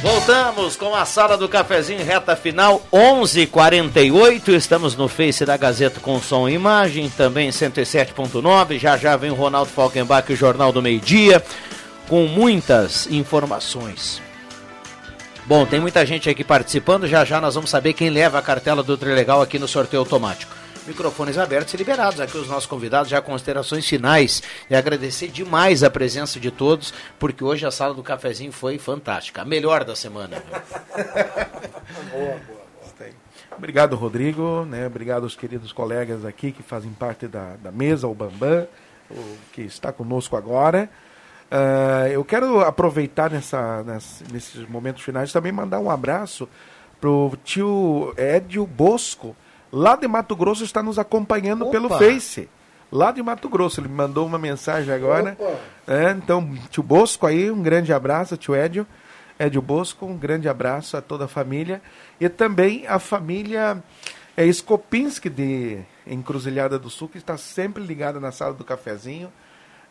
Voltamos 0.00 0.76
com 0.76 0.94
a 0.94 1.04
sala 1.04 1.36
do 1.36 1.48
cafezinho, 1.48 2.02
reta 2.02 2.34
final 2.34 2.80
11:48. 2.90 4.54
Estamos 4.54 4.96
no 4.96 5.06
Face 5.06 5.44
da 5.44 5.58
Gazeta 5.58 6.00
com 6.00 6.18
som 6.22 6.48
e 6.48 6.54
imagem, 6.54 7.10
também 7.10 7.50
107.9. 7.50 8.78
Já 8.78 8.96
já 8.96 9.16
vem 9.16 9.30
o 9.30 9.34
Ronaldo 9.34 9.70
Falkenbach, 9.70 10.32
o 10.32 10.36
Jornal 10.36 10.72
do 10.72 10.80
Meio 10.80 11.00
Dia, 11.00 11.44
com 12.08 12.26
muitas 12.26 13.06
informações. 13.06 14.20
Bom, 15.46 15.64
tem 15.64 15.80
muita 15.80 16.04
gente 16.04 16.28
aqui 16.28 16.42
participando. 16.42 17.06
Já 17.06 17.24
já 17.24 17.40
nós 17.40 17.54
vamos 17.54 17.70
saber 17.70 17.92
quem 17.92 18.10
leva 18.10 18.38
a 18.38 18.42
cartela 18.42 18.82
do 18.82 18.96
Trilegal 18.96 19.40
aqui 19.40 19.58
no 19.58 19.68
sorteio 19.68 20.00
automático 20.00 20.54
microfones 20.86 21.36
abertos 21.36 21.74
e 21.74 21.76
liberados. 21.76 22.20
Aqui 22.20 22.38
os 22.38 22.48
nossos 22.48 22.66
convidados, 22.66 23.08
já 23.08 23.20
considerações 23.20 23.86
finais. 23.88 24.42
E 24.70 24.74
agradecer 24.74 25.28
demais 25.28 25.82
a 25.82 25.90
presença 25.90 26.38
de 26.38 26.50
todos, 26.50 26.94
porque 27.18 27.42
hoje 27.42 27.66
a 27.66 27.70
sala 27.70 27.92
do 27.92 28.02
cafezinho 28.02 28.52
foi 28.52 28.78
fantástica. 28.78 29.42
A 29.42 29.44
melhor 29.44 29.84
da 29.84 29.96
semana. 29.96 30.42
boa, 32.12 32.40
boa. 32.46 32.66
Obrigado, 33.56 33.96
Rodrigo. 33.96 34.66
Né? 34.66 34.86
Obrigado 34.86 35.24
aos 35.24 35.34
queridos 35.34 35.72
colegas 35.72 36.24
aqui 36.24 36.52
que 36.52 36.62
fazem 36.62 36.92
parte 36.92 37.26
da, 37.26 37.56
da 37.56 37.72
mesa, 37.72 38.06
o 38.06 38.14
Bambam, 38.14 38.68
o, 39.10 39.36
que 39.52 39.62
está 39.62 39.92
conosco 39.92 40.36
agora. 40.36 40.90
Uh, 41.50 42.08
eu 42.08 42.24
quero 42.24 42.60
aproveitar 42.60 43.30
nessa, 43.30 43.82
nessa, 43.84 44.24
nesses 44.32 44.68
momentos 44.68 45.02
finais 45.02 45.32
também 45.32 45.52
mandar 45.52 45.78
um 45.78 45.88
abraço 45.88 46.48
para 47.00 47.08
o 47.08 47.36
tio 47.44 48.12
Edio 48.16 48.66
Bosco, 48.66 49.36
lá 49.72 49.94
de 49.96 50.08
Mato 50.08 50.34
Grosso, 50.34 50.64
está 50.64 50.82
nos 50.82 50.98
acompanhando 50.98 51.62
Opa. 51.62 51.70
pelo 51.70 51.88
Face. 51.90 52.48
Lá 52.90 53.12
de 53.12 53.22
Mato 53.22 53.48
Grosso, 53.48 53.80
ele 53.80 53.88
me 53.88 53.94
mandou 53.94 54.26
uma 54.26 54.38
mensagem 54.38 54.92
agora. 54.92 55.36
É, 55.86 56.10
então, 56.12 56.56
tio 56.70 56.82
Bosco 56.82 57.26
aí, 57.26 57.50
um 57.50 57.62
grande 57.62 57.92
abraço, 57.92 58.36
tio 58.36 58.54
Edio. 58.54 58.86
Edio 59.38 59.60
Bosco, 59.60 60.06
um 60.06 60.16
grande 60.16 60.48
abraço 60.48 60.96
a 60.96 61.02
toda 61.02 61.26
a 61.26 61.28
família. 61.28 61.82
E 62.20 62.28
também 62.28 62.86
a 62.86 62.98
família 62.98 63.82
é, 64.36 64.46
Skopinski 64.46 65.28
de 65.28 65.78
Encruzilhada 66.06 66.78
do 66.78 66.88
Sul, 66.88 67.08
que 67.08 67.18
está 67.18 67.36
sempre 67.36 67.84
ligada 67.84 68.18
na 68.18 68.32
sala 68.32 68.54
do 68.54 68.64
cafezinho. 68.64 69.30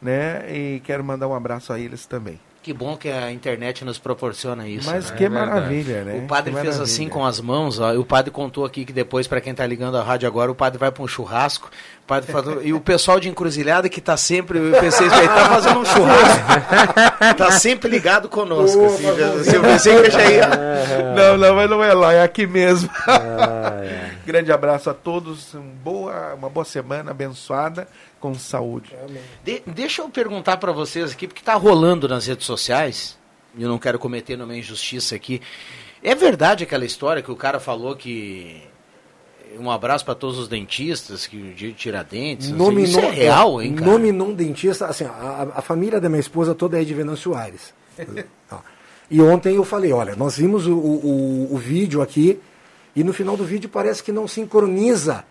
Né? 0.06 0.46
E 0.54 0.82
quero 0.82 1.04
mandar 1.04 1.28
um 1.28 1.34
abraço 1.34 1.74
a 1.74 1.80
eles 1.80 2.06
também. 2.06 2.40
Que 2.62 2.74
bom 2.74 2.96
que 2.98 3.10
a 3.10 3.32
internet 3.32 3.84
nos 3.86 4.00
proporciona 4.00 4.68
isso. 4.68 4.90
Mas 4.90 5.12
né? 5.12 5.18
que 5.18 5.26
é 5.26 5.30
maravilha, 5.30 6.04
né? 6.04 6.24
O 6.24 6.28
padre 6.28 6.52
que 6.52 6.58
fez 6.58 6.76
maravilha. 6.76 6.84
assim 6.84 7.08
com 7.08 7.24
as 7.24 7.40
mãos, 7.40 7.80
ó, 7.80 7.94
e 7.94 7.98
o 7.98 8.04
padre 8.04 8.32
contou 8.32 8.66
aqui 8.66 8.86
que 8.86 8.92
depois, 8.94 9.28
para 9.28 9.40
quem 9.40 9.52
está 9.52 9.66
ligando 9.68 9.98
a 9.98 10.04
rádio 10.04 10.28
agora, 10.28 10.52
o 10.52 10.56
padre 10.56 10.80
vai 10.80 10.92
para 10.92 11.04
um 11.04 11.08
churrasco. 11.08 11.70
Padre 12.08 12.32
falou, 12.32 12.62
e 12.62 12.72
o 12.72 12.80
pessoal 12.80 13.20
de 13.20 13.28
encruzilhada 13.28 13.90
que 13.90 13.98
está 14.00 14.16
sempre, 14.16 14.60
eu 14.60 14.80
pensei, 14.80 15.08
ele 15.08 15.28
tá 15.28 15.50
fazendo 15.50 15.80
um 15.80 15.86
churrasco, 15.86 16.46
tá 17.36 17.52
sempre 17.52 17.90
ligado 17.90 18.30
conosco. 18.30 18.78
Pô, 18.78 18.86
assim, 18.86 19.04
mas 19.04 19.54
eu 19.54 19.62
pensei 19.64 19.94
que 20.02 20.08
eu 20.08 20.12
já 20.12 20.24
ia. 20.32 20.48
Não, 21.16 21.36
não, 21.38 21.56
mas 21.56 21.68
não 21.70 21.84
é 21.84 21.94
lá, 21.96 22.14
é 22.14 22.22
aqui 22.22 22.46
mesmo. 22.46 22.90
Grande 24.26 24.52
abraço 24.52 24.90
a 24.90 24.94
todos, 24.94 25.56
um 25.56 25.62
boa, 25.62 26.36
uma 26.36 26.50
boa 26.50 26.64
semana 26.66 27.10
abençoada 27.10 27.88
com 28.20 28.36
saúde. 28.36 28.96
De- 29.44 29.64
deixa 29.66 30.02
eu 30.04 30.10
perguntar 30.10 30.58
para 30.58 30.72
vocês 30.72 31.12
aqui, 31.12 31.28
porque 31.28 31.42
está 31.42 31.56
rolando 31.56 32.08
nas 32.08 32.28
redes 32.28 32.46
sociais, 32.46 33.18
eu 33.58 33.68
não 33.68 33.80
quero 33.80 33.98
cometer 33.98 34.36
nenhuma 34.36 34.56
injustiça 34.56 35.16
aqui. 35.16 35.42
É 36.04 36.14
verdade 36.14 36.64
aquela 36.64 36.86
história 36.86 37.24
que 37.24 37.32
o 37.32 37.36
cara 37.36 37.60
falou 37.60 37.96
que 37.96 38.62
um 39.60 39.70
abraço 39.72 40.04
para 40.06 40.16
todos 40.16 40.38
os 40.38 40.48
dentistas, 40.48 41.26
que 41.28 41.38
o 41.38 41.54
dia 41.54 41.70
de 41.70 41.74
Tiradentes. 41.76 42.50
Nominou, 42.50 42.84
Isso 42.84 43.00
é 43.00 43.10
real, 43.10 43.62
hein, 43.62 43.74
cara? 43.76 43.92
Nominou 43.92 44.30
um 44.30 44.34
dentista, 44.34 44.86
assim, 44.88 45.06
a, 45.06 45.48
a 45.56 45.62
família 45.62 46.00
da 46.00 46.10
minha 46.10 46.20
esposa 46.20 46.54
toda 46.56 46.82
é 46.82 46.84
de 46.84 46.94
Venâncio 46.94 47.34
Aires. 47.36 47.74
Ó. 48.52 48.58
e 49.10 49.22
ontem 49.22 49.56
eu 49.56 49.64
falei, 49.64 49.92
olha, 49.94 50.16
nós 50.16 50.38
vimos 50.38 50.68
o, 50.68 50.74
o, 50.76 51.50
o 51.54 51.58
vídeo 51.58 52.02
aqui 52.02 52.40
e 52.96 53.04
no 53.04 53.14
final 53.14 53.38
do 53.38 53.44
vídeo 53.46 53.70
parece 53.70 54.04
que 54.04 54.12
não 54.12 54.28
sincroniza. 54.28 55.24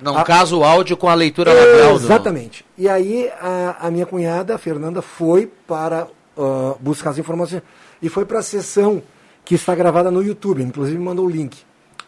Não 0.00 0.16
a- 0.18 0.24
casa 0.24 0.56
o 0.56 0.64
áudio 0.64 0.96
com 0.96 1.08
a 1.08 1.14
leitura 1.14 1.52
labial. 1.52 1.98
do- 1.98 2.04
Exatamente. 2.04 2.64
E 2.76 2.88
aí 2.88 3.28
a, 3.40 3.86
a 3.86 3.90
minha 3.90 4.06
cunhada, 4.06 4.54
a 4.54 4.58
Fernanda, 4.58 5.00
foi 5.02 5.50
para 5.66 6.06
ah, 6.36 6.74
buscar 6.80 7.10
as 7.10 7.18
informações 7.18 7.62
e 8.00 8.08
foi 8.08 8.24
para 8.24 8.38
a 8.40 8.42
sessão 8.42 9.02
que 9.44 9.54
está 9.56 9.74
gravada 9.74 10.10
no 10.10 10.22
YouTube, 10.22 10.62
inclusive 10.62 10.96
me 10.98 11.04
mandou 11.04 11.26
o 11.26 11.30
link. 11.30 11.58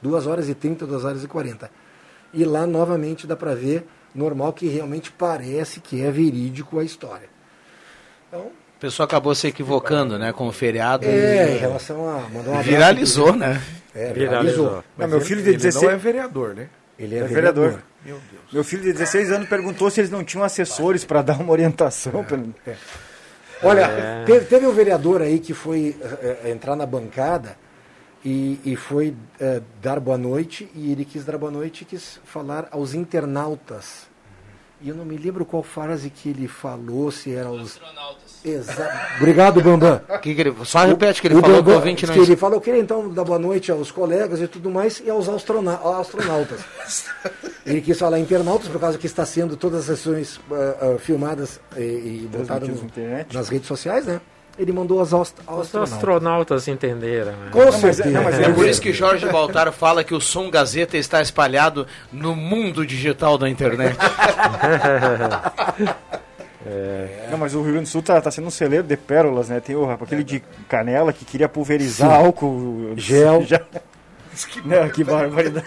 2 0.05 0.27
horas 0.27 0.49
e 0.51 0.55
30, 0.55 0.87
2 0.87 1.05
horas 1.05 1.25
e 1.25 1.27
40. 1.27 1.71
E 2.33 2.45
lá 2.45 2.67
novamente 2.67 3.27
dá 3.27 3.35
para 3.35 3.55
ver 3.55 3.87
normal 4.15 4.53
que 4.53 4.69
realmente 4.69 5.11
parece 5.11 5.81
que 5.81 6.03
é 6.03 6.11
verídico 6.11 6.79
a 6.79 6.85
história. 6.85 7.29
O 8.33 8.51
pessoal 8.79 9.05
acabou 9.07 9.35
se 9.35 9.47
equivocando, 9.47 10.19
né, 10.19 10.33
com 10.33 10.47
o 10.47 10.53
feriado. 10.53 11.07
É, 11.07 11.53
e- 11.53 11.55
em 11.55 11.59
relação 11.59 12.09
a 12.09 12.17
um 12.19 12.41
abraço, 12.41 12.63
Viralizou, 12.69 13.35
né? 13.35 13.63
É, 13.95 14.13
Viralizou. 14.13 14.65
viralizou. 14.65 14.85
Não, 14.99 15.09
meu 15.09 15.21
filho 15.21 15.43
de 15.43 15.53
16 15.57 15.77
Ele 15.77 15.87
não 15.87 15.93
é 15.93 15.97
vereador, 15.99 16.55
né? 16.55 16.69
Ele 16.99 17.17
É 17.17 17.23
vereador. 17.25 17.83
Meu 18.05 18.17
Deus. 18.31 18.53
Meu 18.53 18.65
filho 18.65 18.83
de 18.83 18.93
16 18.93 19.33
anos 19.33 19.49
perguntou 19.49 19.89
se 19.91 20.01
eles 20.01 20.11
não 20.11 20.23
tinham 20.23 20.45
assessores 20.45 21.05
para 21.05 21.23
dar 21.23 21.41
uma 21.41 21.51
orientação. 21.53 22.23
pelo- 22.25 22.55
Olha, 23.63 23.83
É. 23.87 24.25
teve, 24.27 24.45
teve 24.47 24.67
um 24.67 24.73
vereador 24.73 25.23
aí 25.23 25.39
que 25.39 25.55
foi 25.55 25.97
eh, 26.03 26.39
eh, 26.45 26.51
entrar 26.51 26.77
na 26.77 26.85
bancada 26.85 27.57
e, 28.25 28.59
e 28.65 28.77
foi 28.77 29.15
eh, 29.41 29.61
dar 29.83 30.01
boa 30.01 30.17
noite, 30.19 30.69
e 30.75 30.91
ele 30.93 31.05
quis 31.05 31.25
dar 31.25 31.37
boa 31.39 31.53
noite 31.53 31.83
e 31.83 31.85
quis 31.85 32.19
falar 32.25 32.69
aos 32.71 32.95
internautas. 32.95 34.07
E 34.81 34.89
eu 34.89 34.95
não 34.95 35.05
me 35.05 35.17
lembro 35.17 35.45
qual 35.45 35.63
frase 35.63 36.11
que 36.11 36.29
ele 36.29 36.47
falou, 36.49 37.11
se 37.11 37.33
era 37.35 37.51
os. 37.51 37.81
Exato. 38.45 39.17
Obrigado, 39.17 39.63
Bambam. 39.63 39.99
Que 40.21 40.35
que 40.35 40.41
ele- 40.43 40.55
só 40.67 40.85
repete 40.85 41.23
que 41.23 41.29
ele 41.29 41.37
O 41.37 41.41
falou 41.41 41.57
que 41.57 41.63
Bambam- 41.63 41.77
ouvinte 41.77 42.07
não 42.07 42.13
que 42.13 42.21
ele 42.21 42.37
falou, 42.37 42.57
eu 42.57 42.61
queria 42.61 42.81
então 42.81 43.09
dar 43.09 43.25
boa 43.25 43.39
noite 43.39 43.71
aos 43.73 43.91
colegas 43.91 44.41
e 44.43 44.47
tudo 44.47 44.71
mais 44.71 45.01
e 45.01 45.09
aos 45.09 45.27
astrona- 45.29 45.81
astronautas. 45.99 46.61
ele 47.65 47.81
quis 47.81 47.99
falar 47.99 48.19
internautas, 48.19 48.69
por 48.69 48.79
causa 48.79 48.99
que 48.99 49.07
está 49.07 49.25
sendo 49.25 49.57
todas 49.57 49.89
as 49.89 49.99
sessões 49.99 50.39
ah, 50.51 50.95
ah, 50.95 50.99
filmadas 50.99 51.59
e, 51.75 51.81
e 51.81 52.29
botadas 52.31 52.69
no- 52.69 52.91
nas 53.33 53.49
redes 53.49 53.67
sociais, 53.69 54.05
né? 54.05 54.21
Ele 54.59 54.73
mandou 54.73 55.01
as 55.01 55.13
aust 55.13 55.35
Os 55.41 55.61
astronautas. 55.61 55.93
astronautas 55.93 56.69
entenderam. 56.69 57.33
né? 57.33 57.49
Com 57.51 57.73
certeza. 57.73 58.19
É 58.19 58.53
por 58.53 58.69
isso 58.69 58.81
que 58.81 58.93
Jorge 58.93 59.27
Baltaro 59.27 59.73
fala 59.73 60.05
que 60.05 60.15
o 60.15 60.21
Som 60.21 60.49
Gazeta 60.49 60.97
está 60.97 61.21
espalhado 61.21 61.87
no 62.13 62.37
mundo 62.37 62.87
digital 62.87 63.37
da 63.37 63.49
internet. 63.49 63.97
Não, 67.31 67.37
mas 67.37 67.55
o 67.55 67.63
Rio 67.63 67.73
Grande 67.73 67.89
do 67.89 67.93
Sul 67.93 68.03
tá, 68.03 68.21
tá 68.21 68.31
sendo 68.31 68.47
um 68.47 68.51
celeiro 68.51 68.87
de 68.87 68.97
pérolas, 68.97 69.49
né? 69.49 69.61
Tem 69.61 69.77
o, 69.77 69.91
aquele 69.91 70.25
de 70.25 70.43
canela 70.69 71.13
que 71.13 71.25
queria 71.25 71.49
pulverizar 71.49 72.11
Sim. 72.11 72.17
álcool. 72.27 72.93
Gel. 72.97 73.43
Já... 73.47 73.61
Não, 74.65 74.89
que 74.89 75.05
barbaridade. 75.05 75.67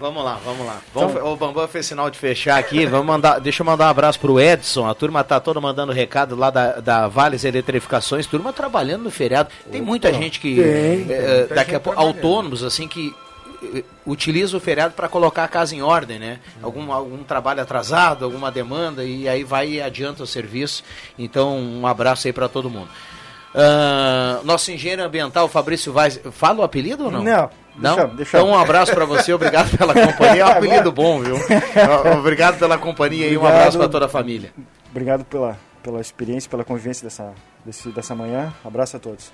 Vamos 0.00 0.24
lá, 0.24 0.38
vamos 0.44 0.66
lá. 0.66 0.80
Vamos, 0.94 1.22
o 1.22 1.36
Bambam 1.36 1.66
fez 1.68 1.86
sinal 1.86 2.10
de 2.10 2.18
fechar 2.18 2.58
aqui. 2.58 2.86
Vamos 2.86 3.06
mandar, 3.06 3.38
deixa 3.38 3.62
eu 3.62 3.66
mandar 3.66 3.86
um 3.86 3.90
abraço 3.90 4.18
pro 4.20 4.40
Edson. 4.40 4.86
A 4.86 4.94
turma 4.94 5.24
tá 5.24 5.40
toda 5.40 5.60
mandando 5.60 5.92
recado 5.92 6.36
lá 6.36 6.50
da, 6.50 6.80
da 6.80 7.08
Vales 7.08 7.44
Eletrificações. 7.44 8.26
Turma 8.26 8.52
trabalhando 8.52 9.04
no 9.04 9.10
feriado. 9.10 9.50
Tem 9.70 9.80
muita 9.80 10.12
gente 10.12 10.40
que. 10.40 10.56
Tem, 10.56 10.64
eh, 10.64 11.04
tem. 11.06 11.16
eh, 11.16 11.46
daqui 11.54 11.74
a 11.74 11.80
pouco, 11.80 11.98
autônomos, 12.00 12.62
assim, 12.62 12.86
que 12.86 13.14
eh, 13.74 13.84
utiliza 14.06 14.56
o 14.56 14.60
feriado 14.60 14.94
para 14.94 15.08
colocar 15.08 15.44
a 15.44 15.48
casa 15.48 15.74
em 15.74 15.82
ordem, 15.82 16.18
né? 16.18 16.38
Algum, 16.62 16.92
algum 16.92 17.22
trabalho 17.24 17.60
atrasado, 17.60 18.24
alguma 18.24 18.50
demanda, 18.50 19.04
e 19.04 19.28
aí 19.28 19.44
vai 19.44 19.68
e 19.68 19.82
adianta 19.82 20.22
o 20.22 20.26
serviço. 20.26 20.82
Então, 21.18 21.58
um 21.58 21.86
abraço 21.86 22.26
aí 22.26 22.32
para 22.32 22.48
todo 22.48 22.70
mundo. 22.70 22.88
Ah, 23.54 24.40
nosso 24.44 24.70
engenheiro 24.70 25.02
ambiental, 25.02 25.48
Fabrício 25.48 25.92
Vaz. 25.92 26.20
Fala 26.32 26.60
o 26.60 26.62
apelido 26.62 27.06
ou 27.06 27.10
não? 27.10 27.22
Não, 27.22 27.50
Não? 27.78 27.94
deixa- 27.96 28.14
deixa- 28.14 28.38
Então, 28.38 28.50
um 28.50 28.58
abraço 28.58 28.92
para 28.92 29.04
você, 29.04 29.32
obrigado 29.32 29.76
pela 29.76 29.92
companhia. 30.06 30.42
É 30.42 30.44
um 30.44 30.48
apelido 30.48 30.92
bom, 30.92 31.20
viu? 31.20 31.36
Obrigado 32.18 32.58
pela 32.58 32.76
companhia 32.78 33.26
e 33.28 33.36
um 33.36 33.40
Obrigado. 33.40 33.58
abraço 33.60 33.78
para 33.78 33.88
toda 33.88 34.06
a 34.06 34.08
família. 34.08 34.52
Obrigado 34.90 35.24
pela, 35.24 35.56
pela 35.82 36.00
experiência, 36.00 36.50
pela 36.50 36.64
convivência 36.64 37.04
dessa, 37.04 37.32
desse, 37.64 37.88
dessa 37.90 38.14
manhã. 38.14 38.52
Abraço 38.64 38.96
a 38.96 39.00
todos. 39.00 39.32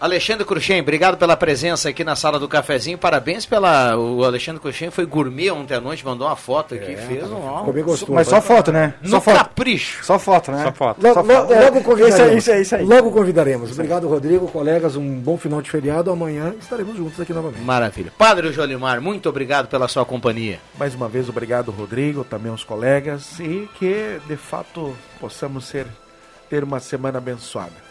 Alexandre 0.00 0.44
Cruxem, 0.44 0.80
obrigado 0.80 1.16
pela 1.16 1.36
presença 1.36 1.88
aqui 1.88 2.04
na 2.04 2.14
sala 2.14 2.38
do 2.38 2.46
cafezinho. 2.48 2.98
Parabéns 2.98 3.46
pela. 3.46 3.96
O 3.96 4.22
Alexandre 4.24 4.60
Cruxem 4.60 4.90
foi 4.90 5.06
gourmet 5.06 5.50
ontem 5.50 5.74
à 5.74 5.80
noite, 5.80 6.04
mandou 6.04 6.26
uma 6.26 6.36
foto 6.36 6.74
aqui, 6.74 6.94
fez 6.96 7.24
um. 7.30 7.58
Ficou 7.58 7.72
bem 7.72 7.84
gostoso. 7.84 8.12
Mas 8.12 8.28
só 8.28 8.40
foto, 8.40 8.70
né? 8.70 8.94
No 9.00 9.08
Só 9.10 9.20
foto. 9.20 9.36
capricho. 9.38 10.04
Só 10.04 10.18
foto, 10.18 10.52
né? 10.52 10.62
Só 10.62 10.72
foto. 10.72 11.02
Logo, 11.02 11.14
Só 11.14 11.24
foto. 11.24 11.54
logo 11.54 11.80
convidaremos. 11.82 12.14
Isso 12.14 12.22
aí, 12.22 12.36
isso 12.38 12.50
aí, 12.50 12.62
isso 12.62 12.74
aí. 12.76 12.84
Logo 12.84 13.10
convidaremos. 13.12 13.72
Obrigado, 13.72 14.08
Rodrigo, 14.08 14.46
colegas. 14.48 14.96
Um 14.96 15.18
bom 15.18 15.38
final 15.38 15.62
de 15.62 15.70
feriado. 15.70 16.10
Amanhã 16.10 16.54
estaremos 16.60 16.96
juntos 16.96 17.18
aqui 17.20 17.32
novamente. 17.32 17.62
Maravilha. 17.62 18.12
Padre 18.18 18.52
Jolimar, 18.52 19.00
muito 19.00 19.28
obrigado 19.28 19.68
pela 19.68 19.88
sua 19.88 20.04
companhia. 20.04 20.60
Mais 20.78 20.94
uma 20.94 21.08
vez, 21.08 21.28
obrigado, 21.28 21.70
Rodrigo, 21.70 22.24
também 22.24 22.50
aos 22.50 22.62
colegas, 22.64 23.38
e 23.40 23.68
que, 23.78 24.18
de 24.26 24.36
fato, 24.36 24.94
possamos 25.18 25.64
ser, 25.66 25.86
ter 26.50 26.62
uma 26.62 26.78
semana 26.80 27.18
abençoada. 27.18 27.83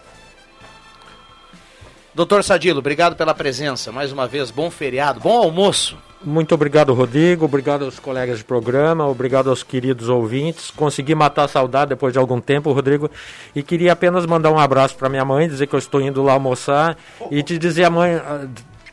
Doutor 2.15 2.43
Sadilo, 2.43 2.77
obrigado 2.77 3.15
pela 3.15 3.33
presença. 3.33 3.91
Mais 3.91 4.11
uma 4.11 4.27
vez, 4.27 4.51
bom 4.51 4.69
feriado, 4.69 5.19
bom 5.19 5.41
almoço. 5.41 5.97
Muito 6.23 6.53
obrigado, 6.53 6.93
Rodrigo. 6.93 7.43
Obrigado 7.43 7.83
aos 7.85 7.99
colegas 7.99 8.37
de 8.37 8.43
programa. 8.43 9.07
Obrigado 9.07 9.49
aos 9.49 9.63
queridos 9.63 10.07
ouvintes. 10.07 10.71
Consegui 10.71 11.15
matar 11.15 11.45
a 11.45 11.47
saudade 11.47 11.89
depois 11.89 12.13
de 12.13 12.19
algum 12.19 12.39
tempo, 12.39 12.71
Rodrigo. 12.71 13.09
E 13.55 13.63
queria 13.63 13.91
apenas 13.91 14.25
mandar 14.25 14.51
um 14.51 14.59
abraço 14.59 14.95
para 14.95 15.09
minha 15.09 15.25
mãe, 15.25 15.49
dizer 15.49 15.67
que 15.67 15.73
eu 15.73 15.79
estou 15.79 15.99
indo 15.99 16.21
lá 16.21 16.33
almoçar 16.33 16.97
e 17.31 17.41
te 17.41 17.57
dizer 17.57 17.85
a 17.85 17.89
mãe, 17.89 18.21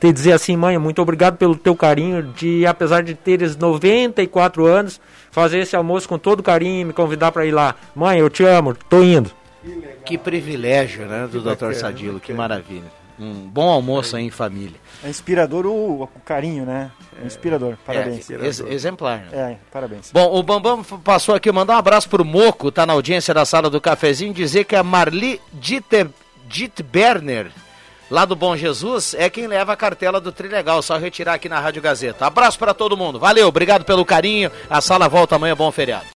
te 0.01 0.13
dizer 0.13 0.33
assim, 0.33 0.57
mãe, 0.57 0.77
muito 0.79 1.01
obrigado 1.03 1.37
pelo 1.37 1.55
teu 1.55 1.77
carinho 1.77 2.23
de, 2.23 2.67
apesar 2.67 3.03
de 3.03 3.15
teres 3.15 3.55
94 3.55 4.67
anos, 4.67 5.01
fazer 5.31 5.59
esse 5.59 5.77
almoço 5.77 6.09
com 6.09 6.19
todo 6.19 6.43
carinho 6.43 6.81
e 6.81 6.85
me 6.87 6.93
convidar 6.93 7.31
para 7.31 7.45
ir 7.45 7.53
lá. 7.53 7.77
Mãe, 7.95 8.19
eu 8.19 8.31
te 8.31 8.45
amo, 8.45 8.75
tô 8.89 9.03
indo. 9.03 9.31
Que 10.05 10.17
privilégio, 10.17 11.07
né, 11.07 11.29
do 11.31 11.41
Dr. 11.41 11.49
bacana, 11.49 11.75
Sadilo, 11.75 12.19
que 12.19 12.33
maravilha. 12.33 13.00
Um 13.21 13.49
bom 13.49 13.69
almoço 13.69 14.17
aí 14.17 14.25
em 14.25 14.31
família. 14.31 14.81
É 15.05 15.09
inspirador 15.11 15.67
o, 15.67 16.05
o 16.05 16.09
carinho, 16.25 16.65
né? 16.65 16.91
É 17.23 17.27
inspirador. 17.27 17.77
Parabéns. 17.85 18.31
É, 18.31 18.35
ex- 18.47 18.61
exemplar. 18.61 19.19
né? 19.31 19.53
É, 19.53 19.57
parabéns. 19.71 20.11
Bom, 20.11 20.35
o 20.35 20.43
Bambam 20.43 20.83
passou 20.83 21.35
aqui, 21.35 21.53
mandar 21.53 21.75
um 21.75 21.79
abraço 21.79 22.09
pro 22.09 22.25
Moco, 22.25 22.73
tá 22.73 22.87
na 22.87 22.95
audiência 22.95 23.35
da 23.35 23.45
sala 23.45 23.69
do 23.69 23.81
cafezinho, 23.81 24.33
dizer 24.33 24.65
que 24.65 24.75
a 24.75 24.83
Marli 24.83 25.39
Dieter, 25.53 26.09
Dietberner, 26.49 27.51
lá 28.11 28.25
do 28.25 28.35
Bom 28.35 28.57
Jesus, 28.57 29.15
é 29.15 29.29
quem 29.31 29.47
leva 29.47 29.73
a 29.73 29.77
cartela 29.77 30.21
do 30.21 30.33
Trilegal, 30.33 30.81
só 30.83 30.97
retirar 30.97 31.35
aqui 31.35 31.49
na 31.49 31.61
Rádio 31.61 31.83
Gazeta. 31.83 32.27
Abraço 32.27 32.59
para 32.59 32.73
todo 32.75 32.97
mundo, 32.97 33.19
valeu, 33.19 33.49
obrigado 33.49 33.85
pelo 33.85 34.05
carinho, 34.05 34.51
a 34.69 34.81
sala 34.81 35.09
volta 35.09 35.37
amanhã, 35.37 35.55
bom 35.55 35.71
feriado. 35.71 36.07